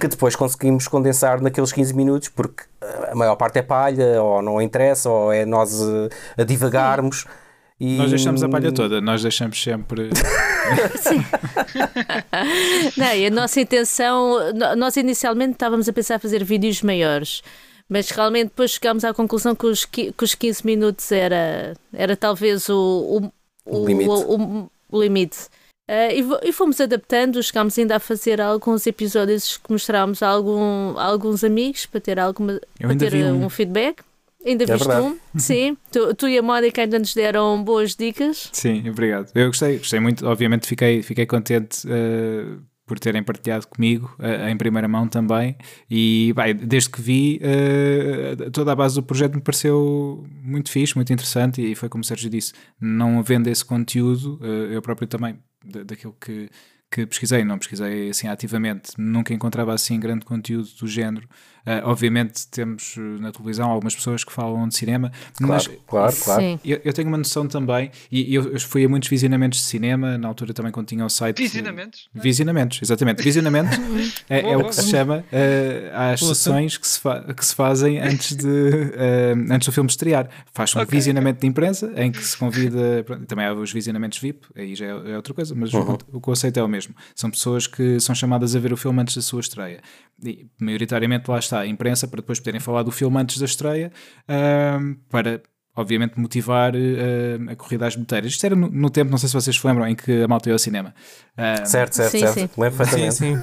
[0.00, 2.64] que depois conseguimos condensar naqueles 15 minutos, porque
[3.12, 7.26] a maior parte é palha, ou não interessa, ou é nós eh, a divagarmos.
[7.78, 7.96] E...
[7.96, 10.10] Nós deixamos a palha toda, nós deixamos sempre.
[12.96, 17.40] Não, e a nossa intenção, nós inicialmente estávamos a pensar fazer vídeos maiores,
[17.88, 22.68] mas realmente depois chegámos à conclusão que os, que os 15 minutos era, era talvez
[22.68, 23.30] o,
[23.66, 24.10] o, O limite.
[24.10, 24.34] o-
[24.64, 25.38] o- o limite.
[25.90, 30.98] Ah, e, e fomos adaptando, chegámos ainda a fazer alguns episódios que mostrámos a, algum,
[30.98, 33.46] a alguns amigos para ter, alguma, para ter um.
[33.46, 34.02] um feedback.
[34.44, 35.06] Ainda É viste verdade.
[35.06, 35.18] um?
[35.40, 35.76] Sim.
[35.90, 38.50] Tu, tu e a Mónica ainda nos deram boas dicas.
[38.52, 39.30] Sim, obrigado.
[39.34, 40.26] Eu gostei, gostei muito.
[40.26, 42.44] Obviamente fiquei, fiquei contente eh,
[42.88, 45.56] por terem partilhado comigo eh, em primeira mão também.
[45.88, 46.34] E
[46.66, 51.62] desde que vi, eh, toda a base do projeto me pareceu muito fixe, muito interessante.
[51.62, 55.84] E foi como o Sérgio disse: não havendo esse conteúdo, eh, eu próprio também, da-
[55.84, 56.48] daquilo que.
[56.90, 61.28] Que pesquisei, não pesquisei assim ativamente, nunca encontrava assim grande conteúdo do género.
[61.66, 66.16] Eh, obviamente, temos eh, na televisão algumas pessoas que falam de cinema, mas Claro, claro,
[66.24, 66.42] claro.
[66.42, 66.60] Sim.
[66.64, 70.16] eu, eu tenho uma noção também, e eu, eu fui a muitos visionamentos de cinema,
[70.18, 71.38] na altura também quando tinha o site.
[71.42, 72.08] Visionamentos?
[72.14, 73.22] Visionamentos, exatamente.
[73.22, 73.78] Visionamentos
[74.28, 77.98] é, é o que se chama eh, às sessões que se, fa- que se fazem
[78.00, 78.48] antes, de,
[78.94, 80.28] eh, antes do filme estrear.
[80.52, 83.02] Faz um Ok, visionamento de imprensa em que se convida.
[83.04, 86.20] pronto, Também há os visionamentos VIP, aí já é, é outra coisa, mas o, o
[86.20, 86.94] conceito é o mesmo.
[87.14, 89.80] São pessoas que são chamadas a ver o filme antes da sua estreia.
[90.24, 93.90] E, maioritariamente lá está a imprensa para depois poderem falar do filme antes da estreia,
[95.10, 95.42] para
[95.78, 98.32] obviamente motivar eh, a corrida às bilheteiras.
[98.32, 100.48] Isto era no, no tempo, não sei se vocês se lembram, em que a malta
[100.48, 100.92] ia ao cinema.
[101.36, 102.34] Ahm, Certo, certo, Sim, certo.
[102.34, 102.50] sim.
[102.58, 103.42] Lembro Sim, sim.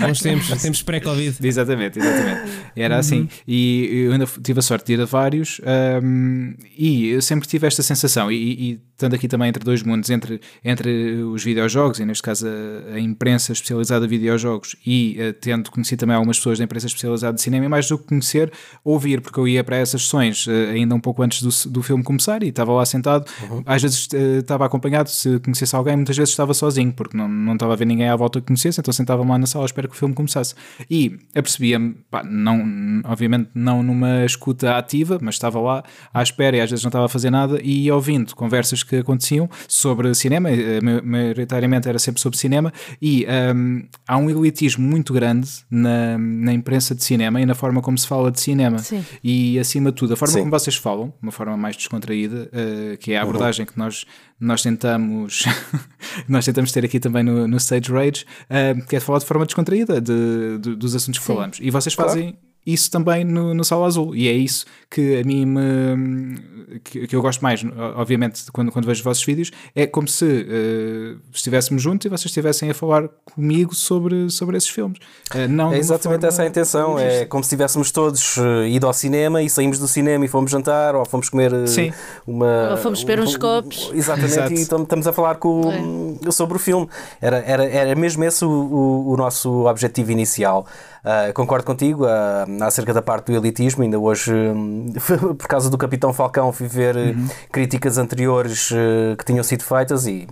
[0.00, 1.36] Bons tempos, tempos pré-Covid.
[1.46, 2.50] Exatamente, exatamente.
[2.76, 3.28] Era assim.
[3.46, 5.60] E eu ainda tive a sorte de ir a vários
[6.02, 10.10] um, e eu sempre tive esta sensação, e, e estando aqui também entre dois mundos,
[10.10, 15.32] entre, entre os videojogos, e neste caso a, a imprensa especializada de videojogos, e uh,
[15.34, 18.52] tendo conhecido também algumas pessoas da imprensa especializada de cinema, e mais do que conhecer,
[18.84, 22.02] ouvir, porque eu ia para essas sessões uh, ainda um pouco antes do, do filme
[22.02, 23.24] começar e estava lá sentado.
[23.48, 23.62] Uhum.
[23.64, 27.52] Às vezes uh, estava acompanhado, se conhecesse alguém, muitas vezes estava sozinho, porque não, não
[27.52, 29.88] estava a ver ninguém à volta que conhecesse, então sentava-me lá na sala à espera
[29.88, 30.54] que o filme começasse.
[30.90, 36.70] E apercebia-me, não, obviamente não numa escuta ativa, mas estava lá à espera e às
[36.70, 41.88] vezes não estava a fazer nada e ouvindo conversas que aconteciam sobre cinema, eh, maioritariamente
[41.88, 47.02] era sempre sobre cinema, e um, há um elitismo muito grande na, na imprensa de
[47.02, 48.78] cinema e na forma como se fala de cinema.
[48.78, 49.04] Sim.
[49.22, 50.40] E acima de tudo, a forma Sim.
[50.40, 53.28] como vocês falam, uma forma mais descontraída, uh, que é a uhum.
[53.28, 53.72] abordagem uhum.
[53.72, 54.04] que nós,
[54.40, 55.44] nós tentamos
[56.28, 59.44] nós tentamos ter aqui também no, no Stage Rage, uh, que é falar de forma
[59.44, 61.34] descontraída de, de dos assuntos que Sim.
[61.34, 61.58] falamos.
[61.60, 64.14] E vocês fazem claro isso também no, no Sala Azul.
[64.14, 66.80] E é isso que a mim me.
[66.84, 67.64] que, que eu gosto mais,
[67.96, 69.50] obviamente, quando, quando vejo os vossos vídeos.
[69.74, 74.68] É como se uh, estivéssemos juntos e vocês estivessem a falar comigo sobre, sobre esses
[74.68, 74.98] filmes.
[75.34, 76.98] Uh, não é exatamente essa a intenção.
[76.98, 80.50] É como se estivéssemos todos uh, ido ao cinema e saímos do cinema e fomos
[80.50, 81.90] jantar ou fomos comer Sim.
[82.26, 82.72] uma.
[82.72, 83.90] Ou fomos beber um, uns copos.
[83.94, 84.52] Exatamente, Exato.
[84.52, 86.30] e estamos a falar com, é.
[86.30, 86.86] sobre o filme.
[87.18, 90.66] Era, era, era mesmo esse o, o, o nosso objetivo inicial.
[91.08, 93.82] Uh, concordo contigo uh, acerca da parte do elitismo.
[93.82, 94.92] Ainda hoje, um,
[95.38, 97.26] por causa do Capitão Falcão, fui ver uhum.
[97.50, 100.28] críticas anteriores uh, que tinham sido feitas e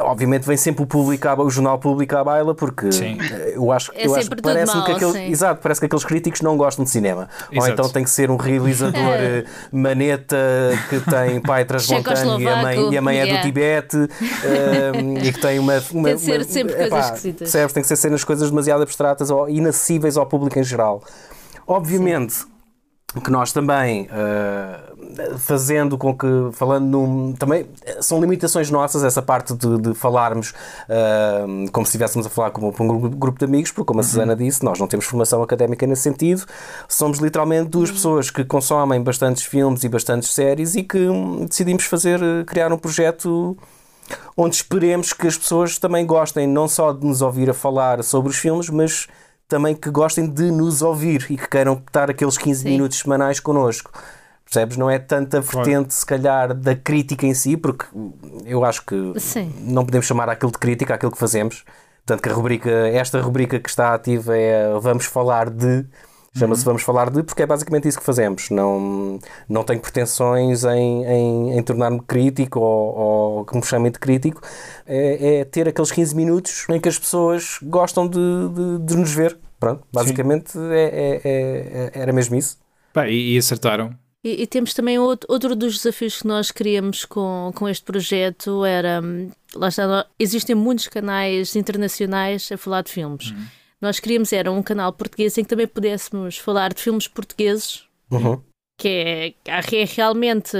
[0.00, 3.16] Obviamente vem sempre o público, o jornal público à baila, porque sim.
[3.54, 6.42] eu acho, é eu acho que parece mal, que aquele, exato, parece que aqueles críticos
[6.42, 7.28] não gostam de cinema.
[7.50, 7.58] Exato.
[7.58, 9.38] Ou então tem que ser um realizador é.
[9.38, 10.36] Eh, maneta
[10.90, 13.32] que tem pai transmontano e a mãe, e a mãe yeah.
[13.32, 14.06] é do Tibete um,
[15.16, 15.82] eh, e que tem uma.
[15.92, 17.38] uma tem que ser sempre uma, coisas esquisitas.
[17.38, 17.72] Percebes?
[17.72, 21.02] Tem que ser cenas coisas demasiado abstratas ou inacessíveis ao público em geral.
[21.66, 22.34] Obviamente.
[22.34, 22.52] Sim
[23.20, 24.91] que nós também uh,
[25.38, 27.66] fazendo com que falando num, também
[28.00, 32.68] são limitações nossas essa parte de, de falarmos uh, como se estivéssemos a falar com,
[32.68, 34.08] um grupo de amigos porque como a uhum.
[34.08, 36.44] Susana disse nós não temos formação académica nesse sentido
[36.88, 37.94] somos literalmente duas uhum.
[37.96, 42.78] pessoas que consomem bastantes filmes e bastantes séries e que hum, decidimos fazer criar um
[42.78, 43.56] projeto
[44.36, 48.30] onde esperemos que as pessoas também gostem não só de nos ouvir a falar sobre
[48.30, 49.08] os filmes mas
[49.52, 52.70] também que gostem de nos ouvir e que queiram estar aqueles 15 Sim.
[52.70, 53.92] minutos semanais connosco.
[54.52, 54.76] Percebes?
[54.76, 55.90] Não é tanta vertente, claro.
[55.90, 57.86] se calhar, da crítica em si, porque
[58.44, 59.50] eu acho que Sim.
[59.60, 61.64] não podemos chamar aquilo de crítica, aquilo que fazemos.
[62.04, 65.86] Tanto que a rubrica, esta rubrica que está ativa é Vamos Falar de.
[66.36, 66.66] Chama-se uhum.
[66.66, 68.50] Vamos Falar de, porque é basicamente isso que fazemos.
[68.50, 69.18] Não,
[69.48, 74.42] não tenho pretensões em, em, em tornar-me crítico ou, ou, que me chamem de crítico.
[74.86, 79.14] É, é, ter aqueles 15 minutos em que as pessoas gostam de, de, de nos
[79.14, 79.38] ver.
[79.58, 82.58] Pronto, basicamente é, é, é, era mesmo isso.
[83.08, 84.01] e, e acertaram.
[84.24, 88.64] E, e, temos também outro, outro dos desafios que nós queríamos com, com este projeto
[88.64, 89.02] era
[89.54, 93.30] lá está, existem muitos canais internacionais a falar de filmes.
[93.30, 93.46] Uhum.
[93.80, 98.40] Nós queríamos era um canal português em que também pudéssemos falar de filmes portugueses, uhum.
[98.78, 100.56] que é, é realmente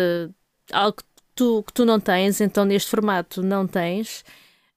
[0.73, 4.25] algo que tu, que tu não tens, então neste formato não tens.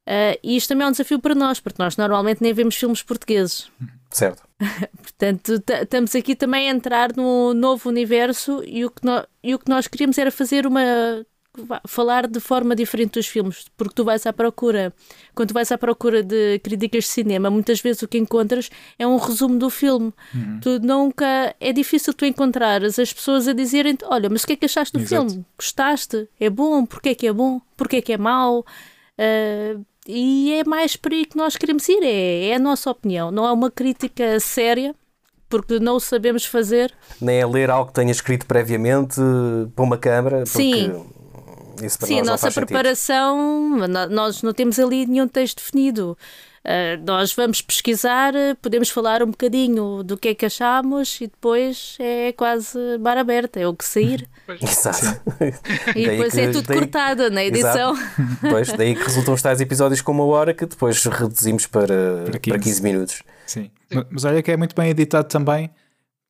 [0.08, 3.02] Uh, e isto também é um desafio para nós, porque nós normalmente nem vemos filmes
[3.02, 3.72] portugueses.
[4.12, 4.45] Certo.
[5.02, 9.60] Portanto, estamos aqui também a entrar no novo universo e o, que no, e o
[9.60, 11.26] que nós queríamos era fazer uma
[11.88, 14.94] falar de forma diferente dos filmes, porque tu vais à procura,
[15.34, 18.70] quando tu vais à procura de críticas de cinema, muitas vezes o que encontras
[19.00, 20.14] é um resumo do filme.
[20.34, 20.60] Uhum.
[20.62, 24.56] Tu nunca é difícil tu encontrares as pessoas a dizerem olha, mas o que é
[24.56, 25.30] que achaste do Exato.
[25.30, 25.46] filme?
[25.58, 26.28] Gostaste?
[26.40, 26.86] É bom?
[26.86, 27.62] Porquê é que é bom?
[27.78, 28.66] Porquê é que é mau?
[29.18, 33.32] Uh, e é mais por aí que nós queremos ir, é, é a nossa opinião,
[33.32, 34.94] não é uma crítica séria,
[35.50, 36.94] porque não o sabemos fazer.
[37.22, 39.20] Nem é ler algo que tenha escrito previamente
[39.76, 41.06] para uma câmara, Sim.
[41.90, 43.76] Sim, a nossa preparação,
[44.10, 46.18] nós não temos ali nenhum texto definido.
[46.66, 51.96] Uh, nós vamos pesquisar, podemos falar um bocadinho do que é que achamos e depois
[52.00, 54.28] é quase bar aberta, é o que sair.
[54.60, 55.22] Exato.
[55.96, 57.94] E depois que, é tudo daí, cortado na edição.
[57.94, 58.16] Exato.
[58.50, 62.40] Pois, daí que resultam os tais episódios com uma hora que depois reduzimos para, para
[62.40, 63.24] 15, para 15 minutos.
[63.46, 63.70] Sim.
[64.10, 65.70] Mas olha que é muito bem editado também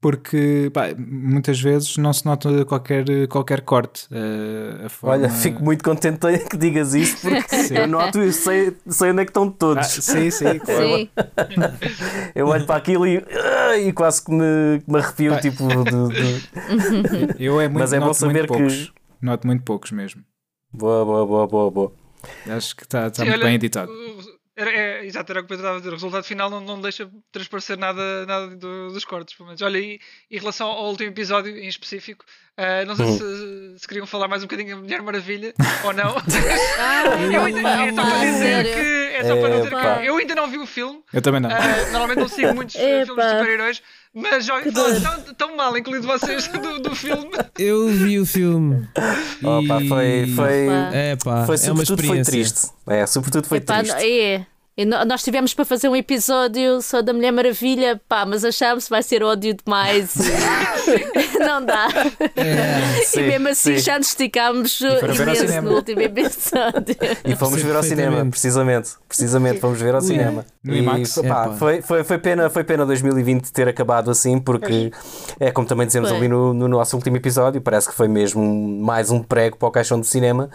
[0.06, 4.07] porque pá, muitas vezes não se nota qualquer, qualquer corte.
[4.11, 5.15] Uh, forma...
[5.15, 7.76] Olha, fico muito contente que digas isso, porque sim.
[7.76, 9.84] eu noto e sei, sei onde é que estão todos.
[9.84, 10.98] Ah, sim, sim, claro.
[10.98, 11.10] Sim.
[12.36, 13.26] Eu olho para aquilo e,
[13.84, 15.68] e quase que me, me arrepio, tipo.
[15.68, 17.44] De, de...
[17.44, 18.48] Eu é muito, Mas é bom saber que.
[18.49, 18.94] Poucos.
[19.19, 20.22] Noto muito poucos mesmo.
[20.72, 21.94] Boa, boa, boa, boa, boa.
[22.48, 23.91] Acho que está, está muito olha, bem editado.
[24.57, 25.90] Era, é, exato, era o que eu estava a dizer.
[25.90, 29.36] O resultado final não, não deixa transparecer nada, nada do- dos cortes.
[29.36, 29.61] Pelo menos.
[29.61, 29.99] Olha, e
[30.32, 32.23] em relação ao último episódio em específico,
[32.56, 35.53] ah, não sei se, se queriam falar mais um bocadinho da Mulher Maravilha
[35.84, 36.15] ou não.
[37.34, 38.73] eu ainda, é só para Ah, dizer sério?
[38.73, 39.06] que.
[39.15, 41.02] É só para dizer que eu ainda não vi o filme.
[41.14, 41.49] Eu também não.
[41.49, 43.84] Ah, normalmente não sigo muitos filmes de super-heróis,
[44.15, 44.63] mas falar
[45.01, 47.29] tão, tão mal, incluído vocês, do, do filme.
[47.59, 48.87] Eu vi o filme.
[49.43, 52.31] Opa, e- foi, foi, É pá, foi é uma sobretudo foi experiência.
[52.31, 52.71] triste.
[52.87, 54.21] É, sobretudo foi Epá, triste.
[54.21, 54.45] é.
[55.07, 59.02] Nós tivemos para fazer um episódio só da Mulher Maravilha, pá, mas achámos que vai
[59.02, 60.14] ser ódio demais.
[61.39, 61.88] não dá.
[62.35, 63.84] É, Sim, e mesmo assim sim.
[63.84, 65.69] já nos esticámos imenso cinema.
[65.69, 66.97] no último episódio.
[67.23, 68.89] E fomos ver ao cinema, precisamente.
[69.07, 70.45] Precisamente, fomos ver ao cinema.
[70.61, 70.84] No E,
[71.26, 74.91] pá, foi, foi, foi, pena, foi pena 2020 ter acabado assim, porque
[75.39, 76.18] é como também dizemos Foi.
[76.18, 78.43] ali no, no nosso último episódio, parece que foi mesmo
[78.81, 80.49] mais um prego para o caixão do cinema.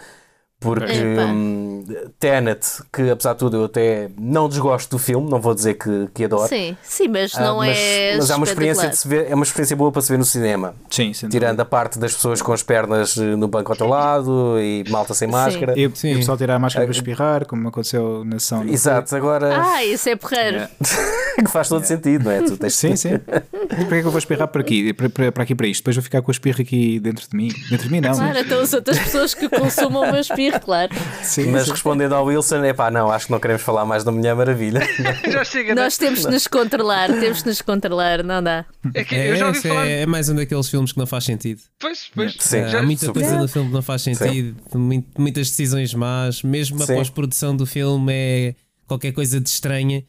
[0.61, 1.83] Porque hum,
[2.19, 6.07] Tenet, que apesar de tudo eu até não desgosto do filme, não vou dizer que,
[6.13, 6.47] que adoro.
[6.47, 8.15] Sim, sim, mas ah, não mas, é.
[8.17, 10.23] mas é uma experiência de se ver, é uma experiência boa para se ver no
[10.23, 10.75] cinema.
[10.87, 13.87] Sim, sem Tirando a parte das pessoas com as pernas eh, no banco ao teu
[13.87, 15.73] lado e malta sem máscara.
[15.75, 16.17] E, e o Sim.
[16.17, 18.63] pessoal tirar a máscara para espirrar, como aconteceu na sessão.
[18.63, 20.67] do- Exato, agora Ah, isso é porreiro.
[21.43, 22.41] que faz todo sentido, não é?
[22.43, 23.17] Tu tens Sim, sim.
[23.17, 23.41] Para
[23.87, 24.93] que é que eu vou espirrar por aqui?
[24.93, 25.81] Para, para, para aqui para isto?
[25.81, 27.49] Depois vou ficar com a espirra aqui dentro de mim.
[27.69, 28.13] Dentro de mim, não.
[28.13, 30.91] Claro, então as outras pessoas que consumam o meu espirro, claro.
[31.23, 31.71] Sim, Mas sim.
[31.71, 34.81] respondendo ao Wilson, é pá, não, acho que não queremos falar mais da Mulher Maravilha.
[35.29, 35.83] Já chega, né?
[35.83, 38.65] Nós temos de nos controlar, temos de nos controlar, não dá.
[38.93, 39.87] É que É, eu já ouvi esse falar.
[39.87, 41.61] é, é mais um daqueles filmes que não faz sentido.
[41.79, 42.35] Pois, pois.
[42.39, 42.57] Sim.
[42.57, 43.21] É, já- Há muita super.
[43.21, 47.65] coisa no filme que não faz sentido, mui- muitas decisões más, mesmo a pós-produção do
[47.65, 48.55] filme é
[48.87, 50.03] qualquer coisa de estranha.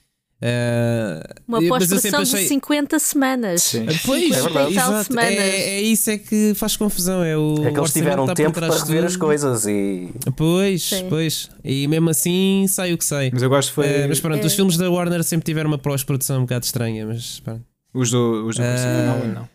[0.44, 3.62] Ah, Uma pós-produção sempre de achei- 50 semanas.
[3.62, 3.86] Sim.
[4.04, 4.74] Pois, É verdade.
[4.74, 5.30] Tal exato, semanas.
[5.38, 7.22] é, é isso é que faz confusão.
[7.22, 10.08] É, o É que eles tiveram por tempo para rever as coisas e.
[10.36, 11.06] Pois, Sim.
[11.08, 11.48] pois.
[11.64, 13.30] E mesmo assim sai o que sai.
[13.32, 13.86] Mas eu gosto foi.
[13.86, 14.46] Eh, mas pronto, É.
[14.46, 17.62] os filmes da Warner sempre tiveram uma pós-produção um bocado estranha, mas pronto.
[17.94, 19.16] Os do, os do Ah.
[19.18, 19.48] Nolan, não.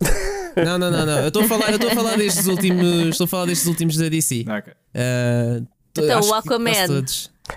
[0.56, 1.18] Não, não, não, não.
[1.20, 3.08] Eu estou a falar, eu estou a falar destes últimos.
[3.10, 4.44] Estou a falar destes últimos da DC.
[4.48, 4.72] Ok.
[4.94, 5.60] Ah,
[5.94, 7.04] to- Então, o Aquaman.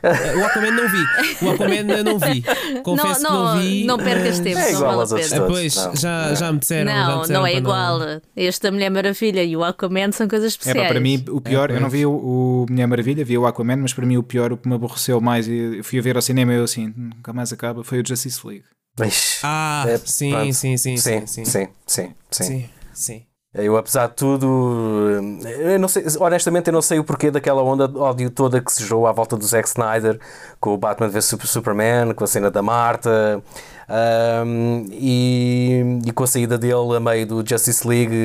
[0.04, 1.46] Ah, o Aquaman não vi.
[1.46, 2.44] O Aquaman eu não vi.
[2.84, 3.84] Confesso não, que não vi.
[3.86, 5.28] não percas tempo, É não igual vale aos a pena.
[5.28, 5.52] Ah, todos.
[5.54, 5.96] pois, Não.
[5.96, 6.92] já, já me disseram.
[6.92, 8.00] já me Não, disseram não é igual.
[8.36, 10.80] Este da Mulher Maravilha e o Aquaman são coisas É especiais.
[10.82, 13.46] pá, para mim o pior, É, eu não vi o, o Mulher Maravilha, vi o
[13.46, 16.02] Aquaman, mas para mim o pior, o que me aborreceu mais, e eu fui a
[16.02, 18.64] ver ao cinema e eu assim, nunca mais acaba, foi o Justice League.
[19.00, 19.40] Ixi.
[19.44, 23.24] Ah, É, sim, sim, sim, sim, sim, sim, sim, sim, sim.
[23.54, 27.86] Eu, apesar de tudo, eu não sei, honestamente, eu não sei o porquê daquela onda
[27.86, 30.18] de ódio toda que se gerou à volta do Zack Snyder
[30.58, 33.44] com o Batman vs Super- Superman, com a cena da Marta
[33.90, 38.16] ahm, e, e com a saída dele a meio do Justice League.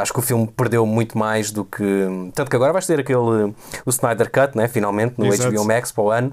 [0.00, 2.30] Acho que o filme perdeu muito mais do que.
[2.32, 5.52] Tanto que agora vais ter aquele o Snyder Cut, né, finalmente, no Exato.
[5.52, 6.32] HBO Max para o ano.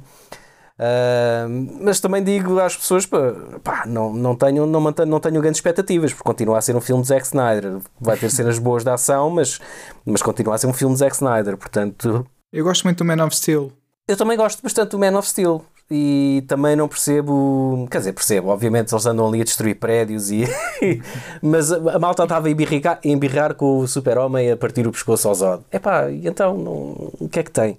[0.79, 1.45] Ah,
[1.81, 6.11] mas também digo às pessoas pá, não, não, tenho, não, mantenho, não tenho grandes expectativas,
[6.11, 7.77] porque continua a ser um filme de Zack Snyder.
[7.99, 9.59] Vai ter cenas boas de ação, mas,
[10.05, 11.57] mas continua a ser um filme de Zack Snyder.
[11.57, 13.71] Portanto, Eu gosto muito do Man of Steel.
[14.07, 15.63] eu também gosto bastante do Man of Steel.
[15.91, 20.45] E também não percebo, quer dizer, percebo, obviamente eles andam ali a destruir prédios e
[21.41, 25.27] mas a, malta estava a embirrar, a embirrar com o super-homem a partir o pescoço
[25.27, 25.63] ao Zod.
[25.71, 27.75] Epá, e então não, o que é que tem?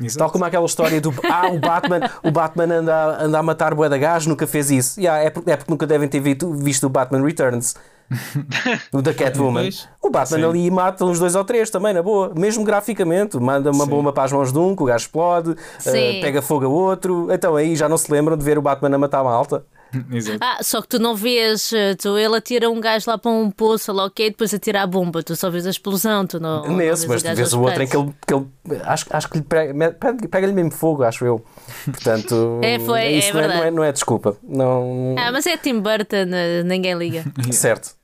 [0.00, 0.18] Exato.
[0.18, 3.74] Tal como aquela história do ah, o Batman, o Batman anda, a- anda a matar
[3.74, 5.00] bué da gás, nunca fez isso.
[5.00, 7.74] Yeah, é, porque, é porque nunca devem ter visto, visto o Batman Returns.
[8.92, 9.68] o da Catwoman.
[10.02, 10.44] O Batman Sim.
[10.44, 12.32] ali mata uns dois ou três também, na boa.
[12.36, 13.38] Mesmo graficamente.
[13.38, 13.90] Manda uma Sim.
[13.90, 15.56] bomba para as mãos de um, que o gajo explode,
[15.86, 17.28] eh, pega fogo a outro.
[17.30, 19.64] Então aí já não se lembram de ver o Batman a matar a malta.
[20.12, 20.38] Exato.
[20.40, 23.50] Ah, só que tu não vês, eh, tu, ele atira um gajo lá para um
[23.50, 26.64] poço, lá ok, depois atira a bomba, tu só vês a explosão, tu não.
[26.66, 28.46] não Nesse, vês mas tu vês o outro em que ele, que ele
[28.84, 31.44] acho, acho que lhe pega- pega- pega-lhe mesmo fogo, acho eu.
[31.84, 34.36] Portanto, É, foi, é isso não, é, não, é, não é desculpa.
[34.42, 37.24] Não, Ah, mas é Tim Burton, eh, ninguém liga.
[37.52, 37.94] Certo.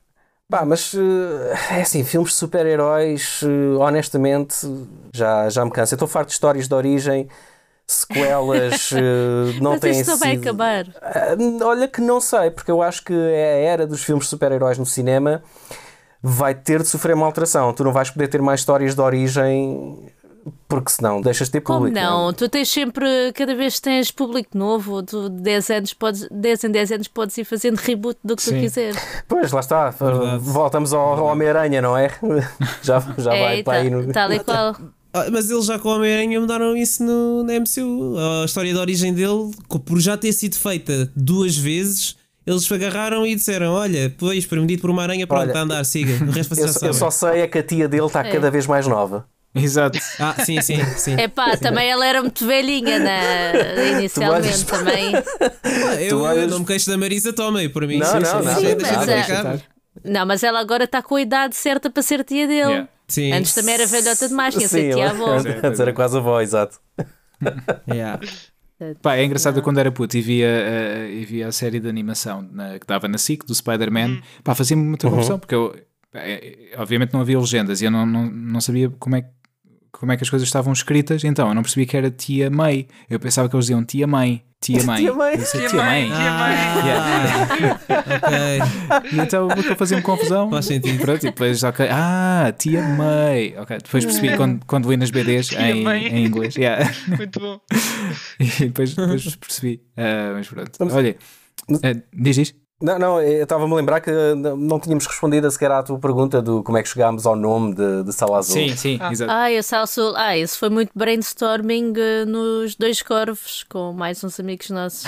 [0.49, 3.39] Pá, mas eh, é assim, filmes de super-heróis,
[3.79, 4.55] honestamente,
[5.13, 5.93] já, já me cansa.
[5.93, 7.27] Eu estou farto de histórias de origem,
[7.93, 10.85] sequelas, eh, não mas têm isto não vai sido- acabar.
[11.01, 11.35] Ah,
[11.65, 14.77] Olha que não sei, porque eu acho que é a era dos filmes de super-heróis
[14.77, 15.41] no cinema
[16.23, 17.73] vai ter de sofrer uma alteração.
[17.73, 20.07] Tu não vais poder ter mais histórias de origem
[20.67, 21.99] porque senão deixas de ter Como público.
[21.99, 22.33] não?
[22.33, 26.63] Tu tens sempre, cada vez que tens público novo, tu de 10 anos podes, 10
[26.63, 28.59] em 10 anos podes ir fazendo reboot do que tu Sim.
[28.61, 28.97] quiseres.
[29.27, 29.89] Pois, lá está.
[29.91, 30.37] Verdade.
[30.39, 32.09] Voltamos ao, ao Homem-Aranha, não é?
[32.81, 34.11] Já, já vai é, para aí no.
[34.11, 34.75] tal e qual.
[35.13, 38.15] Ah, Mas eles já com o Homem-Aranha mudaram isso no, na MCU.
[38.41, 39.51] A história de origem dele,
[39.85, 42.15] por já ter sido feita duas vezes,
[42.47, 46.23] eles agarraram e disseram: Olha, pois, permitido por uma aranha, pronto, Olha, a andar, siga.
[46.25, 48.31] O resto Eu, eu só sei é que a tia dele está É.
[48.31, 49.25] cada vez mais nova.
[49.53, 49.99] Exato.
[50.17, 51.13] Ah, sim, sim, sim.
[51.19, 53.83] Epá, também ela era muito velhinha na...
[53.99, 55.13] inicialmente olhas- também.
[55.61, 57.97] Ah, eu, olhas- eu não me queixo da Marisa Tomei, por mim.
[57.97, 59.61] Não, Sim, não, sim, nada, sim, Sim, deixa- mas estar.
[60.05, 62.61] Não, mas ela agora está com a idade certa para ser tia dele.
[62.71, 62.87] Yeah.
[63.11, 63.31] Sim.
[63.33, 65.49] Antes também era velhota demais, tinha de Sim, ser tia ela- avó.
[65.67, 66.79] antes era quase avó, exato.
[67.91, 68.19] Yeah.
[69.01, 71.87] Pá, é engraçado eu quando era puto e via, eh, e via a série de
[71.87, 75.75] animação na- que dava na SIC do Spider-Man, pá, fazia-me muita confusão porque eu,
[76.15, 79.27] eh, obviamente não havia legendas e eu não, não, não sabia como é, que-
[79.91, 82.87] como é que as coisas estavam escritas, então eu não percebia que era tia May.
[83.09, 85.01] Eu pensava que eles diziam tia mãe, tia mãe.
[85.01, 85.33] Tia mãe.
[85.33, 86.17] Eu disse, Tia tia mãe, mãe.
[86.17, 87.77] tia mãe.
[87.91, 89.11] Ah, ok.
[89.11, 90.49] E então aquilo fazia-me confusão.
[90.49, 90.99] Faz sentido.
[91.01, 93.53] Pronto, e depois, ok, ah, tia May.
[93.57, 96.55] Ok, depois percebi quando, quando li nas BDs em, em inglês.
[96.55, 96.91] Yeah.
[97.17, 97.59] Muito bom.
[98.39, 99.81] E depois, depois percebi.
[99.97, 100.71] Ah, mas pronto.
[100.79, 101.15] Olha,
[101.83, 102.60] eh, diz isto?
[102.81, 106.41] Não, não, eu estava-me a lembrar que não não tínhamos respondido sequer à tua pergunta
[106.41, 108.55] do como é que chegámos ao nome de, de Sala Azul.
[108.55, 109.31] Sim, sim, exato.
[109.31, 110.13] Ah, esse Sul.
[110.15, 115.03] Ah, esse foi muito brainstorming eh, nos dois corvos com mais uns amigos nossos.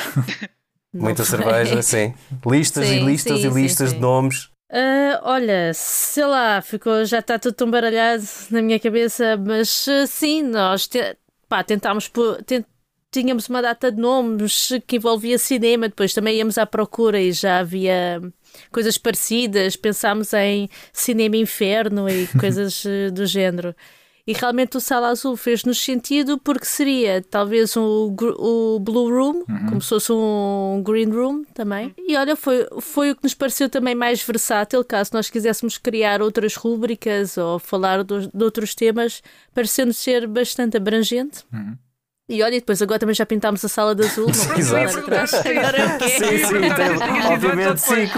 [0.94, 1.38] Muita foi?
[1.38, 2.14] cerveja, sim.
[2.46, 3.96] Listas Sim, e listas sim, e listas sim.
[3.96, 4.50] de nomes.
[4.72, 10.06] Ah, olha, sei lá, ficou, já está tudo tão baralhado na minha cabeça, mas ah,
[10.06, 11.18] sim, nós te-
[11.50, 12.64] pá, tentámos pôr- ten-
[13.14, 17.60] tínhamos uma data de nomes que envolvia cinema, depois também íamos à procura e já
[17.60, 18.22] havia
[18.72, 23.76] coisas parecidas, pensámos em cinema inferno e coisas eh, do género.
[24.26, 29.82] E realmente o Sala Azul fez-nos sentido porque seria talvez um, o Blue Room, como
[29.82, 31.94] se fosse um Green Room também.
[32.08, 36.22] E olha, foi, foi o que nos pareceu também mais versátil, caso nós quiséssemos criar
[36.22, 39.22] outras rúbricas ou falar dos- de outros temas,
[39.54, 41.44] pareceu-nos ser bastante abrangente.
[42.30, 44.94] E olha, e depois agora também já pintámos a sala de azul, não Exato.
[44.94, 45.34] vou voltar atrás.
[45.34, 46.10] Agora é o quê?
[46.10, 48.10] Sim, sim, tem- obviamente sim.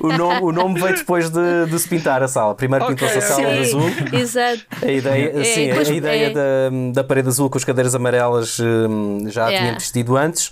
[0.00, 2.54] O nome, o nome veio depois de, de se pintar a sala.
[2.54, 3.82] Primeiro Ok, pintou-se a sala de azul.
[4.12, 4.62] exato.
[4.82, 6.30] A ideia, É, sim, a depois- ideia é.
[6.30, 9.58] da, da parede azul com as cadeiras amarelas hum, já É.
[9.58, 10.50] tinha existido antes,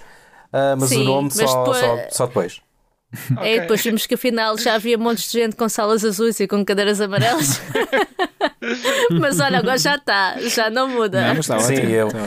[0.52, 2.60] ah, mas Sim, o nome mas só, depois- só, só depois.
[3.40, 6.46] É, e depois vimos que afinal já havia montes de gente com salas azuis e
[6.46, 7.60] com cadeiras amarelas.
[9.20, 11.20] mas olha, agora já está, já não muda.
[11.20, 12.20] Não, mas está Sim, eu- ótimo.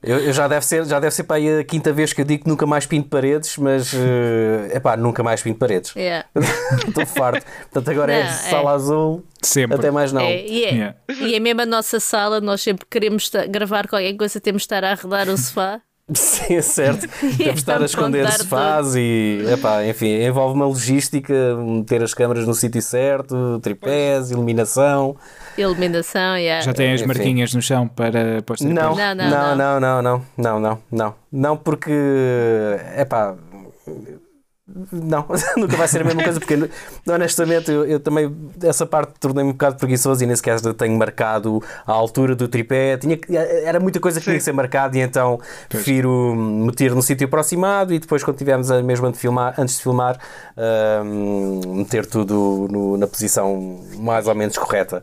[0.00, 2.24] Eu, eu já deve ser, já deve ser para aí a quinta vez que eu
[2.24, 5.92] digo que nunca mais pinto paredes, mas é epá, nunca mais pinto paredes.
[5.96, 6.24] É.
[6.86, 7.44] Estou farto.
[7.72, 8.32] Portanto, agora é Não, é.
[8.32, 9.76] sala azul, Sempre.
[9.76, 10.20] até mais não.
[10.22, 10.96] É, e, é, Yeah.
[11.20, 14.84] e é mesmo a nossa sala, nós sempre queremos gravar qualquer coisa, temos de estar
[14.84, 15.80] a arredar o sofá.
[16.14, 17.06] Sim, é certo.
[17.20, 22.46] Temos de estar a esconder sofás e, epá, enfim, envolve uma logística, meter as câmaras
[22.46, 25.16] no sítio certo, tripés, iluminação.
[25.58, 26.64] Iluminação, yeah.
[26.64, 27.08] Já tem as Enfim.
[27.08, 28.94] marquinhas no chão para, Não?
[28.94, 31.90] Não, não, não, não, não, não, não, não, não, não, porque,
[32.96, 33.34] epá,
[34.92, 35.24] não,
[35.56, 36.68] nunca vai ser a mesma coisa, porque
[37.08, 41.62] honestamente eu, eu também, essa parte tornei-me um bocado preguiçoso e nem sequer tenho marcado
[41.86, 43.18] a altura do tripé, tinha
[43.64, 47.94] era muita coisa que tinha que ser marcada e então prefiro meter no sítio aproximado
[47.94, 50.18] e depois quando tivermos a mesma de filmar, antes de filmar,
[51.04, 55.02] hum, meter tudo no- na posição mais ou menos correta.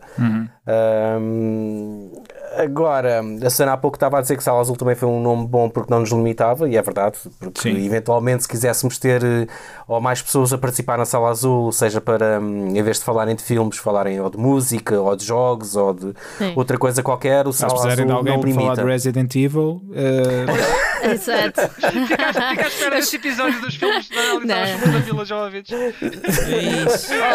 [0.68, 2.12] Hum,
[2.58, 5.48] agora, a Sana há pouco estava a dizer que Sala Azul também foi um nome
[5.48, 7.86] bom porque não nos limitava, e é verdade, porque Sim.
[7.86, 9.48] eventualmente se quiséssemos ter eh,
[9.88, 13.36] ou mais pessoas a participar na Sala Azul, seja para, hum, em vez de falarem
[13.36, 16.54] de filmes, falarem ou de música, ou de jogos, ou de Sim.
[16.56, 18.82] outra coisa qualquer, o Se Sala precisarem Azul de alguém não para falar limita.
[18.84, 20.46] de Resident Evil, eh,
[21.12, 21.62] Exato.
[21.70, 25.02] Fica à espera desse episódio dos filmes da Não.
[25.02, 25.68] Vila Jovens.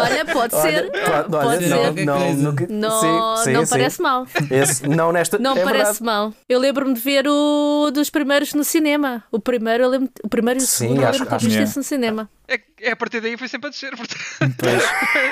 [0.01, 0.91] Olha, pode Olha, ser.
[0.93, 2.05] olha, Pode não, ser.
[2.05, 3.69] não, nunca- Não, sim, sim, não sim.
[3.69, 4.25] parece mal.
[4.49, 6.03] Esse- não nesta, Não é parece verdade.
[6.03, 6.33] mal.
[6.49, 9.23] Eu lembro-me de ver o dos primeiros no cinema.
[9.31, 11.35] O primeiro, eu lembro, o primeiro e o Sim, segundo, eu acho- lembro de ter
[11.35, 11.65] acho visto que é.
[11.65, 12.29] isso no cinema.
[12.47, 13.95] É, é a partir daí foi sempre a descer.
[13.95, 14.19] Portanto,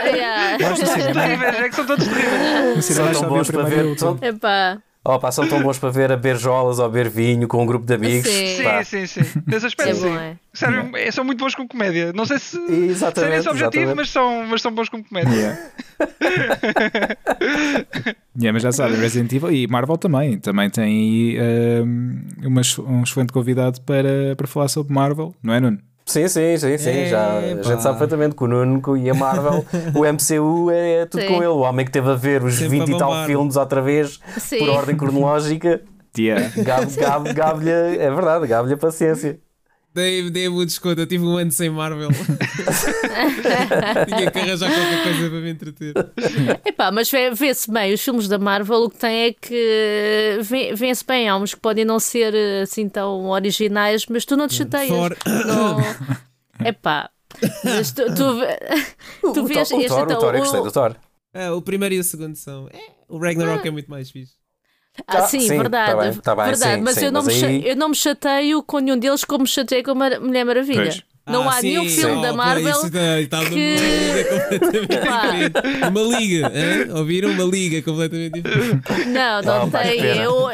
[0.05, 0.57] Yeah.
[0.69, 2.85] Nós no cinema- terríveis, é que são todos terríveis.
[2.85, 3.99] São tão bons para ver.
[3.99, 4.81] São, Epá.
[5.03, 7.85] opa, são tão bons para ver a beijolas ou a beber vinho com um grupo
[7.85, 8.29] de amigos.
[8.29, 8.63] Sim.
[8.63, 8.83] Pá.
[8.83, 9.41] Sim, sim, sim.
[9.45, 10.17] Nesse aspecto, É bom, sim.
[10.17, 10.35] é.
[10.53, 12.13] Sério, é, são muito bons com comédia.
[12.13, 15.33] Não sei se, se Exatamente, é esse objetivo, mas são, mas são bons com comédia.
[15.35, 15.59] Yeah.
[18.41, 20.39] Yeah, mas já sabem, Resident Evil e Marvel também.
[20.39, 25.59] Também tem aí ehm, umas- um excelente convidado para, para falar sobre Marvel, não é,
[25.59, 25.79] Nuno?
[26.09, 27.05] Sim, sim, sim, sim.
[27.05, 29.63] Já, a gente sabe perfeitamente que o Nuno e a Marvel,
[29.93, 31.27] o MCU é tudo Sim.
[31.27, 31.45] com ele.
[31.47, 34.19] O homem que teve a ver os Sempre 20 a e tal filmes outra vez
[34.39, 34.57] Sim.
[34.57, 35.81] por ordem cronológica.
[36.17, 36.49] Yeah.
[36.63, 39.39] Gabe- gabe- Gabe-lhe, é verdade, gabe-lhe a paciência.
[39.93, 42.09] Dei, dei um desconto, eu tive um ano sem Marvel.
[44.07, 45.93] Tinha que arranjar qualquer coisa para me entreter.
[46.65, 50.73] Epá, mas vê- vê-se bem, os filmes da Marvel o que tem é que vê-
[50.75, 54.55] vê-se bem, há uns que podem não ser assim tão originais, mas tu não te
[54.55, 54.89] chateias.
[54.89, 55.15] Thor.
[55.45, 55.77] Não...
[56.67, 57.09] Epá,
[57.63, 58.13] mas tu, tu,
[59.33, 60.95] tu o, vês o este Thor, então, o Thor, eu o- gostei do Thor.
[61.33, 62.67] Ah, o primeiro e o segundo são.
[62.71, 64.33] É, O Ragnarok é muito mais fixe.
[65.07, 65.91] Ah, Tá, sim, sim, verdade.
[65.91, 66.75] tá bem, tá bem, verdade.
[66.75, 69.23] sim, mas sim, eu, não mas me aí- eu não me chateio com nenhum deles
[69.23, 70.83] como me chateei com a Mar- Mulher Maravilha.
[70.83, 71.03] Pois.
[71.27, 71.67] Não Ah, há sim.
[71.69, 75.59] nenhum filme Oh, da Marvel isso está numa que- completamente.
[75.89, 76.91] Uma liga, hein?
[76.95, 77.29] ouviram?
[77.31, 78.81] Uma liga completamente diferente.
[79.07, 79.99] Não, não que tem.
[80.17, 80.49] Eu,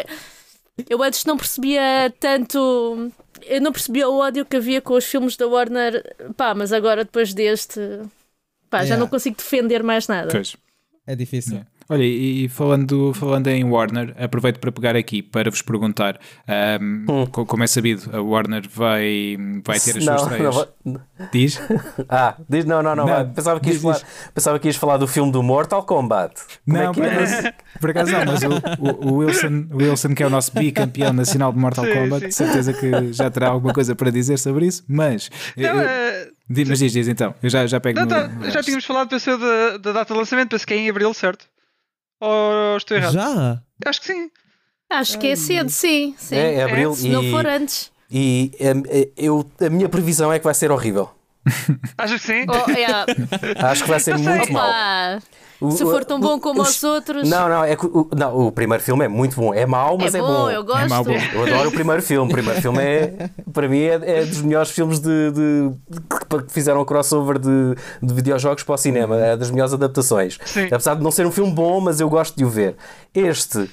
[0.89, 3.09] eu antes não percebia tanto.
[3.45, 6.03] Eu não percebia o ódio que havia com os filmes da Warner.
[6.35, 7.79] Pá, mas agora depois deste.
[8.69, 8.97] Pá, já Yeah.
[8.99, 10.29] não consigo defender mais nada.
[10.31, 10.57] Pois.
[11.07, 11.53] É difícil.
[11.53, 11.69] Yeah.
[11.87, 17.45] Olha, e, falando, falando em Warner, aproveito para pegar aqui para vos perguntar: ahm, co-
[17.45, 20.55] como é sabido, a Warner vai, vai ter as Não, suas não estreias.
[20.55, 20.67] vai-
[21.31, 21.61] Diz?
[22.09, 23.05] Ah, diz, não, não, não.
[23.05, 23.29] Não.
[23.33, 24.01] Pensava, que ias diz, falar,
[24.33, 26.33] pensava que ias falar do filme do Mortal Kombat.
[26.65, 27.13] Como não, é que por é?
[27.15, 28.49] acaso, por acaso não, mas o,
[28.79, 32.21] o- o Wilson, o Wilson, que é o nosso bicampeão nacional de Mortal Sim, Kombat,
[32.21, 32.27] sim.
[32.29, 34.83] de certeza que já terá alguma coisa para dizer sobre isso.
[34.87, 38.09] Mas, Não, eu- eh, diz- mas diz, diz então, eu já, já pego não, no,
[38.09, 38.63] tá, no já resto.
[38.63, 41.45] tínhamos falado, pensei, da, da data de lançamento, penso que é em abril, certo?
[42.19, 43.13] Ou estou errado?
[43.13, 43.61] Já?
[43.85, 44.31] Acho que sim.
[44.89, 46.15] Acho que é cedo, sim.
[46.17, 46.35] sim.
[46.35, 47.91] É, é abril Se não e- for antes.
[48.09, 48.83] E hum,
[49.17, 51.09] eu, a minha previsão é que vai ser horrível.
[51.97, 52.45] Acho que sim.
[52.49, 52.85] Oh, é,
[53.65, 55.19] Acho que vai ser muito mal.
[55.61, 57.29] O- se for tão bom como os- os outros.
[57.29, 59.53] Não, não, é que o, não, o primeiro filme é muito bom.
[59.53, 60.83] É mau, mas é é, bom, eu gosto.
[60.83, 61.11] É mau, bom.
[61.33, 62.29] Eu adoro o primeiro filme.
[62.29, 66.51] O primeiro filme é, para mim, é, é dos melhores filmes de, de- de- que
[66.51, 69.15] fizeram o crossover de, de videojogos para o cinema.
[69.17, 70.37] É das melhores adaptações.
[70.45, 70.65] Sim.
[70.65, 72.75] Apesar de não ser um filme bom, mas eu gosto de o ver.
[73.13, 73.69] Este.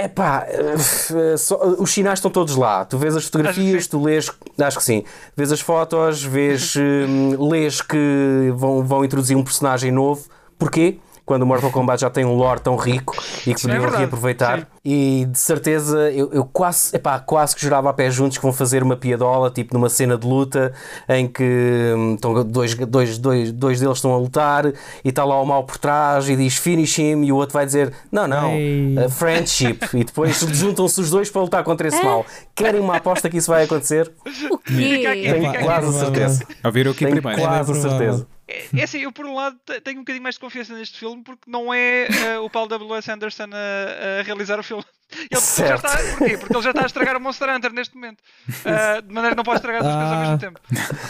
[0.00, 2.84] Epá, eh, só- os sinais estão todos lá.
[2.84, 4.30] Tu vês as fotografias, tu lês,
[4.60, 5.02] acho que sim,
[5.36, 10.24] vês as fotos, vês, hum, lês que vão, vão introduzir um personagem novo.
[10.56, 10.98] Porquê?
[11.28, 13.14] Quando o Mortal Kombat já tem um lore tão rico
[13.46, 13.98] e que é podiam verdade.
[13.98, 14.60] reaproveitar.
[14.60, 14.66] Sim.
[14.82, 18.50] E de certeza eu, eu quase, epá, quase que jurava a pé juntos que vão
[18.50, 20.72] fazer uma piadola, tipo numa cena de luta
[21.06, 24.72] em que hum, estão dois, dois, dois, dois deles estão a lutar e
[25.04, 27.92] está lá o mal por trás e diz finish him e o outro vai dizer
[28.10, 32.24] não, não, uh, friendship e depois juntam-se os dois para lutar contra esse mal.
[32.54, 34.10] Querem uma aposta que isso vai acontecer?
[34.50, 35.02] O quê?
[35.04, 36.42] Tenho quase a certeza.
[36.64, 37.42] Ouviram aqui Tenho primeiro.
[37.42, 37.98] quase a bem provável.
[37.98, 38.37] certeza.
[38.48, 40.98] É, é assim, eu por um lado te- tenho um bocadinho mais de confiança neste
[40.98, 43.10] filme porque não é eh, o Paul W.S.
[43.10, 44.82] Anderson a, a realizar o filme.
[45.12, 46.38] Ele, ele já está, porquê?
[46.38, 48.22] Porque ele já está a estragar o Monster Hunter neste momento.
[48.64, 50.38] Ah, de maneira que não pode estragar duas coisas ao mesmo Ah.
[50.38, 50.60] tempo.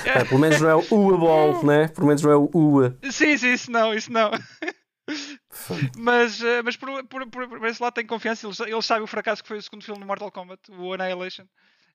[0.04, 1.88] É, pelo menos não é o Ua Ball, né?
[1.88, 2.98] Pelo menos não é o Ua.
[3.10, 4.30] Sim, sim, isso não, isso não.
[5.96, 8.46] mas eh, mas por, por, por, por esse lado tenho confiança.
[8.46, 11.44] Eles, eles sabem o fracasso que foi o segundo filme do Mortal Kombat, o Annihilation.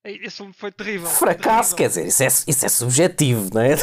[0.05, 1.07] Esse filme foi terrível.
[1.09, 2.09] Fracasso, quer terrível.
[2.09, 3.75] dizer, isso é, isso é subjetivo, não é?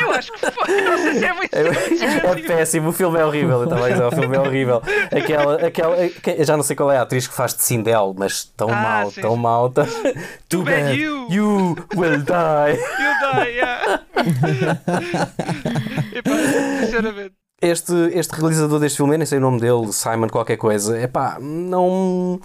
[0.00, 0.80] Eu acho que foi.
[0.82, 1.54] Não sei se é muito.
[1.54, 3.58] É péssimo, o filme é horrível.
[3.58, 4.82] Eu estava a dizer, o filme é horrível.
[5.16, 5.96] Aquela, aquela,
[6.44, 9.10] já não sei qual é a atriz que faz de Sindel, mas tão Ah, mal,
[9.10, 9.70] sim, tão mal.
[9.70, 9.86] Tão...
[10.48, 10.96] Too bad bad.
[10.98, 11.28] you.
[11.30, 12.74] You will die.
[12.98, 14.00] You die, yeah.
[16.14, 16.30] Epá,
[16.80, 17.34] sinceramente.
[17.60, 21.06] Este, este realizador deste filme, eu nem sei o nome dele, Simon qualquer coisa, é
[21.06, 22.40] pá, não.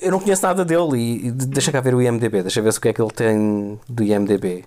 [0.00, 2.78] Eu não conheço nada dele e, e deixa cá ver o IMDB, deixa ver se
[2.78, 4.64] o que é que ele tem do IMDB.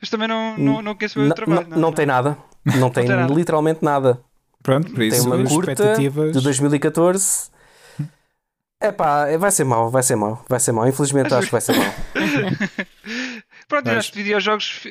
[0.00, 1.66] Mas também não, não, não conheço o meu trabalho.
[1.68, 3.32] não, não tem nada, não tem, tem nada.
[3.34, 4.20] literalmente nada.
[4.62, 6.32] Pronto, por Tem isso, uma curta expectativas.
[6.36, 7.50] de 2014.
[8.82, 10.88] É pá, vai ser mau, vai ser mau, vai ser mau.
[10.88, 11.92] Infelizmente acho que vai ser mau.
[13.68, 14.82] Pronto, Mas- eu acho que videojogos,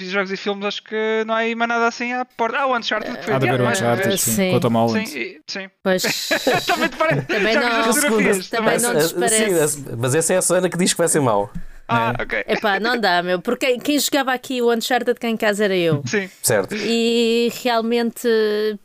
[0.00, 2.58] fi- videojogos e filmes, acho que não há aí mais nada assim à porta.
[2.58, 5.08] Ah, o Uncharted que foi Há de haver adiado, Uncharted, sim, o Tom Holland.
[5.08, 5.70] Sim, sim.
[5.82, 6.02] Pois.
[6.66, 7.26] também te parece.
[7.26, 8.48] Também não- fotografias?
[8.50, 9.68] Também não Mas, nos parece.
[9.68, 11.50] sim, mas- essa é a Sana que diz que vai ser mau.
[11.92, 12.44] Ah, ok.
[12.46, 13.40] Epá, não dá, meu.
[13.40, 16.04] Porque quem- quem jogava aqui o Uncharted cá em casa era eu.
[16.06, 16.30] Sim.
[16.40, 16.76] Certo.
[16.76, 18.28] E realmente,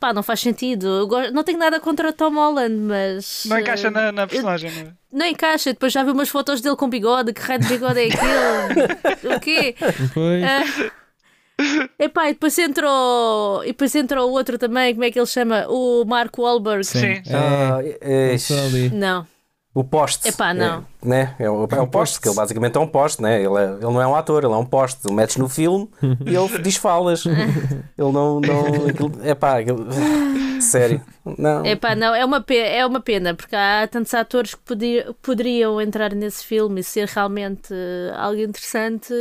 [0.00, 1.06] pá, não faz sentido.
[1.06, 3.44] Gosto- não tenho nada contra o Tom Holland, mas.
[3.46, 4.86] Não encaixa eh, na, na personagem, não é?
[5.12, 5.72] Não encaixa.
[5.72, 7.32] Depois já vi umas fotos dele com bigode.
[7.32, 9.32] Que raio de bigode é aquele?
[9.36, 9.76] o quê?
[10.12, 10.42] Pois.
[10.42, 10.90] Ah,
[11.98, 13.62] epá, e depois entrou.
[13.64, 14.92] E depois entrou o outro também.
[14.94, 15.66] Como é que ele chama?
[15.68, 16.84] O Mark Wahlberg.
[16.84, 17.22] Sim.
[17.32, 18.90] Ah, É, é- só ali.
[18.90, 19.26] Não.
[19.74, 20.28] o poste.
[20.28, 20.84] Epá, não.
[21.02, 21.34] É, né?
[21.38, 23.42] é, o, é um poste, que ele basicamente é um poste, né?
[23.42, 25.00] ele, é- ele não é um ator, ele é um poste.
[25.06, 25.88] Ele metes no filme
[26.24, 27.24] e ele diz falas.
[27.26, 28.40] ele não.
[28.40, 29.56] não é pá,
[30.60, 31.00] sério.
[31.38, 31.64] Não.
[31.66, 35.80] Epá, não, é uma, pena, é uma pena, porque há tantos atores que podia- poderiam
[35.80, 39.12] entrar nesse filme e ser realmente eh, algo interessante.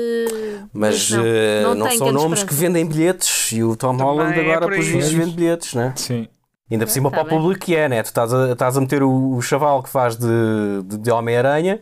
[0.73, 4.05] Mas não, eh, não não, tem são nomes que vendem bilhetes e o Tom Também
[4.05, 5.93] Holland é agora, por por vistos, vende bilhetes, né?
[5.95, 6.27] Sim.
[6.69, 7.37] Ainda por cima tá para o bem.
[7.39, 8.01] público que é, né?
[8.01, 10.27] Tu estás a, estás a meter o, o chaval que faz de,
[10.85, 11.79] de, de Homem-Aranha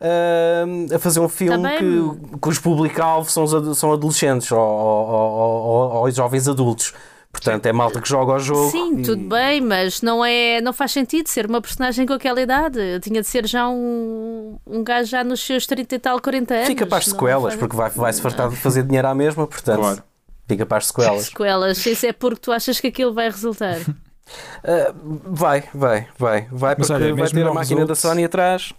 [0.00, 1.78] ah, a fazer um filme Tá bem.
[1.78, 6.92] que, cujo público-alvo são, são adolescentes ou, ou, ou- ou- ou jovens adultos.
[7.34, 8.70] Portanto, é malta que joga ao jogo.
[8.70, 12.40] Sim, e- tudo bem, mas não, é, não faz sentido ser uma personagem com aquela
[12.40, 12.78] idade.
[12.78, 16.54] Eu tinha de ser já um, um gajo já nos seus 30 e tal, 40
[16.54, 16.66] anos.
[16.68, 19.46] Fica para as sequelas, faz- porque vai, vai se fartar de fazer dinheiro à mesma,
[19.48, 20.02] portanto, Claro.
[20.48, 21.24] fica para as sequelas.
[21.26, 23.78] Sequelas, isso é porque tu achas que aquilo vai resultar.
[23.80, 26.48] Uh, vai, vai, vai.
[26.52, 28.72] Vai Mas porque olha, vai ter a máquina da Sony atrás.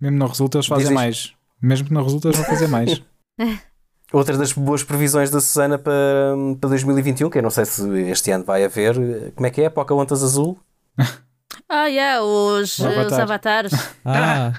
[0.00, 1.32] Mesmo não resulta, eles fazem mais.
[1.62, 3.02] Mesmo que não resulta, eles vão fazer mais.
[4.12, 8.30] Outra das boas previsões da Susana para, para 2021, que eu não sei se este
[8.30, 8.94] ano vai haver.
[9.34, 9.70] Como é que é?
[9.70, 10.58] Pocahontas Azul?
[11.68, 13.06] Ah, yeah, os, Avatar.
[13.06, 13.72] os avatares.
[14.04, 14.52] Ah,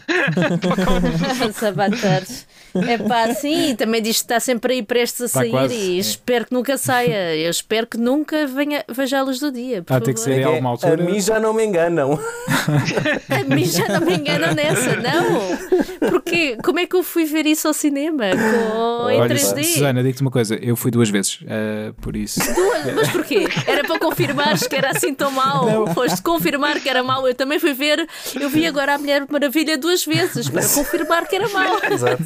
[1.47, 2.47] os avatares.
[2.75, 5.95] É pá, sim, também diz que está sempre aí prestes a Está sair quase, e
[5.97, 5.99] é.
[5.99, 7.35] espero que nunca saia.
[7.35, 9.83] Eu espero que nunca venha, veja a luz do dia.
[9.83, 10.33] Por Ah, tem que favor.
[10.35, 10.93] ser em alguma É, altura.
[11.03, 12.19] A mim já não me enganam.
[13.29, 16.09] A mim já não me enganam nessa, não.
[16.09, 18.23] Porque como é que eu fui ver isso ao cinema?
[18.31, 19.63] Com, em Olha, 3D?
[19.63, 22.39] Susana, digo-te uma coisa, eu fui duas vezes, eh, por isso.
[22.53, 23.47] Duas, mas porquê?
[23.67, 25.87] Era para confirmares que era assim tão mau.
[25.93, 27.27] Foste confirmar que era mau.
[27.27, 28.07] Eu também fui ver.
[28.39, 31.79] Eu vi agora a Mulher Maravilha duas vezes para confirmar que era mau.
[31.91, 32.23] Exato.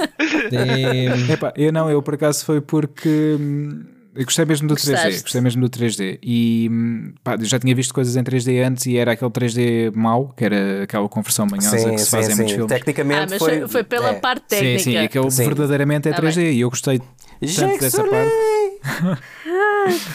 [1.29, 3.83] Epá, eu não, eu por acaso foi porque hum,
[4.15, 5.21] eu gostei mesmo do 3D, Gostaste?
[5.21, 8.85] gostei mesmo do 3D e hum, pá, eu já tinha visto coisas em 3D antes
[8.87, 12.29] e era aquele 3D mau, que era aquela conversão manhosa Sim, que se sim, faz
[12.29, 12.73] em muitos filmes.
[12.73, 13.67] Tecnicamente Ah, mas foi.
[13.67, 14.13] foi, pela é.
[14.13, 14.79] parte Sim, técnica.
[14.83, 15.45] sim, aquele Sim.
[15.45, 16.99] verdadeiramente é Tá 3D e eu gostei
[17.41, 18.31] Já tanto dessa parte,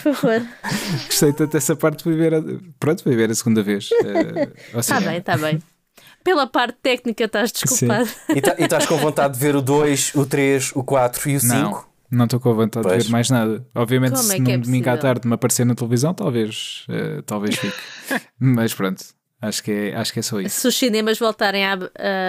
[0.03, 0.41] Por favor.
[1.07, 2.43] gostei tanto dessa parte fui ver a,
[2.79, 3.89] pronto, fui ver a segunda vez.
[3.91, 5.07] Está cinema.
[5.11, 5.59] bem, está bem.
[6.23, 8.09] Pela parte técnica estás desculpado.
[8.35, 11.35] E tá- e estás com vontade de ver o 2, o 3, o 4 e
[11.35, 11.53] o 5?
[11.53, 13.03] Não, não estou com vontade Pois.
[13.03, 13.65] de ver mais nada.
[13.75, 16.85] Obviamente, Como se é que é num domingo à tarde me aparecer na televisão, talvez,
[16.89, 17.75] eh, talvez fique.
[18.39, 19.03] Mas pronto,
[19.47, 20.61] acho que é, acho que é só isso.
[20.61, 21.77] Se os cinemas voltarem a,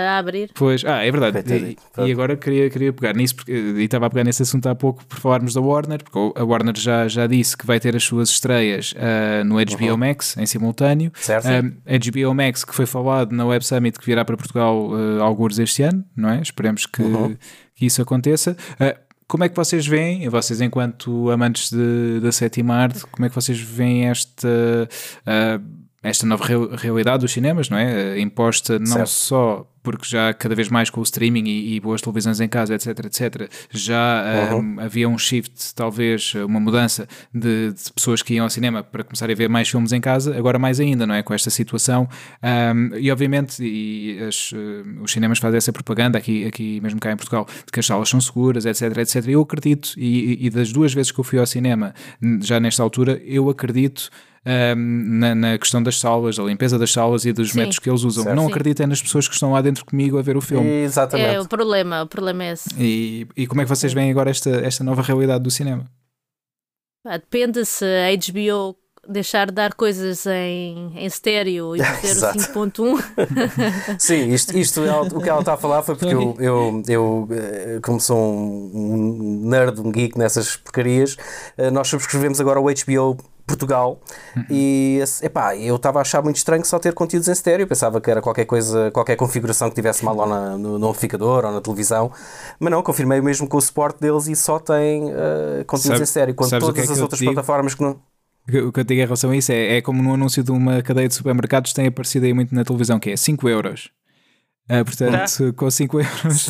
[0.09, 0.51] a abrir.
[0.55, 1.39] Pois, ah, é verdade.
[1.99, 4.75] E, e agora queria, queria pegar nisso, porque, e estava a pegar nesse assunto há
[4.75, 8.03] pouco por falarmos da Warner, porque a Warner já, já disse que vai ter as
[8.05, 11.13] suas estreias ah, no HBO Max em simultâneo.
[11.15, 11.47] Certo.
[11.47, 15.59] Ah, HBO Max, que foi falado na Web Summit, que virá para Portugal uh, alguns
[15.59, 16.41] este ano, não é?
[16.41, 17.03] Esperemos que,
[17.75, 18.57] que isso aconteça.
[18.79, 18.97] Ah,
[19.27, 23.35] como é que vocês veem, vocês enquanto amantes de- da sétima arte, como é que
[23.35, 24.89] vocês veem esta,
[25.27, 25.61] ah,
[26.05, 28.13] esta nova real- realidade dos cinemas, não é?
[28.13, 29.09] Ah, imposta não Certo.
[29.09, 32.75] só porque já cada vez mais com o streaming e, e boas televisões em casa,
[32.75, 38.45] etc, etc, já ah, havia um shift, talvez uma mudança de, de pessoas que iam
[38.45, 41.23] ao cinema para começarem a ver mais filmes em casa, agora mais ainda, não é?
[41.23, 42.09] Com esta situação.
[42.43, 47.13] Um, e obviamente e as, eh, os cinemas fazem essa propaganda aqui, aqui mesmo cá
[47.13, 49.29] em Portugal, de que as salas são seguras, etc, etc.
[49.29, 51.95] Eu acredito, e, e das duas vezes que eu fui ao cinema,
[52.41, 54.11] já nesta altura, eu acredito
[54.47, 57.59] um, na, na questão das salas, da limpeza das salas e dos Sim.
[57.59, 58.25] métodos que eles usam.
[58.25, 58.37] Certo.
[58.37, 58.51] Não Sim.
[58.51, 60.69] acredito é nas pessoas que estão lá dentro comigo a ver o filme.
[60.69, 61.35] Exatamente.
[61.35, 62.69] É o problema, o problema é esse.
[62.79, 65.87] E, e como é que vocês veem agora esta, esta nova realidade do cinema?
[67.05, 68.77] Depende se a HBO
[69.07, 72.39] deixar de dar coisas em, em estéreo e meter o Exato.
[72.39, 73.99] 5.1.
[74.01, 77.29] Sim, isto, isto é o que ela está a falar foi porque eu, eu, eu
[77.31, 81.17] eh, como sou um, um nerd, um geek nessas porcarias,
[81.59, 84.01] eh, nós subscrevemos agora o HBO Portugal
[84.51, 88.11] e epá, eu estava a achar muito estranho só ter conteúdos em estéreo, pensava que
[88.11, 91.61] era qualquer coisa, qualquer configuração que tivesse mal lá na- no, no amplificador ou na
[91.61, 92.11] televisão,
[92.59, 96.05] mas não, confirmei mesmo com o suporte deles e só tem eh, conteúdos Sabe- em
[96.05, 98.01] estéreo, quando todas é que as outras plataformas que não.
[98.47, 100.83] O que eu digo em relação a isso é, é como no anúncio de uma
[100.83, 103.91] cadeia de supermercados tem aparecido aí muito na televisão, que é 5 euros.
[104.69, 106.49] Ah, portanto, com 5 euros.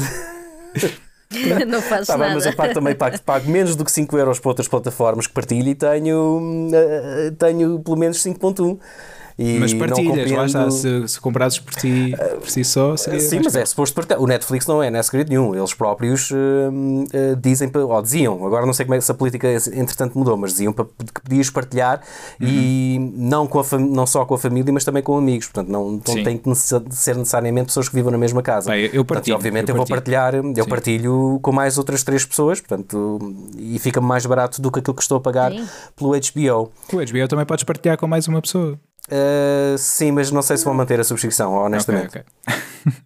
[1.67, 2.35] não faço Tá bem, nada.
[2.35, 5.33] mas eu pago também pago, pago menos do que 5 euros para outras plataformas que
[5.33, 8.79] partilho e tenho, hum, eh, tenho pelo menos 5.1.
[9.37, 10.63] E Mas não partilhas, lá está.
[10.65, 13.19] compreendo- Se, se comprasses por ti, por si só, seria.
[13.19, 14.23] Sim, mas é suposto partilhar.
[14.23, 15.55] O Netflix não é, não é segredo nenhum.
[15.57, 19.49] Eles próprios hum, eh, dizem, ou diziam, agora não sei como é que essa política
[19.75, 22.01] entretanto mudou, mas diziam que podias partilhar
[22.41, 23.13] e Uhum.
[23.17, 25.47] não, com a fam- não só com a família, mas também com amigos.
[25.49, 28.71] Portanto, não, não tem que ser necessariamente pessoas que vivam na mesma casa.
[28.71, 30.17] Bem, eu Portanto, partilho, e obviamente eu eu, vou partilho.
[30.21, 30.71] partilhar, eu Sim.
[30.71, 33.19] partilho com mais outras três pessoas, portanto,
[33.59, 35.67] e fica-me mais barato do que aquilo que estou a pagar Sim.
[35.97, 36.71] pelo HBO.
[36.93, 38.79] O HBO também podes partilhar com mais uma pessoa.
[39.07, 42.07] Uh, sim, mas não sei se vou manter a subscrição, honestamente.
[42.19, 42.55] Ok, ok.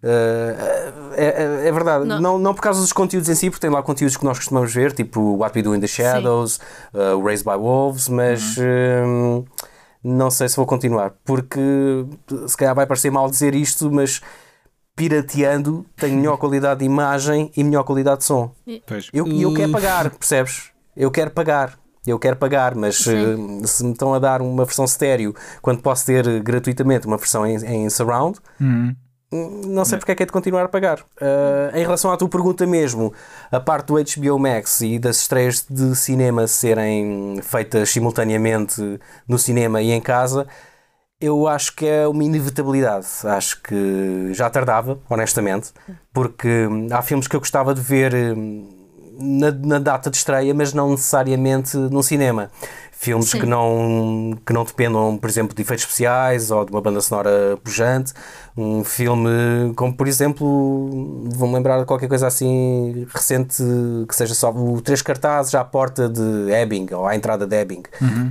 [0.01, 2.19] Uh, é, é- é verdade, Não.
[2.21, 2.39] não.
[2.39, 4.93] Não, por causa dos conteúdos em si, porque tem lá conteúdos que nós costumamos ver,
[4.93, 6.59] tipo What We Do in the Shadows,
[6.93, 9.43] uh, o Raised by Wolves, mas um,
[10.03, 11.59] não sei se vou continuar, porque
[12.47, 14.21] se calhar vai parecer mal dizer isto, mas
[14.95, 18.51] pirateando tem melhor qualidade de imagem e melhor qualidade de som.
[18.85, 19.09] Pois.
[19.13, 20.71] Eu, e eu quero pagar, percebes?
[20.95, 21.77] Eu quero pagar.
[22.07, 23.35] Eu quero pagar, mas eh,
[23.67, 27.45] se me estão a dar uma versão estéreo quando posso ter eh, gratuitamente uma versão
[27.45, 28.95] em, em surround, Uhum.
[29.31, 30.99] hum, não sei porque é que é de continuar a pagar.
[31.21, 33.13] Eh, em relação à tua pergunta mesmo,
[33.51, 38.81] a parte do HBO Max e das estreias de cinema serem feitas simultaneamente
[39.27, 40.47] no cinema e em casa,
[41.21, 43.05] eu acho que é uma inevitabilidade.
[43.25, 45.71] Acho que já tardava, honestamente,
[46.13, 48.78] porque hum, há filmes que eu gostava de ver hum,
[49.19, 52.49] na, na data de estreia, mas não necessariamente no cinema.
[53.01, 53.39] Filmes Sim.
[53.39, 57.57] que não, que não dependam, por exemplo, de efeitos especiais ou de uma banda sonora
[57.63, 58.11] pujante.
[58.57, 63.63] Um filme como, por exemplo, vou-me lembrar de qualquer coisa assim recente
[64.05, 67.83] que seja só o Três Cartazes à porta de Ebbing ou à entrada de Ebbing,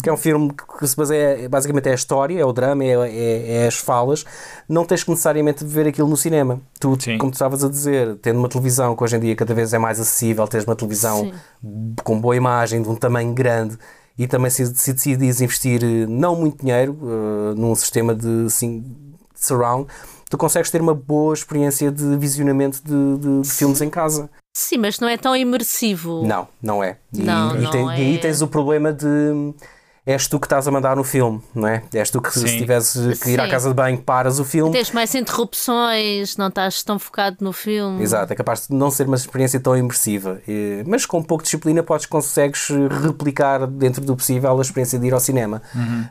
[0.03, 2.91] que é um filme que se baseia, basicamente é a história, é o drama, é,
[2.91, 4.27] é, é as falas.
[4.69, 6.61] Não tens que necessariamente ver aquilo no cinema.
[6.79, 7.17] Tu, Sim.
[7.17, 9.79] como tu estavas a dizer, tendo uma televisão que hoje em dia cada vez é
[9.79, 11.33] mais acessível, tens uma televisão
[12.05, 13.79] com boa imagem, de um tamanho grande
[14.19, 18.85] e também se, se decides investir eh, não muito dinheiro eh, num sistema de, assim,
[19.35, 19.89] surround,
[20.29, 24.29] tu consegues ter uma boa experiência de visionamento de, de- de filmes em casa.
[24.57, 26.27] Sim, mas não é tão imersivo.
[26.27, 26.97] Não, não é.
[27.15, 28.19] E, Não, e não tem- e aí é.
[28.19, 29.07] tens o problema de.
[30.11, 31.83] És tu que estás a mandar no filme, não é?
[31.93, 32.57] És tu que, se Sim.
[32.57, 34.73] tivesse que ir à casa de banho, paras o filme.
[34.73, 38.03] Tens mais interrupções, não estás tão focado no filme.
[38.03, 40.41] Exato, é capaz de não ser uma experiência tão imersiva.
[40.87, 42.69] Mas com um pouco de disciplina podes, consegues
[43.05, 45.61] replicar dentro do possível a experiência de ir ao cinema.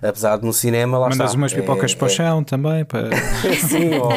[0.02, 1.38] Apesar de no cinema, lá Mandas está.
[1.38, 2.86] umas pipocas é, para o chão também.
[2.86, 3.08] Para...
[3.10, 4.12] é- Sim, ou,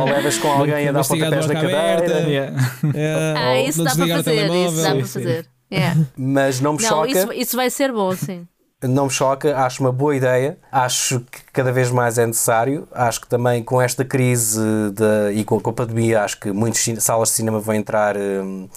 [0.00, 1.92] ou levas com alguém a dar pontapés na cadeira.
[1.98, 2.18] aberta.
[2.28, 2.56] Yeah.
[2.94, 5.46] É, Ah, ou isso dá para fazer, isso dá para fazer.
[5.70, 6.00] Yeah.
[6.16, 7.08] Mas não me Não, choca.
[7.10, 8.46] isso, isso vai ser bom, sim.
[8.82, 13.20] Não me choca, acho uma boa ideia, acho que cada vez mais é necessário, acho
[13.20, 14.60] que também com esta crise
[14.92, 18.68] da- e com a, pandemia, acho que muitas salas de cinema vão entrar hum,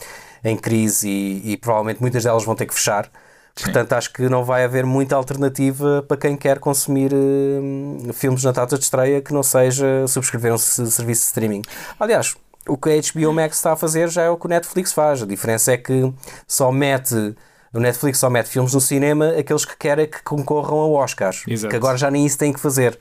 [0.43, 3.09] em crise e, e provavelmente muitas delas vão ter que fechar.
[3.53, 8.51] Portanto, acho que não vai haver muita alternativa para quem quer consumir hum, filmes na
[8.51, 11.61] data de estreia que não seja subscrever um se- serviço de streaming.
[11.99, 12.35] Aliás,
[12.67, 15.21] o que a HBO Max está a fazer já é o que o Netflix faz.
[15.21, 16.11] A diferença é que
[16.47, 17.35] só mete
[17.73, 21.43] o Netflix só mete filmes no cinema aqueles que querem que concorram ao Oscars.
[21.47, 21.69] Exato.
[21.69, 22.97] Que agora já nem isso têm que fazer.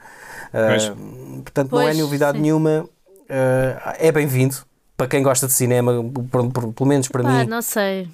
[0.52, 0.84] Pois.
[0.86, 0.94] Ah,
[1.42, 2.42] portanto, não é Pois, novidade sim.
[2.42, 2.88] nenhuma.
[3.28, 4.56] Ah, é bem-vindo
[4.97, 5.92] para quem gosta de cinema,
[6.30, 7.47] por- por- pelo menos para Pá, mim.
[7.47, 8.09] não sei.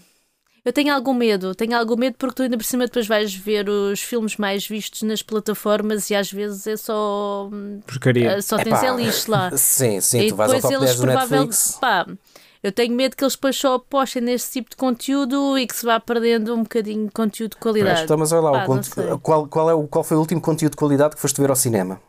[0.65, 3.69] Eu tenho algum medo, tenho algum medo porque tu ainda por cima depois vais ver
[3.69, 7.49] os filmes mais vistos nas plataformas e às vezes é só.
[7.87, 8.43] Porcaria.
[8.43, 9.57] Só tens Epá, é lixo lá.
[9.57, 11.47] Sim, sim, e tu vais ao depois top eles 10 do provavelmente.
[11.51, 11.79] Netflix.
[11.81, 12.07] Pá,
[12.67, 15.87] eu tenho medo que eles depois só apostem nesse tipo de conteúdo e que se
[15.87, 18.03] vá perdendo um bocadinho de conteúdo de qualidade.
[18.03, 19.05] Então, mas olha lá, Pá, sei.
[19.23, 21.55] qual, qual, é o, qual foi o último conteúdo de qualidade que foste ver ao
[21.55, 22.01] cinema?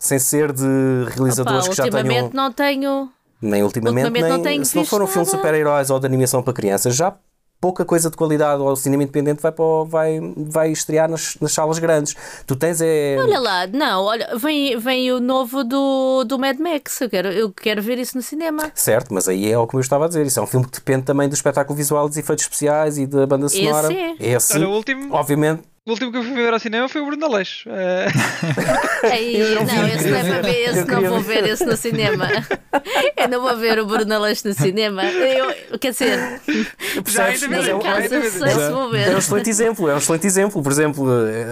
[0.00, 0.64] Sem ser de
[1.10, 2.30] realizadores Opa, que já ultimamente tenham.
[2.32, 3.12] não tenho.
[3.42, 5.42] Nem ultimamente, ultimamente nem não tenho se não visto for um filme de nada.
[5.42, 7.14] super-heróis ou de animação para crianças, já
[7.60, 11.52] pouca coisa de qualidade ou cinema independente vai, para o- vai, vai estrear nas, nas
[11.52, 12.14] salas grandes.
[12.46, 13.16] Tu tens é.
[13.18, 17.00] Olha lá, não, olha, vem, vem o novo do, do Mad Max.
[17.00, 18.70] Eu quero, eu quero ver isso no cinema.
[18.74, 20.24] Certo, mas aí é o que eu estava a dizer.
[20.26, 23.26] Isso é um filme que depende também do espetáculo visual, dos efeitos especiais e da
[23.26, 23.92] banda sonora.
[23.92, 24.14] é.
[24.20, 27.06] Esse, Olha, o último- obviamente, O último que eu fui ver ao cinema foi o
[27.06, 27.68] Bruno Aleixo.
[29.10, 31.44] Aí, não, esse não é para ver, esse não vou ver.
[31.48, 32.28] esse no cinema.
[33.16, 35.02] Eu não vou ver o Bruno Aleixo no cinema.
[35.04, 36.40] Eu, quer dizer,
[37.02, 37.48] percebes?
[37.48, 39.16] Mas é um- É um ver.
[39.16, 40.62] excelente exemplo, é um excelente exemplo.
[40.62, 41.46] Por exemplo, eh,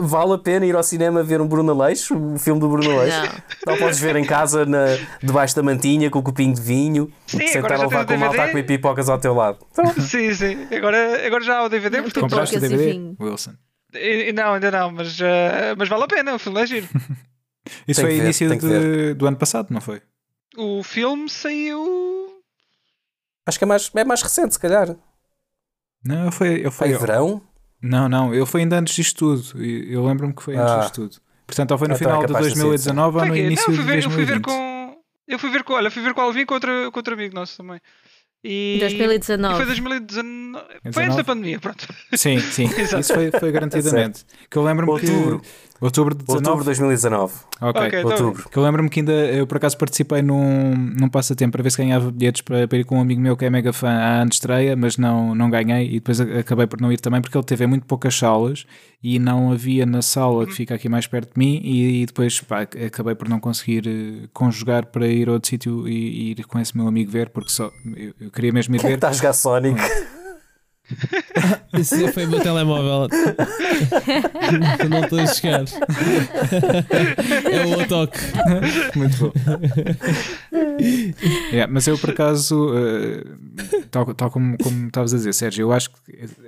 [0.00, 3.42] vale a pena ir ao cinema ver um Bruno Aleixo, o filme do Bruno Aleixo.
[3.66, 4.84] Ou podes ver em casa, na,
[5.20, 8.28] debaixo da mantinha, com o copinho de vinho, Sim, sentar a levar com o a
[8.28, 8.48] DVD.
[8.50, 9.58] comer pipocas ao teu lado.
[9.72, 10.66] Então, Sim, sim.
[10.74, 12.22] Agora, agora já há o DVD, portanto.
[12.22, 13.16] Compraste o DVD, vinho.
[13.20, 13.52] Wilson?
[13.94, 16.88] E- Não, ainda não, mas, eh, mas vale a pena, o filme é giro.
[17.86, 20.00] Isso foi ver, início de- do ano passado, não foi?
[20.56, 22.40] O filme saiu.
[23.46, 24.96] acho que é mais, é mais recente, se calhar.
[26.04, 26.64] Não, eu fui.
[26.66, 27.42] Eu Foi verão?
[27.82, 29.62] não, não, eu fui ainda antes disto tudo.
[29.62, 30.78] Eu eu lembro-me que foi antes Ah.
[30.80, 31.16] disto tudo.
[31.46, 33.36] Portanto, ou foi no Então é final de capaz de ser, 2019 ou Foi no
[33.36, 34.44] início não, eu fui de ver, eu fui ver 2020.
[34.44, 35.02] com.
[35.28, 35.72] Eu fui ver com.
[35.74, 37.80] Olha, fui ver com o Alvin com outro, com outro amigo nosso também.
[38.42, 39.56] E, e 2019.
[39.56, 40.64] foi 2019.
[40.92, 41.86] Foi antes da pandemia, pronto.
[42.14, 42.64] Sim, sim.
[42.98, 44.24] Isso foi, foi garantidamente.
[44.48, 45.06] que eu lembro-me que.
[45.80, 46.14] Outubro.
[46.14, 46.38] De 19.
[46.46, 47.32] Outubro de 2019.
[47.60, 47.80] Ok.
[47.86, 47.98] Ok.
[48.00, 48.48] Então- Outubro.
[48.50, 51.78] Que eu lembro-me que ainda eu por acaso participei num, num passatempo para ver se
[51.78, 54.76] ganhava bilhetes para, para ir com um amigo meu que é mega fã à antestreia,
[54.76, 57.86] mas não, não ganhei e depois acabei por não ir também porque ele teve muito
[57.86, 58.66] poucas salas
[59.02, 62.40] e não havia na sala que fica aqui mais perto de mim e, e depois
[62.42, 66.44] pá, acabei por não conseguir eh, conjugar para ir a outro sítio e, e ir
[66.44, 68.94] com esse meu amigo ver porque só eu, eu queria mesmo ir Quem é ver.
[68.96, 69.80] está a jogar Sonic?
[71.78, 73.08] Isso foi o meu telemóvel.
[74.82, 75.64] Eu não estou a chegar.
[77.50, 78.18] É o toque.
[78.96, 79.32] Muito bom.
[81.52, 83.24] Yeah, mas eu, por acaso, eh,
[83.90, 85.98] tal, tal como, como estavas a dizer, Sérgio, eu acho que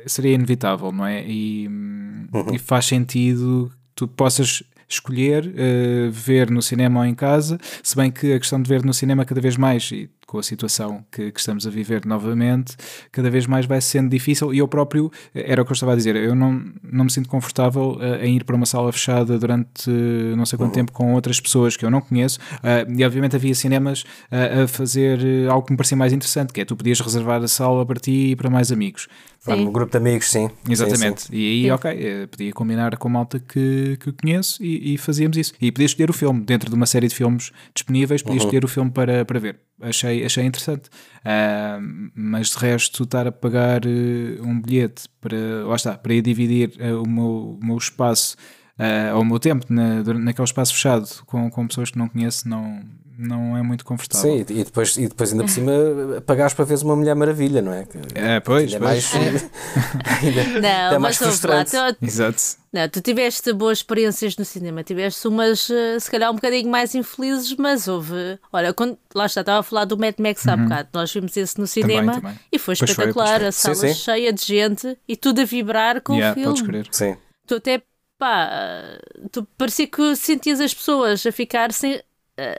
[0.07, 1.25] seria inevitável, não é?
[1.27, 7.15] E, hum, e faz sentido que tu possas escolher eh, ver no cinema ou em
[7.15, 10.39] casa, se bem que a questão de ver no cinema cada vez mais, e com
[10.39, 12.75] a situação que, que, estamos a viver novamente,
[13.13, 14.55] cada vez mais vai sendo difícil.
[14.55, 17.29] E eu próprio, era o que eu estava a dizer, eu não, não me sinto
[17.29, 21.13] confortável uh, em ir para uma sala fechada durante uh, não sei quanto tempo com
[21.13, 22.39] outras pessoas que eu não conheço.
[22.39, 26.65] Uh, e obviamente havia cinemas a fazer algo que me parecia mais interessante, que é
[26.65, 29.09] tu podias reservar a sala para ti e para mais amigos.
[29.41, 29.53] Sim.
[29.53, 30.49] Um grupo de amigos, sim.
[30.67, 31.23] Exatamente.
[31.23, 31.37] Sim, sim.
[31.37, 35.53] E aí, ok, podia combinar com a malta que, que conheço e, e, fazíamos isso.
[35.61, 38.47] E podia escolher o filme, dentro de uma série de filmes disponíveis, podia uhum.
[38.47, 39.59] escolher o filme para, para ver.
[39.81, 40.89] Achei, achei interessante.
[41.21, 45.37] Uh, mas de resto, estar a pagar uh, um bilhete para,
[45.67, 48.37] lá está, para ir dividir uh, o, meu, o meu espaço
[48.79, 52.83] uh, ao meu tempo na, naquele espaço fechado com, com pessoas que não conheço, não,
[53.23, 54.39] não é muito confortável.
[54.39, 55.73] Sim, e depois, e depois ainda por cima
[56.27, 57.87] pagares para veres uma Mulher Maravilha, não é?
[58.15, 59.13] É, pois, é pois.
[59.15, 59.15] Mais,
[60.23, 61.75] ainda, não, é mais frustrante.
[61.77, 62.43] Lá, tu, Exato.
[62.73, 66.95] Não, tu tiveste boas experiências no cinema, tiveste umas eh, se calhar um bocadinho mais
[66.95, 68.39] infelizes, mas houve.
[68.51, 70.65] Olha, quando, lá está, estava a falar do Mad Max há uhum.
[70.65, 72.41] bocado, nós vimos esse no cinema também, também.
[72.51, 73.95] e foi pois espetacular, foi, a sala sim, sim.
[73.95, 76.49] cheia de gente e tudo a vibrar com yeah, o filme.
[76.49, 76.87] Podes crer.
[76.91, 77.17] Sim.
[77.47, 77.83] Tu até
[78.19, 78.99] pá,
[79.31, 82.01] tu parecia que sentias as pessoas a ficar sem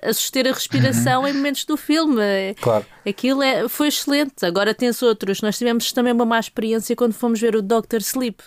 [0.02, 1.28] a suster a respiração uhum.
[1.28, 2.22] em momentos do filme.
[2.62, 2.86] Claro.
[3.08, 4.46] Aquilo é, foi excelente.
[4.46, 5.42] Agora tens outros.
[5.42, 8.44] Nós tivemos também uma má experiência quando fomos ver o Doctor Sleep.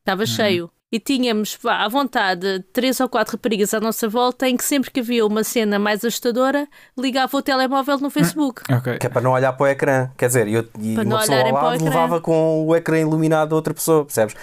[0.00, 0.26] Estava uhum.
[0.26, 0.70] cheio.
[0.92, 5.00] E tínhamos à vontade três ou quatro raparigas à nossa volta em que sempre que
[5.00, 8.62] havia uma cena mais assustadora ligava o telemóvel no Facebook.
[8.70, 8.78] Uhum.
[8.78, 8.98] Okay.
[8.98, 10.10] Que é para não olhar para o ecrã.
[10.16, 13.56] Quer dizer, eu, e para uma pessoa ao lado levava com o ecrã iluminado a
[13.56, 14.36] outra pessoa, percebes?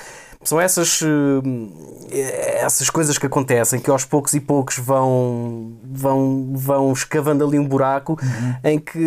[0.44, 1.02] São essas,
[2.12, 7.60] eh, essas coisas que acontecem que aos poucos e poucos vão, vão, vão escavando ali
[7.60, 8.56] um buraco uhum.
[8.64, 8.98] em que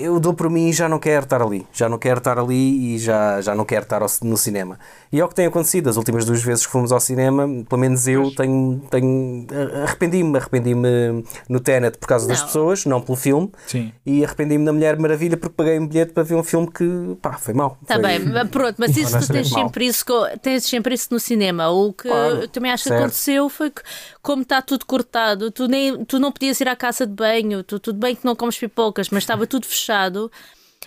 [0.00, 1.66] eu dou por mim e já não quero estar ali.
[1.72, 4.78] Já não quero estar ali e já, já não quero estar no cinema.
[5.12, 5.90] E é o que tem acontecido.
[5.90, 9.46] As últimas duas vezes que fomos ao cinema, pelo menos eu tenho, tenho
[9.84, 10.38] arrependi-me.
[10.38, 12.34] Arrependi-me no Tenet por causa não.
[12.34, 13.50] das pessoas, não pelo filme.
[13.66, 13.92] Sim.
[14.06, 17.32] E arrependi-me na Mulher Maravilha porque paguei um bilhete para ver um filme que pá,
[17.34, 17.76] foi mau.
[17.82, 18.02] Está foi...
[18.02, 20.04] bem, pronto, mas isso tu tens sempre isso,
[20.40, 21.68] tens sempre isso no cinema.
[21.68, 23.82] O que claro, também acho que aconteceu foi que,
[24.22, 27.78] como está tudo cortado, tu, nem, tu não podias ir à casa de banho, tu,
[27.78, 30.30] tudo bem que não comes pipocas, mas estava tudo fechado.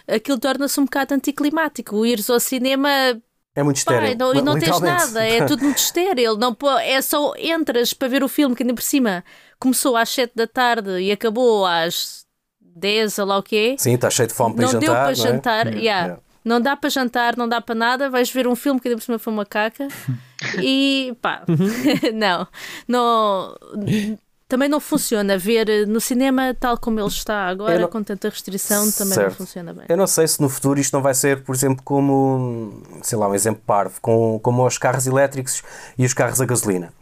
[0.07, 1.95] Aquilo torna-se um bocado anticlimático.
[1.95, 2.89] O ires ao cinema
[3.55, 4.01] é muito estéril.
[4.01, 6.35] Pai, não, e não tens nada, é tudo muito estéril.
[6.38, 9.23] Não, é só entras para ver o filme que ainda por cima
[9.60, 12.26] começou às 7 da tarde e acabou às
[12.60, 13.76] 10, ou lá o quê.
[13.77, 14.85] Sim, está cheio de fome para não jantar.
[14.85, 15.15] Deu para não é?
[15.15, 16.05] jantar, yeah.
[16.05, 16.22] Yeah.
[16.44, 18.10] Não dá para jantar, não dá para nada.
[18.10, 19.88] Vais ver um filme que ainda por cima foi uma caca
[20.61, 21.44] e pá,
[22.14, 22.48] não,
[22.88, 23.56] não
[24.53, 27.88] também não funciona ver no cinema tal como ele está agora, não...
[27.88, 29.30] com tanta restrição, também certo.
[29.30, 29.86] não funciona bem.
[29.90, 33.28] Eu não sei se no futuro isto não vai ser, por exemplo, como, sei lá,
[33.28, 35.64] um exemplo parvo, com, como os carros elétricos
[35.98, 36.94] e os carros a gasolina.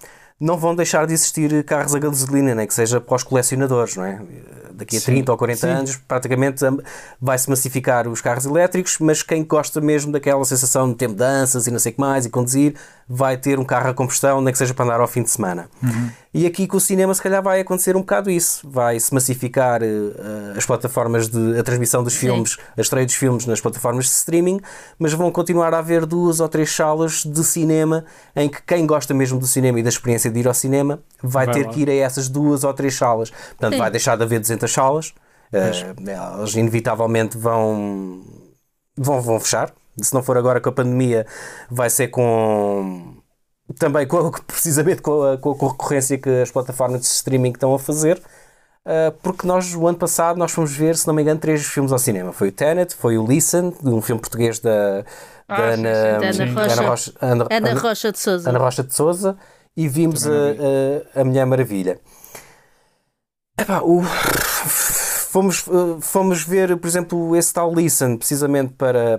[0.42, 4.04] Não vão deixar de existir carros a gasolina, nem que seja para os colecionadores, não
[4.04, 4.20] é?
[4.82, 5.68] daqui a sim, 30 ou 40 sim.
[5.68, 6.62] anos, praticamente
[7.20, 11.72] vai-se massificar os carros elétricos, mas quem gosta mesmo daquela sensação de ter mudanças e
[11.72, 12.76] não sei o que mais e conduzir,
[13.14, 15.70] vai ter um carro a combustão, nem que seja para andar ao fim de semana.
[15.84, 16.10] Uhum.
[16.34, 18.66] E aqui com o cinema, se calhar, vai acontecer um bocado isso.
[18.70, 23.60] Vai-se massificar uh, as plataformas de a transmissão dos filmes, a estreia dos filmes nas
[23.60, 24.62] plataformas de streaming,
[24.98, 29.14] mas vão continuar a haver duas ou três salas de cinema em que quem gosta
[29.14, 31.74] mesmo do cinema e da experiência de ir ao cinema vai, vai ter lá.
[31.74, 33.30] que ir a essas duas ou três salas.
[33.30, 33.80] Portanto, Sim.
[33.80, 35.10] vai deixar de haver 200 salas,
[35.52, 38.22] uh, elas inevitavelmente vão,
[38.96, 39.74] vão, vão fechar.
[40.02, 41.26] Se não for agora com a pandemia,
[41.70, 43.22] vai ser com
[43.78, 47.80] também com, precisamente com a, com a concorrência que as plataformas de streaming estão a
[47.80, 48.22] fazer.
[48.84, 51.92] Uh, porque nós, o ano passado, nós fomos ver, se não me engano, três filmes
[51.92, 52.34] ao cinema.
[52.34, 55.06] Foi o Tenet, foi o Listen, um filme português da,
[55.48, 58.50] ah, da Ana, sim, Ana, Rocha, Ana, Rocha, Ana, Ana Rocha de Souza.
[58.50, 59.38] Ana Rocha de Souza
[59.78, 60.32] e vimos a,
[61.16, 62.00] a, a Mulher Maravilha.
[63.56, 64.02] Epá, o
[65.32, 69.18] fomos, eh, fomos ver, por exemplo, esse tal Listen, precisamente para,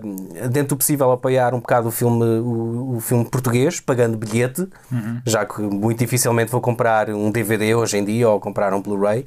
[0.51, 5.23] dentro do possível, apoiar um bocado o filme, o, o filme português, pagando bilhete, uhum.
[5.27, 9.27] já que muito dificilmente vou comprar um DVD hoje em dia ou comprar um Blu-ray.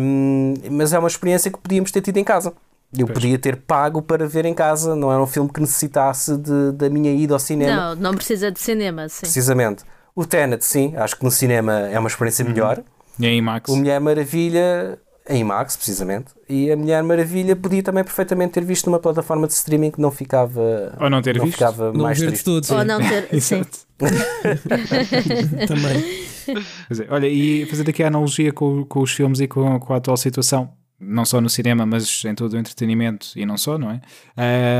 [0.00, 2.52] Um, mas é uma experiência que podíamos ter tido em casa.
[2.96, 3.18] Eu pois.
[3.18, 6.88] podia ter pago para ver em casa, não era um filme que necessitasse de, da
[6.88, 7.94] minha ida ao cinema.
[7.94, 9.22] Não, não precisa de cinema, sim.
[9.22, 9.84] Precisamente.
[10.14, 12.52] O Tenet, sim, acho que no cinema é uma experiência uhum.
[12.52, 12.82] melhor.
[13.18, 13.68] E em IMAX?
[13.68, 14.98] O Mulher Maravilha
[15.28, 19.54] em IMAX, precisamente, e a Mulher Maravilha podia também perfeitamente ter visto numa plataforma de
[19.54, 21.58] streaming que não ficava, Ou não ter não visto.
[21.58, 22.44] ficava não mais triste.
[22.44, 23.28] Tudo, Ou não ter.
[23.34, 23.86] Exato.
[25.66, 26.04] também.
[26.48, 29.96] É, olha, e fazendo aqui a analogia com, com os filmes e com, com a
[29.96, 33.90] atual situação, não só no cinema, mas em todo o entretenimento e não só, não
[33.90, 34.00] é?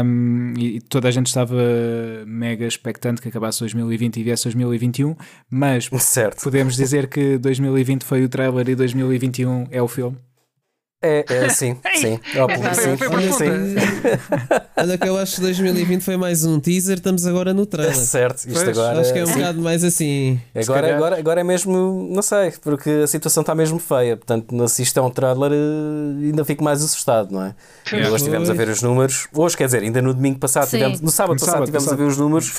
[0.05, 1.56] Um, e toda a gente estava
[2.27, 5.14] mega expectante que acabasse 2020 e viesse 2021,
[5.51, 6.43] mas certo.
[6.43, 10.16] podemos dizer que 2020 foi o trailer e 2021 é o filme.
[11.06, 12.20] É, é sim, Ei, sim.
[12.32, 13.34] Foi- sim, foi Olha, profunda.
[13.34, 13.74] sim.
[14.76, 17.94] Olha que eu acho que 2020 foi mais um teaser, estamos agora no trailer.
[17.96, 19.00] Certo, isto Pois, agora.
[19.00, 19.34] Acho que é um sim.
[19.34, 20.40] bocado mais assim.
[20.54, 24.16] Agora, agora, agora é mesmo, não sei, porque a situação está mesmo feia.
[24.16, 27.54] Portanto, se isto é um trailer, eh, ainda fico mais assustado, não é?
[27.90, 28.08] Yeah.
[28.08, 29.28] Hoje estivemos a ver os números.
[29.32, 30.78] Hoje, quer dizer, ainda no domingo passado, Sim.
[30.78, 32.52] tivemos, no sábado No passado, estivemos a ver os números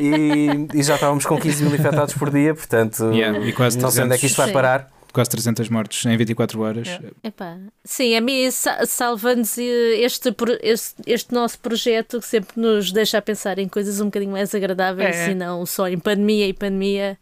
[0.00, 2.54] e, e já estávamos com 15 mil infectados por dia.
[2.54, 4.52] Portanto, Yeah, e quase não sei onde é que isto vai Sim.
[4.52, 4.91] parar.
[5.12, 6.88] Quase 300 mortos em 24 horas.
[6.88, 7.08] Yeah.
[7.22, 12.90] Epá, Sim, a mim sa- salva-nos eh, este, este, este nosso projeto que sempre nos
[12.92, 15.30] deixa a pensar em coisas um bocadinho mais agradáveis É.
[15.30, 17.18] e não só em pandemia e pandemia.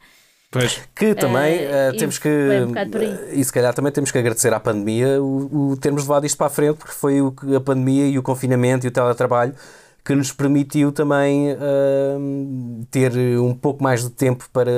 [0.53, 2.29] Pois, Que também e temos que.
[2.29, 2.73] um.
[3.39, 6.49] E se calhar também temos que agradecer à pandemia o, o termos levado isto para
[6.49, 9.55] a frente, porque foi o que a pandemia e o confinamento e o teletrabalho
[10.05, 14.71] que nos permitiu também ahm, ter um pouco mais de tempo para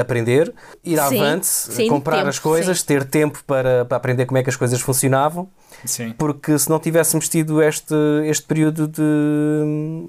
[0.00, 0.52] aprender,
[0.84, 2.86] ir Sim, avante, sim, comprar tempo, as coisas, sim.
[2.86, 5.48] ter tempo para, para aprender como é que as coisas funcionavam,
[5.84, 6.14] sim.
[6.16, 7.94] porque se não tivéssemos tido este,
[8.24, 9.02] este período de,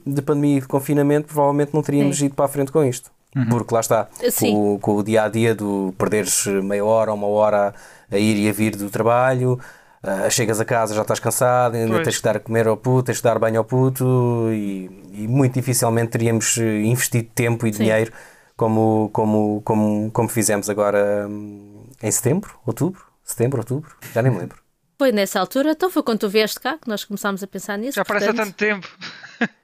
[0.06, 2.26] de pandemia e de confinamento, provavelmente não teríamos Sim.
[2.26, 3.12] ido para a frente com isto.
[3.50, 4.52] Porque lá está, Sim.
[4.54, 7.74] com, o- com o dia a dia do perderes meia hora ou uma hora
[8.12, 9.60] a ir e a vir do trabalho,
[10.04, 12.04] ah, chegas a casa já estás cansado, ainda Pois.
[12.04, 15.28] tens que dar a comer ao puto, tens que dar banho ao puto e, e
[15.28, 17.84] muito dificilmente teríamos eh, investido tempo e Sim.
[17.84, 18.12] dinheiro
[18.58, 24.40] como, como, como, como fizemos agora hum, em setembro, outubro, setembro, outubro, já nem me
[24.40, 24.58] lembro.
[24.98, 27.96] Foi nessa altura, então foi quando tu vieste cá que nós começámos a pensar nisso.
[27.96, 28.88] Já parece há tanto tempo.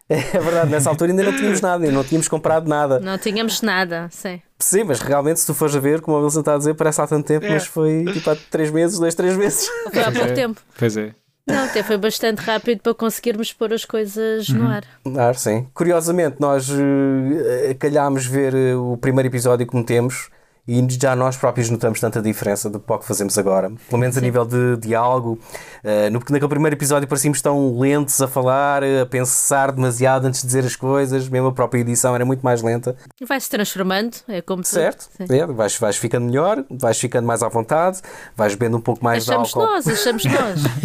[0.33, 2.99] É verdade, nessa altura ainda não tínhamos nada, ainda não tínhamos comprado nada.
[2.99, 4.41] Não tínhamos nada, sim.
[4.57, 6.99] Sim, mas realmente se tu fores a ver, como a Wilson está a dizer, parece
[7.01, 7.49] há tanto tempo, É.
[7.49, 9.69] mas foi tipo há 3 meses, 2, 3 meses.
[9.93, 10.33] Foi há pouco É.
[10.33, 10.59] tempo.
[10.77, 11.11] Pois é.
[11.47, 14.83] Não, até foi bastante rápido para conseguirmos pôr as coisas no ar.
[15.17, 15.65] Ah, sim.
[15.73, 20.29] Curiosamente, nós eh, calhámos ver eh, o primeiro episódio que metemos
[20.71, 23.71] e já nós próprios notamos tanta diferença do que fazemos agora.
[23.89, 25.39] Pelo menos a nível de diálogo.
[25.83, 30.47] Eh, no, naquele primeiro episódio parecíamos tão lentos a falar, a pensar demasiado antes de
[30.47, 32.95] dizer as coisas, mesmo a própria edição era muito mais lenta.
[33.19, 34.63] E vai-se transformando, é como.
[34.63, 35.09] Certo?
[35.17, 35.25] Sim.
[35.29, 37.99] É, vais, vais ficando melhor, vais ficando mais à vontade,
[38.35, 39.71] vais bebendo um pouco mais Achamos de álcool.
[39.73, 40.59] nós, achamos nós.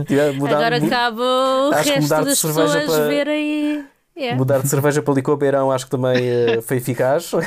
[0.06, 3.84] Tiver- mudar- Agora cabe o acho resto das pessoas para- verem.
[4.20, 4.34] É.
[4.34, 7.30] Mudar de cerveja para licor beirão acho que também eh, foi eficaz.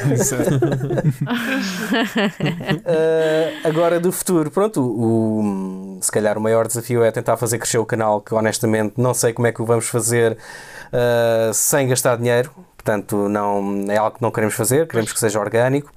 [2.85, 7.57] Eh, agora do futuro, pronto, o, o- se calhar o maior desafio é tentar fazer
[7.57, 10.37] crescer o canal, que honestamente não sei como é que o vamos fazer
[10.93, 12.51] eh, sem gastar dinheiro.
[12.77, 15.89] Portanto, não, é algo que não queremos fazer, queremos que seja orgânico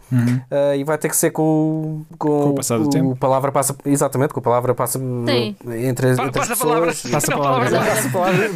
[0.48, 3.16] Eh, e vai ter que ser com, com, Com o passar do tempo.
[3.16, 5.56] palavra passa exatamente, com a palavra passa Sim.
[5.66, 6.86] entre, Pa- entre as Passa a palavra.
[6.93, 7.12] pessoas.
[7.12, 7.70] Passa a Não, palavra.
[7.81, 8.48] Passa a palavra.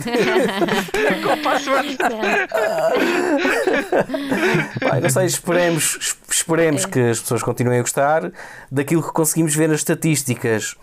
[1.24, 1.98] Com o password.
[5.02, 8.30] Não sei, esperemos, es- esperemos que as pessoas continuem a gostar
[8.70, 10.76] daquilo que conseguimos ver nas estatísticas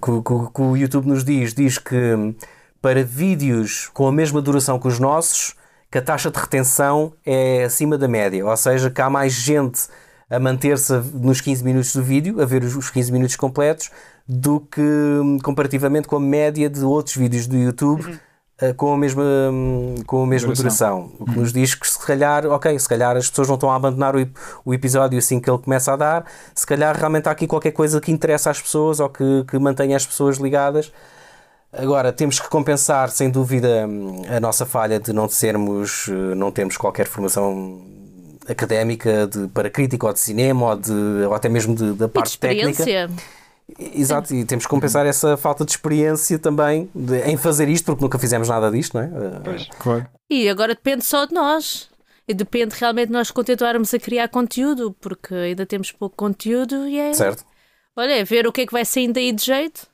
[0.00, 1.54] que, que que o YouTube nos diz.
[1.54, 2.34] Diz que
[2.82, 5.54] para vídeos com a mesma duração que os nossos,
[5.90, 9.82] que a taxa de retenção é acima da média, ou seja, que há mais gente
[10.28, 13.90] a manter-se nos 15 minutos do vídeo, a ver os os 15 minutos completos,
[14.26, 18.18] do que hum, comparativamente com a média de outros vídeos do YouTube
[18.58, 21.00] eh, com a mesma, hum, com a mesma Duração.
[21.08, 21.16] duração.
[21.20, 23.76] O que nos diz que se calhar, ok, se calhar as pessoas não estão a
[23.76, 24.26] abandonar o,
[24.64, 28.00] o episódio assim que ele começa a dar, se calhar realmente há aqui qualquer coisa
[28.00, 30.92] que interessa às pessoas ou que, que mantenha as pessoas ligadas.
[31.72, 33.88] Agora, temos que compensar, sem dúvida,
[34.28, 37.80] a nossa falha de não sermos, eh, não termos qualquer formação
[38.46, 40.92] académica de, para crítica ou de cinema ou, de,
[41.26, 42.70] ou até mesmo de, da E de parte técnica.
[42.70, 43.10] experiência.
[43.78, 48.04] Exato, e temos que compensar essa falta de experiência também de- em fazer isto, porque
[48.04, 49.06] nunca fizemos nada disto, não é?
[49.06, 49.68] Eh, Pois.
[49.78, 50.06] Claro.
[50.28, 51.88] E agora depende só de nós.
[52.28, 56.98] E depende realmente de nós continuarmos a criar conteúdo, porque ainda temos pouco conteúdo e
[56.98, 57.12] é.
[57.14, 57.44] Certo?
[57.96, 59.86] Olha, é ver o que é que vai saindo aí de jeito,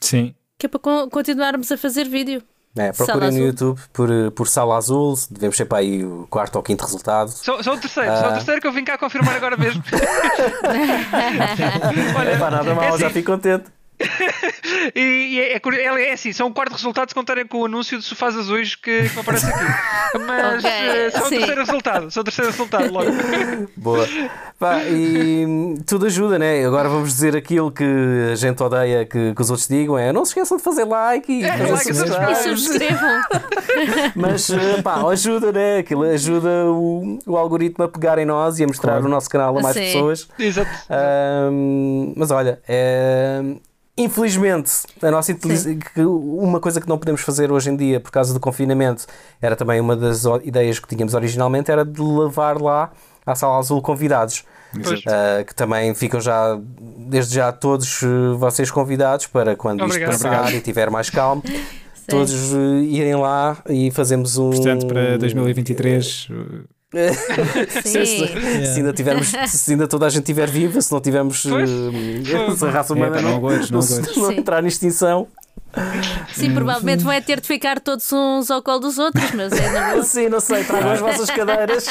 [0.00, 0.34] Sim.
[0.62, 2.40] Que é para con- continuarmos a fazer vídeo.
[2.76, 3.46] É, Sala procurem no Azul.
[3.46, 7.28] YouTube por, por Sala Azul, devemos ser para aí o quarto ou quinto resultado.
[7.30, 8.30] Sou, sou o terceiro, sou Ah.
[8.30, 9.82] o terceiro que eu vim cá confirmar agora mesmo.
[12.16, 13.64] Olha, É para nada mal, é já assim, fico contente.
[14.94, 17.98] E, e é, é, é, assim, são o quarto resultado se contarem com o anúncio
[17.98, 19.64] de sofás azuis que, que aparece aqui.
[20.26, 23.10] Mas Ok, eh, sou o terceiro resultado, sou o terceiro resultado logo.
[23.76, 24.08] Boa.
[24.58, 26.64] Pá, e hum, tudo ajuda, né?
[26.64, 27.84] Agora vamos dizer aquilo que
[28.32, 31.30] a gente odeia que, que os outros digam: é não se esqueçam de fazer like
[31.32, 32.32] e É, fazer like e subscribe.
[32.32, 33.20] E subscrevam.
[34.16, 35.78] Mas eh, pá, ajuda, né?
[35.78, 39.06] Aquilo ajuda o, o algoritmo a pegar em nós e a mostrar Claro.
[39.06, 39.82] o nosso canal a mais Sim.
[39.82, 40.28] pessoas.
[40.38, 40.70] Exato.
[40.90, 43.40] Ahm, mas olha, é,
[44.02, 44.70] infelizmente,
[45.02, 45.36] a nossa
[45.96, 49.06] uma coisa que não podemos fazer hoje em dia por causa do confinamento
[49.40, 52.92] era também uma das ideias que tínhamos originalmente era de levar lá
[53.24, 54.44] à Sala Azul convidados.
[54.74, 56.58] Uh, que também ficam já,
[56.96, 60.12] desde já, todos uh, vocês convidados para quando Obrigado.
[60.12, 60.54] isto passar Obrigado.
[60.54, 61.42] e estiver mais calmo,
[62.08, 64.48] todos uh, irem lá e fazemos um.
[64.48, 66.28] Portanto, para 2023.
[67.84, 71.70] Se, se- ainda tivermos, se ainda toda a gente estiver viva, se não tivermos Pois.
[71.70, 75.26] uh, se a raça humana É, não não, não não não entrar em extinção,
[76.34, 79.70] Sim, provavelmente vão é ter de ficar todos uns ao colo dos outros, mas é
[79.70, 80.04] na boa.
[80.04, 81.86] sim, não sei, tragam as vossas cadeiras,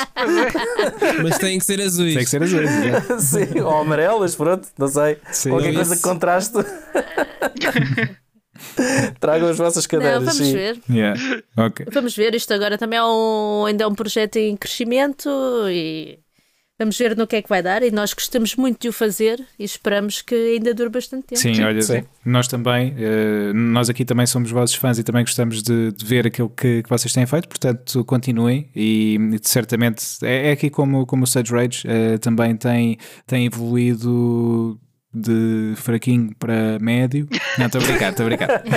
[1.23, 2.13] Mas têm que ser azuis.
[2.13, 2.59] Tem que ser azul.
[2.61, 3.19] é.
[3.19, 5.49] sim, ou amarelas, pronto, não sei, Sim.
[5.49, 5.75] qualquer Isso.
[5.77, 6.53] coisa que contraste.
[9.19, 10.53] Tragam as vossas cadeiras, Não, vamos sim.
[10.53, 10.79] ver.
[10.89, 11.19] Yeah.
[11.57, 11.85] Ok.
[11.91, 15.29] Vamos ver, isto agora também é um, ainda é um projeto em crescimento
[15.69, 16.19] e
[16.77, 17.83] vamos ver no que é que vai dar.
[17.83, 21.41] E nós gostamos muito de o fazer e esperamos que ainda dure bastante tempo.
[21.41, 22.03] Sim, olha, sim.
[22.25, 26.27] nós também, eh, nós aqui também somos vossos fãs e também gostamos de, de ver
[26.27, 31.05] aquilo que, que vocês têm feito, portanto continuem e, e certamente é, é aqui como,
[31.05, 34.79] como o Sage Rage eh, também tem, tem evoluído
[35.13, 37.27] de fraquinho para médio.
[37.57, 38.63] Não, estou a brincar, estou a brincar.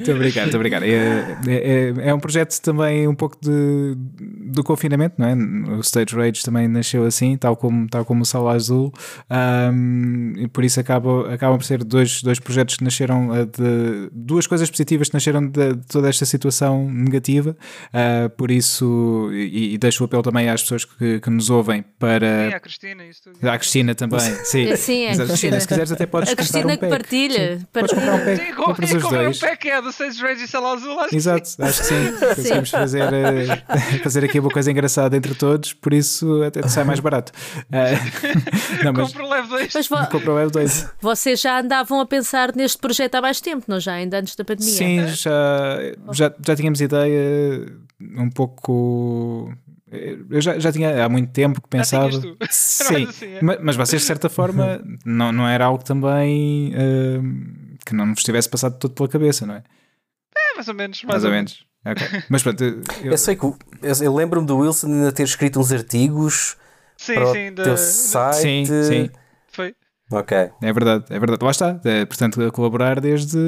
[0.00, 0.82] Estou a brincar, estou a brincar.
[0.82, 3.94] É, é, é um projeto também um pouco de,
[4.52, 5.34] do confinamento, não é?
[5.76, 8.92] O Stage Rage também nasceu assim, tal como, tal como o Sala Azul,
[9.28, 14.10] Ahm, e por isso acaba, acabam por ser dois, dois projetos que nasceram eh, de
[14.12, 17.56] duas coisas positivas que nasceram de, de toda esta situação negativa.
[17.92, 21.82] Ah, por isso, e, e deixo o apelo também às pessoas que, que nos ouvem
[21.82, 22.56] Sim, para.
[22.56, 23.38] a Cristina isso tudo.
[23.50, 24.76] À Cristina também, sim.
[24.76, 25.28] Sim, a Exato.
[25.28, 25.60] Cristina.
[25.60, 26.90] se quiseres até podes A comprar Cristina um que pack.
[26.90, 27.58] partilha.
[27.58, 27.66] Sim.
[27.72, 29.38] Podes comprar um pack, Sim, compras é os comprar um dois.
[29.38, 32.12] pack é do Sage Rage e Sala Azul, acho que Exato, acho que sim.
[32.36, 36.84] Conseguimos fazer, eh, fazer aqui uma coisa engraçada entre todos, por isso até te sai
[36.84, 37.32] mais barato.
[37.72, 37.94] Eh,
[38.84, 39.72] não, mas compro o Leve 2.
[39.74, 40.86] Mas vo- compra o Web 2.
[41.00, 43.94] vocês já andavam a pensar neste projeto há mais tempo, não já?
[43.94, 44.72] Ainda antes da pandemia?
[44.72, 45.78] Sim, já,
[46.12, 47.66] já, já tínhamos ideia
[48.16, 49.52] um pouco.
[50.30, 52.10] Eu já, já tinha há muito tempo que pensava.
[52.50, 53.42] Sim, mais assim, é?
[53.42, 57.18] ma- mas vocês de certa forma não, não era algo também eh,
[57.84, 59.62] que não nos tivesse passado todo pela cabeça, não é?
[60.36, 61.02] É, mais ou menos.
[61.04, 61.64] Mais, ou menos.
[61.84, 62.06] Ok.
[62.28, 65.72] Mas pronto, eu, Eu sei que eu, eu lembro-me do Wilson ainda ter escrito uns
[65.72, 66.56] artigos
[66.96, 67.48] Sim, para sim.
[67.50, 68.66] o teu da- site.
[68.66, 69.10] sim, sim.
[69.48, 69.74] Foi.
[70.12, 70.36] Ok.
[70.62, 71.44] É verdade, é verdade.
[71.44, 71.80] Lá está.
[71.84, 73.38] É, portanto, a colaborar desde.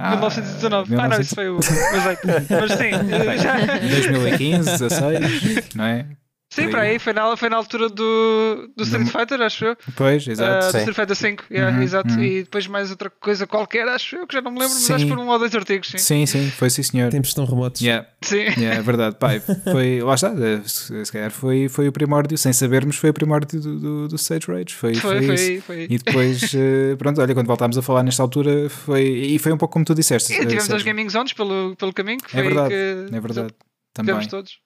[0.00, 0.94] Ah, 1919.
[0.96, 1.56] Ah, não, isso foi o.
[1.56, 2.90] Mas, mas sim,
[3.42, 6.06] já, 2015, 16, não é?
[6.50, 6.98] Sim, para aí.
[6.98, 9.76] foi na, foi na altura do, do Street Fighter, acho eu.
[9.96, 10.66] Pois, Ah, exato.
[10.66, 10.78] do sim.
[10.78, 12.14] Street Fighter 5, yeah, Uhum, exato.
[12.14, 12.22] uhum.
[12.22, 14.92] E depois mais outra coisa qualquer, acho eu, que já não me lembro, mas Sim.
[14.94, 15.98] acho que foram um ou dois artigos, sim.
[15.98, 17.10] sim, sim, foi sim, senhor.
[17.10, 17.80] Tempos tão remotos.
[17.80, 18.38] Yeah, Sim.
[18.58, 19.16] yeah, é verdade.
[19.18, 19.40] Pai,
[19.70, 20.28] foi, lá está.
[20.28, 24.16] eh, Se, calhar foi, foi o primórdio, sem sabermos, foi o primórdio do, do, do
[24.16, 24.74] Stage Rage.
[24.74, 25.44] Foi, Foi, foi, isso.
[25.44, 25.86] foi, foi.
[25.88, 29.02] E depois, eh, pronto, olha, quando voltámos a falar nesta altura, foi.
[29.02, 30.32] E foi um pouco como tu disseste.
[30.32, 30.86] E eh, tivemos as Sérgio.
[30.86, 33.54] Gaming Zones pelo, pelo caminho, que foi É verdade, que é verdade.
[33.94, 34.14] Também.
[34.14, 34.58] tivemos todos.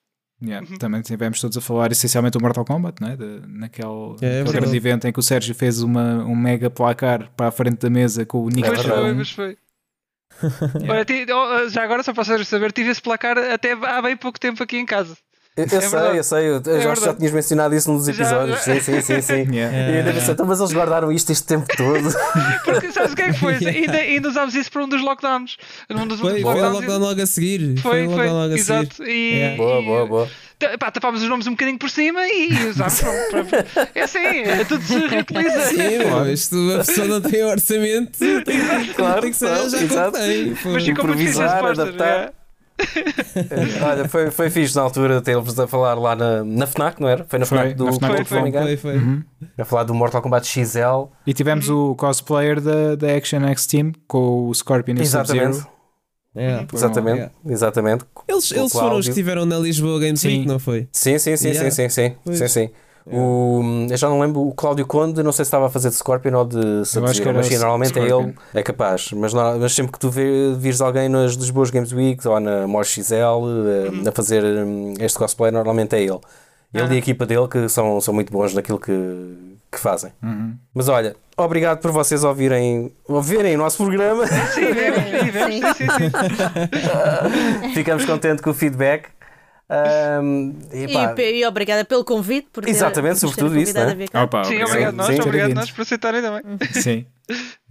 [0.45, 3.15] Yeah, Também tivemos todos a falar essencialmente do Mortal Kombat, não é?
[3.17, 7.31] De, naquele, É, é grande evento em que o Sérgio fez uma, um mega placar
[7.35, 8.89] para a frente da mesa com o Nick É verdade.
[9.01, 9.57] foi, mas foi.
[10.89, 14.17] Olha, ti- oh, já agora, só para vocês saber, tive esse placar até há bem
[14.17, 15.17] pouco tempo aqui em casa.
[15.57, 16.17] Eu, eu sei, verdade.
[16.17, 17.17] eu sei, eu, eu já, já verdade.
[17.17, 18.59] tinhas mencionado isso nos Já- episódios.
[18.59, 19.47] Sim, sim, sim, sim.
[19.55, 19.77] Yeah.
[19.77, 22.13] E eu ainda pensei, então, mas eles guardaram isto este tempo todo.
[22.65, 23.53] Porque sabes o que é que foi?
[23.65, 25.55] ainda, ainda usámos isso para um dos lockdowns.
[25.89, 26.87] Num dos Foi, últimos foi lockdowns.
[26.93, 27.79] logo, logo a seguir.
[27.79, 28.95] Foi, logo foi, logo a exato.
[28.95, 29.09] seguir.
[29.09, 29.57] E, Yeah.
[29.57, 30.29] boa, e- boa, boa.
[30.79, 33.01] Pá, tapámos os nomes um bocadinho por cima e usámos.
[33.01, 35.61] para- para- É assim, é tudo se reutiliza.
[35.67, 38.43] Sim, meu, isto a pessoa não tem orçamento, tem,
[38.95, 40.17] Claro tem que que ser já exato.
[40.17, 40.73] Foi.
[40.73, 41.85] Mas ficou muito fixe Improvisar, esse póster.
[41.87, 42.33] adaptar.
[42.77, 43.83] É.
[43.83, 47.25] Olha, foi, foi fixe na altura ter-vos a falar lá na, na FNAC, não era?
[47.27, 48.65] Foi na Foi, FNAC do na FNAC Porto, me engano.
[48.67, 48.97] Foi, foi.
[48.97, 49.23] Uhum.
[49.57, 51.09] A falar do Mortal Kombat XL.
[51.25, 55.55] E tivemos o cosplayer da, da Action X Team com o Scorpion e o Exatamente.
[55.55, 55.75] Sub-Zero.
[56.37, 56.65] É.
[56.73, 57.15] Exatamente.
[57.15, 57.33] Yeah.
[57.47, 58.05] Exatamente.
[58.27, 60.27] Eles, eles foram os que estiveram na Lisboa Games Sim.
[60.27, 60.89] Week, não foi?
[60.91, 61.71] Sim, sim, sim, Yeah.
[61.71, 62.51] sim, sim, sim, Pois.
[62.51, 62.69] sim,
[63.09, 63.15] sim.
[63.17, 65.95] O, eu já não lembro, o Cláudio Conde, não sei se estava a fazer de
[65.95, 69.11] Scorpion ou de Sub-Zero, mas sim, normalmente é ele, é capaz.
[69.13, 72.67] Mas, não- mas sempre que tu vê, vires alguém nas Lisboas Games Weeks ou na
[72.67, 76.19] More XL eh, a fazer hum, este cosplay, normalmente é ele.
[76.73, 76.87] Ele Ah.
[76.91, 78.91] e a equipa dele que são, são muito bons naquilo que,
[79.71, 80.11] que fazem.
[80.21, 80.55] Uhum.
[80.73, 84.25] Mas olha, obrigado por vocês ouvirem, ouvirem o nosso programa.
[84.27, 86.11] Sim, vemos, sim, vemos, sim, sim, sim.
[87.73, 89.07] Ficamos contentes com o feedback.
[89.67, 92.47] Ahm, e, E, pá, e obrigada pelo convite.
[92.53, 93.95] Por ter- Exatamente, sobretudo isso, né?
[94.23, 94.93] Opa, Sim, obrigado.
[94.95, 95.21] nós, Sim.
[95.21, 96.41] obrigado nós por aceitarem também.
[96.73, 97.05] Sim.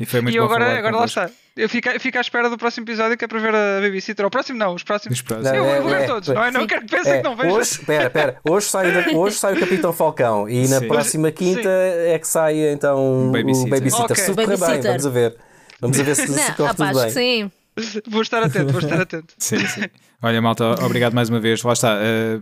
[0.01, 1.31] E foi muito E agora, agora lá está.
[1.57, 4.27] Eu fico, fico à espera do próximo episódio que é para ver a babysitter.
[4.27, 5.19] O próximo não, os próximos.
[5.19, 5.57] Os próximos.
[5.57, 6.35] Eu, eu vou É, ver é, todos, é.
[6.35, 6.51] não é?
[6.51, 6.67] Não Sim.
[6.67, 7.53] quero que pensem É, que não vejam.
[7.53, 10.89] hoje, pera, pera, hoje sai, da- hoje sai o Capitão Falcão e na Sim.
[10.89, 13.69] próxima quinta é que sai então Babysitter.
[13.69, 14.05] o Babysitter.
[14.05, 14.17] Ok.
[14.17, 15.37] Se correr bem, vamos a ver.
[15.81, 17.05] Vamos a ver se, se Não, corre rapaz, tudo bem.
[17.07, 17.53] que sim.
[18.09, 19.35] Vou estar atento, vou estar atento.
[19.39, 19.83] Sim, sim.
[20.23, 21.63] Olha, malta, obrigado mais uma vez.
[21.63, 21.99] Lá está.
[22.01, 22.41] eh,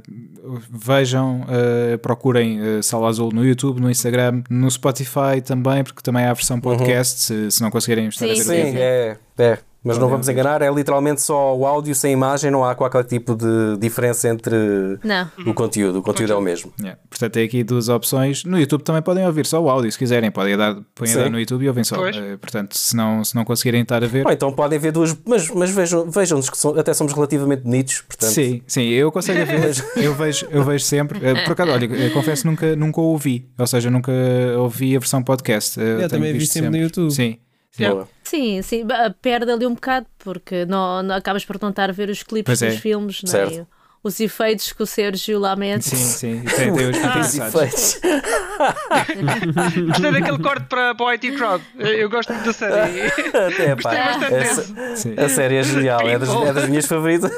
[0.71, 6.25] vejam, eh, procurem uh, Sala Azul no YouTube, no Instagram, no Spotify também, porque também
[6.25, 7.21] há a versão podcast.
[7.21, 8.79] Se, se não conseguirem estar a ver Sim, o Sim, vídeo.
[8.79, 9.59] é, é.
[9.85, 13.03] Mas não Podem vamos enganar, é literalmente só o áudio sem imagem, não há qualquer
[13.05, 14.55] tipo de diferença entre
[15.03, 15.29] Não.
[15.45, 15.99] o conteúdo.
[15.99, 16.73] O conteúdo é o mesmo.
[16.81, 17.01] Yeah.
[17.11, 18.45] Portanto, tem aqui duas opções.
[18.45, 20.31] No YouTube também podem ouvir só o áudio, se quiserem.
[20.31, 21.17] Podem dar, Sim.
[21.17, 21.97] dar no YouTube e ouvem só.
[22.07, 24.25] Eh, portanto, se não, se não conseguirem estar a ver.
[24.25, 28.03] Ou então podem ver duas, mas, mas vejam, vejam-nos que são- até somos relativamente bonitos,
[28.03, 28.31] portanto.
[28.31, 31.19] Sim, sim, eu consigo ver, eu vejo, eu vejo sempre.
[31.27, 34.13] Eh, Por acaso, olha, eu confesso nunca, nunca ouvi, ou seja, nunca
[34.59, 35.81] ouvi a versão podcast.
[35.81, 37.11] Eh, Eu tenho também vi visto sempre no YouTube.
[37.11, 37.39] Sim.
[37.79, 38.09] Boa.
[38.23, 38.87] Sim, sim,
[39.21, 42.47] perde ali um bocado, porque não, não acabas por não estar a ver os clipes
[42.47, 42.71] Pois é.
[42.71, 43.67] dos filmes, não Certo.
[44.05, 44.09] É?
[44.09, 45.83] os efeitos que o Sérgio lá mete.
[45.85, 46.43] Sim, sim.
[46.57, 47.35] Tem, tem os engraçados.
[47.55, 48.01] efeitos.
[49.89, 51.63] Gostei daquele corte para, para o IT Crowd.
[51.79, 53.01] Eu gosto muito da série.
[53.03, 57.31] Até, pá, bastante essa- a série é genial, é das, é das minhas favoritas.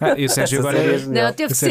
[0.00, 0.84] Ah, e o Sérgio Essa agora.
[0.84, 1.26] é genial.
[1.26, 1.70] Não, teve que ser.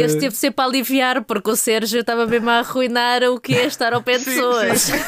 [0.00, 3.54] Esse teve de ser para aliviar, porque o Sérgio estava mesmo a arruinar o que
[3.54, 4.80] é estar ao pé de Sim, pessoas.
[4.80, 4.92] sim.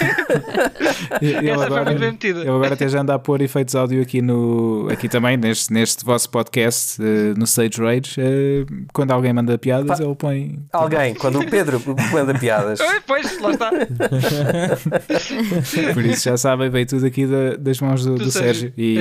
[1.43, 2.41] Foi agora, muito bem metida.
[2.41, 6.05] ele agora até já anda a pôr efeitos áudio aqui, no, aqui também, neste, neste
[6.05, 8.20] vosso podcast, eh, no Stage Rage.
[8.20, 10.05] eh, quando alguém manda piadas, Pá.
[10.05, 10.59] ele põe.
[10.73, 11.81] Alguém, quando o Pedro
[12.12, 12.78] manda piadas.
[13.06, 13.70] Pois, lá está.
[15.94, 18.52] Por isso já sabem, veio tudo aqui da- das mãos do, Do do Sérgio.
[18.52, 18.73] Sérgio.
[18.77, 18.98] E,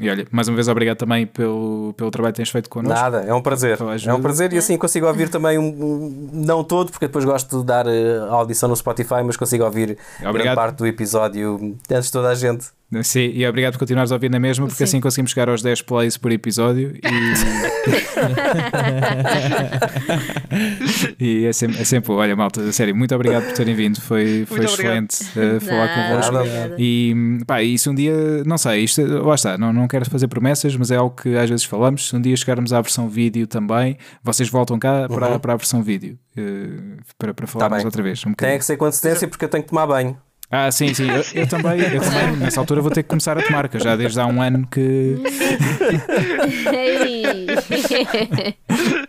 [0.00, 2.98] É e olha, mais uma vez obrigado também pelo, pelo trabalho que tens feito connosco.
[2.98, 3.78] Nada, é um prazer.
[4.06, 7.60] É um prazer e assim consigo ouvir também, um, um- não todo, porque depois gosto
[7.60, 10.54] de dar eh, a audição no Spotify, mas consigo ouvir grande Obrigado.
[10.56, 12.66] parte do episódio antes de toda a gente.
[13.02, 14.84] Sim, e obrigado por continuares a ouvir na mesma, porque Sim.
[14.84, 17.00] assim conseguimos chegar aos 10 plays por episódio e,
[21.20, 24.44] e é, sempre, é sempre, olha, malta, a sério, muito obrigado por terem vindo, foi,
[24.46, 26.36] foi Muito excelente eh, falar convosco.
[26.36, 26.76] Obrigada.
[26.78, 30.28] E pá, e se um dia, não sei, isto, lá está, não, não quero fazer
[30.28, 32.08] promessas, mas é algo que às vezes falamos.
[32.08, 35.38] Se um dia chegarmos à versão vídeo também, vocês voltam cá para, Uhum.
[35.38, 36.42] para a versão vídeo eh,
[37.18, 37.86] para, para falarmos bem.
[37.86, 38.24] outra vez.
[38.24, 40.16] Um Tem que ser com antecedência porque eu tenho que tomar banho.
[40.50, 43.42] Ah, sim, sim, eu, eu também, eu também, nessa altura vou ter que começar a
[43.42, 45.16] tomar, que eu já desde há um ano que.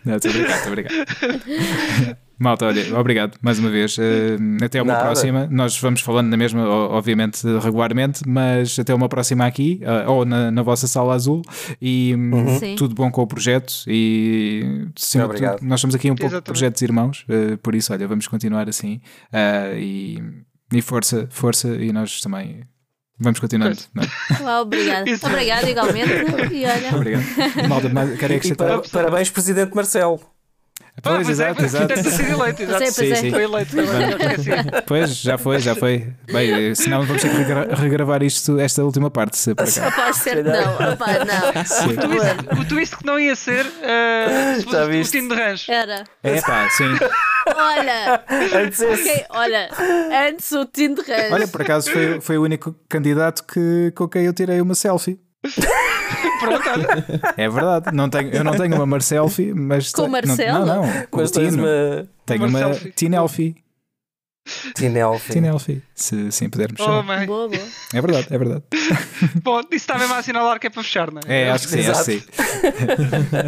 [0.04, 0.94] Não, estou obrigado, estou obrigado.
[2.38, 3.98] Malta, olha, obrigado mais uma vez.
[3.98, 5.04] Eh, até uma Nada.
[5.04, 5.46] próxima.
[5.50, 10.50] Nós vamos falando na mesma, obviamente, regularmente, mas até uma próxima aqui, eh, ou na,
[10.50, 11.42] na vossa sala azul.
[11.80, 12.76] E hum, Sim.
[12.76, 13.84] tudo bom com o projeto.
[13.86, 15.58] E de Obrigado.
[15.58, 16.46] tudo, nós somos aqui um pouco Exatamente.
[16.46, 19.02] projetos irmãos, eh, por isso, olha, vamos continuar assim.
[19.78, 20.18] E,
[20.72, 22.62] e força, força, e nós também
[23.18, 23.78] vamos continuando.
[23.94, 24.06] não é?
[25.10, 25.26] Isso.
[25.26, 26.10] Obrigada igualmente.
[26.52, 26.96] E olha.
[26.96, 27.24] Obrigado.
[27.68, 28.80] Malta, quero E acrescentar.
[28.80, 30.20] para- parabéns, Presidente Marcelo.
[31.02, 31.86] Pois, Ah, exato, é, exato.
[31.86, 32.78] Deve ter sido eleito, exato.
[32.84, 33.30] Pois é, pois Sim, é.
[33.30, 34.50] Foi eleito, foi eleito, esqueci.
[34.86, 36.12] Pois, já foi, já foi.
[36.30, 39.80] Bem, eh, senão vamos ter que regra- regravar isto, esta última parte, se por acaso.
[39.86, 40.92] Opa, certo, não.
[40.92, 41.64] Opa, não.
[41.64, 41.92] Sim.
[41.92, 45.72] O twist, o twist que não ia ser eh, se fosse o time de rancho.
[45.72, 46.04] Era.
[46.22, 46.84] É pá, sim.
[47.56, 48.22] Olha.
[48.62, 49.10] Antes esse.
[49.10, 49.68] ok, olha.
[50.28, 51.32] Antes o Tim de Reis.
[51.32, 55.18] Olha, por acaso foi, foi o único candidato que, com quem eu tirei uma selfie.
[56.40, 57.32] Pronto, olha.
[57.36, 57.94] É verdade.
[57.94, 59.92] Não tenho, eu não tenho uma Marcelfie, mas.
[59.92, 60.66] Com tenho- Marcelo?
[60.66, 61.06] Não, não.
[61.06, 61.62] com Mas o Tino.
[61.62, 62.74] uma Tenho Uma.
[62.96, 63.56] Tinelfie.
[64.74, 65.32] Tinelfi.
[65.32, 65.82] Tinelfie.
[65.94, 67.26] Se assim pudermos Oh, chamar.
[67.26, 67.62] Boa, boa.
[67.94, 68.64] É verdade, é verdade.
[69.44, 71.42] Bom, isso está mesmo a assinalar que é para fechar, não é?
[71.42, 72.22] É, acho que sim, acho que sim.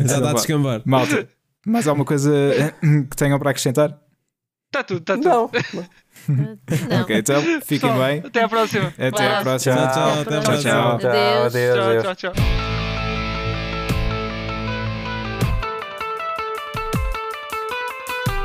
[0.08, 0.82] Já está a descambar.
[0.84, 1.28] Malta,
[1.66, 2.30] mais alguma coisa
[3.10, 3.98] que tenham para acrescentar?
[4.68, 5.28] Está tudo, está tudo.
[5.28, 5.50] Não,
[6.28, 6.58] Não.
[7.02, 8.22] Ok, então fiquem bem.
[8.24, 8.92] Até à próxima.
[8.98, 9.74] Até à próxima.
[9.76, 12.02] Tchau, tchau, Tchau, Adeus.
[12.02, 12.91] tchau, tchau.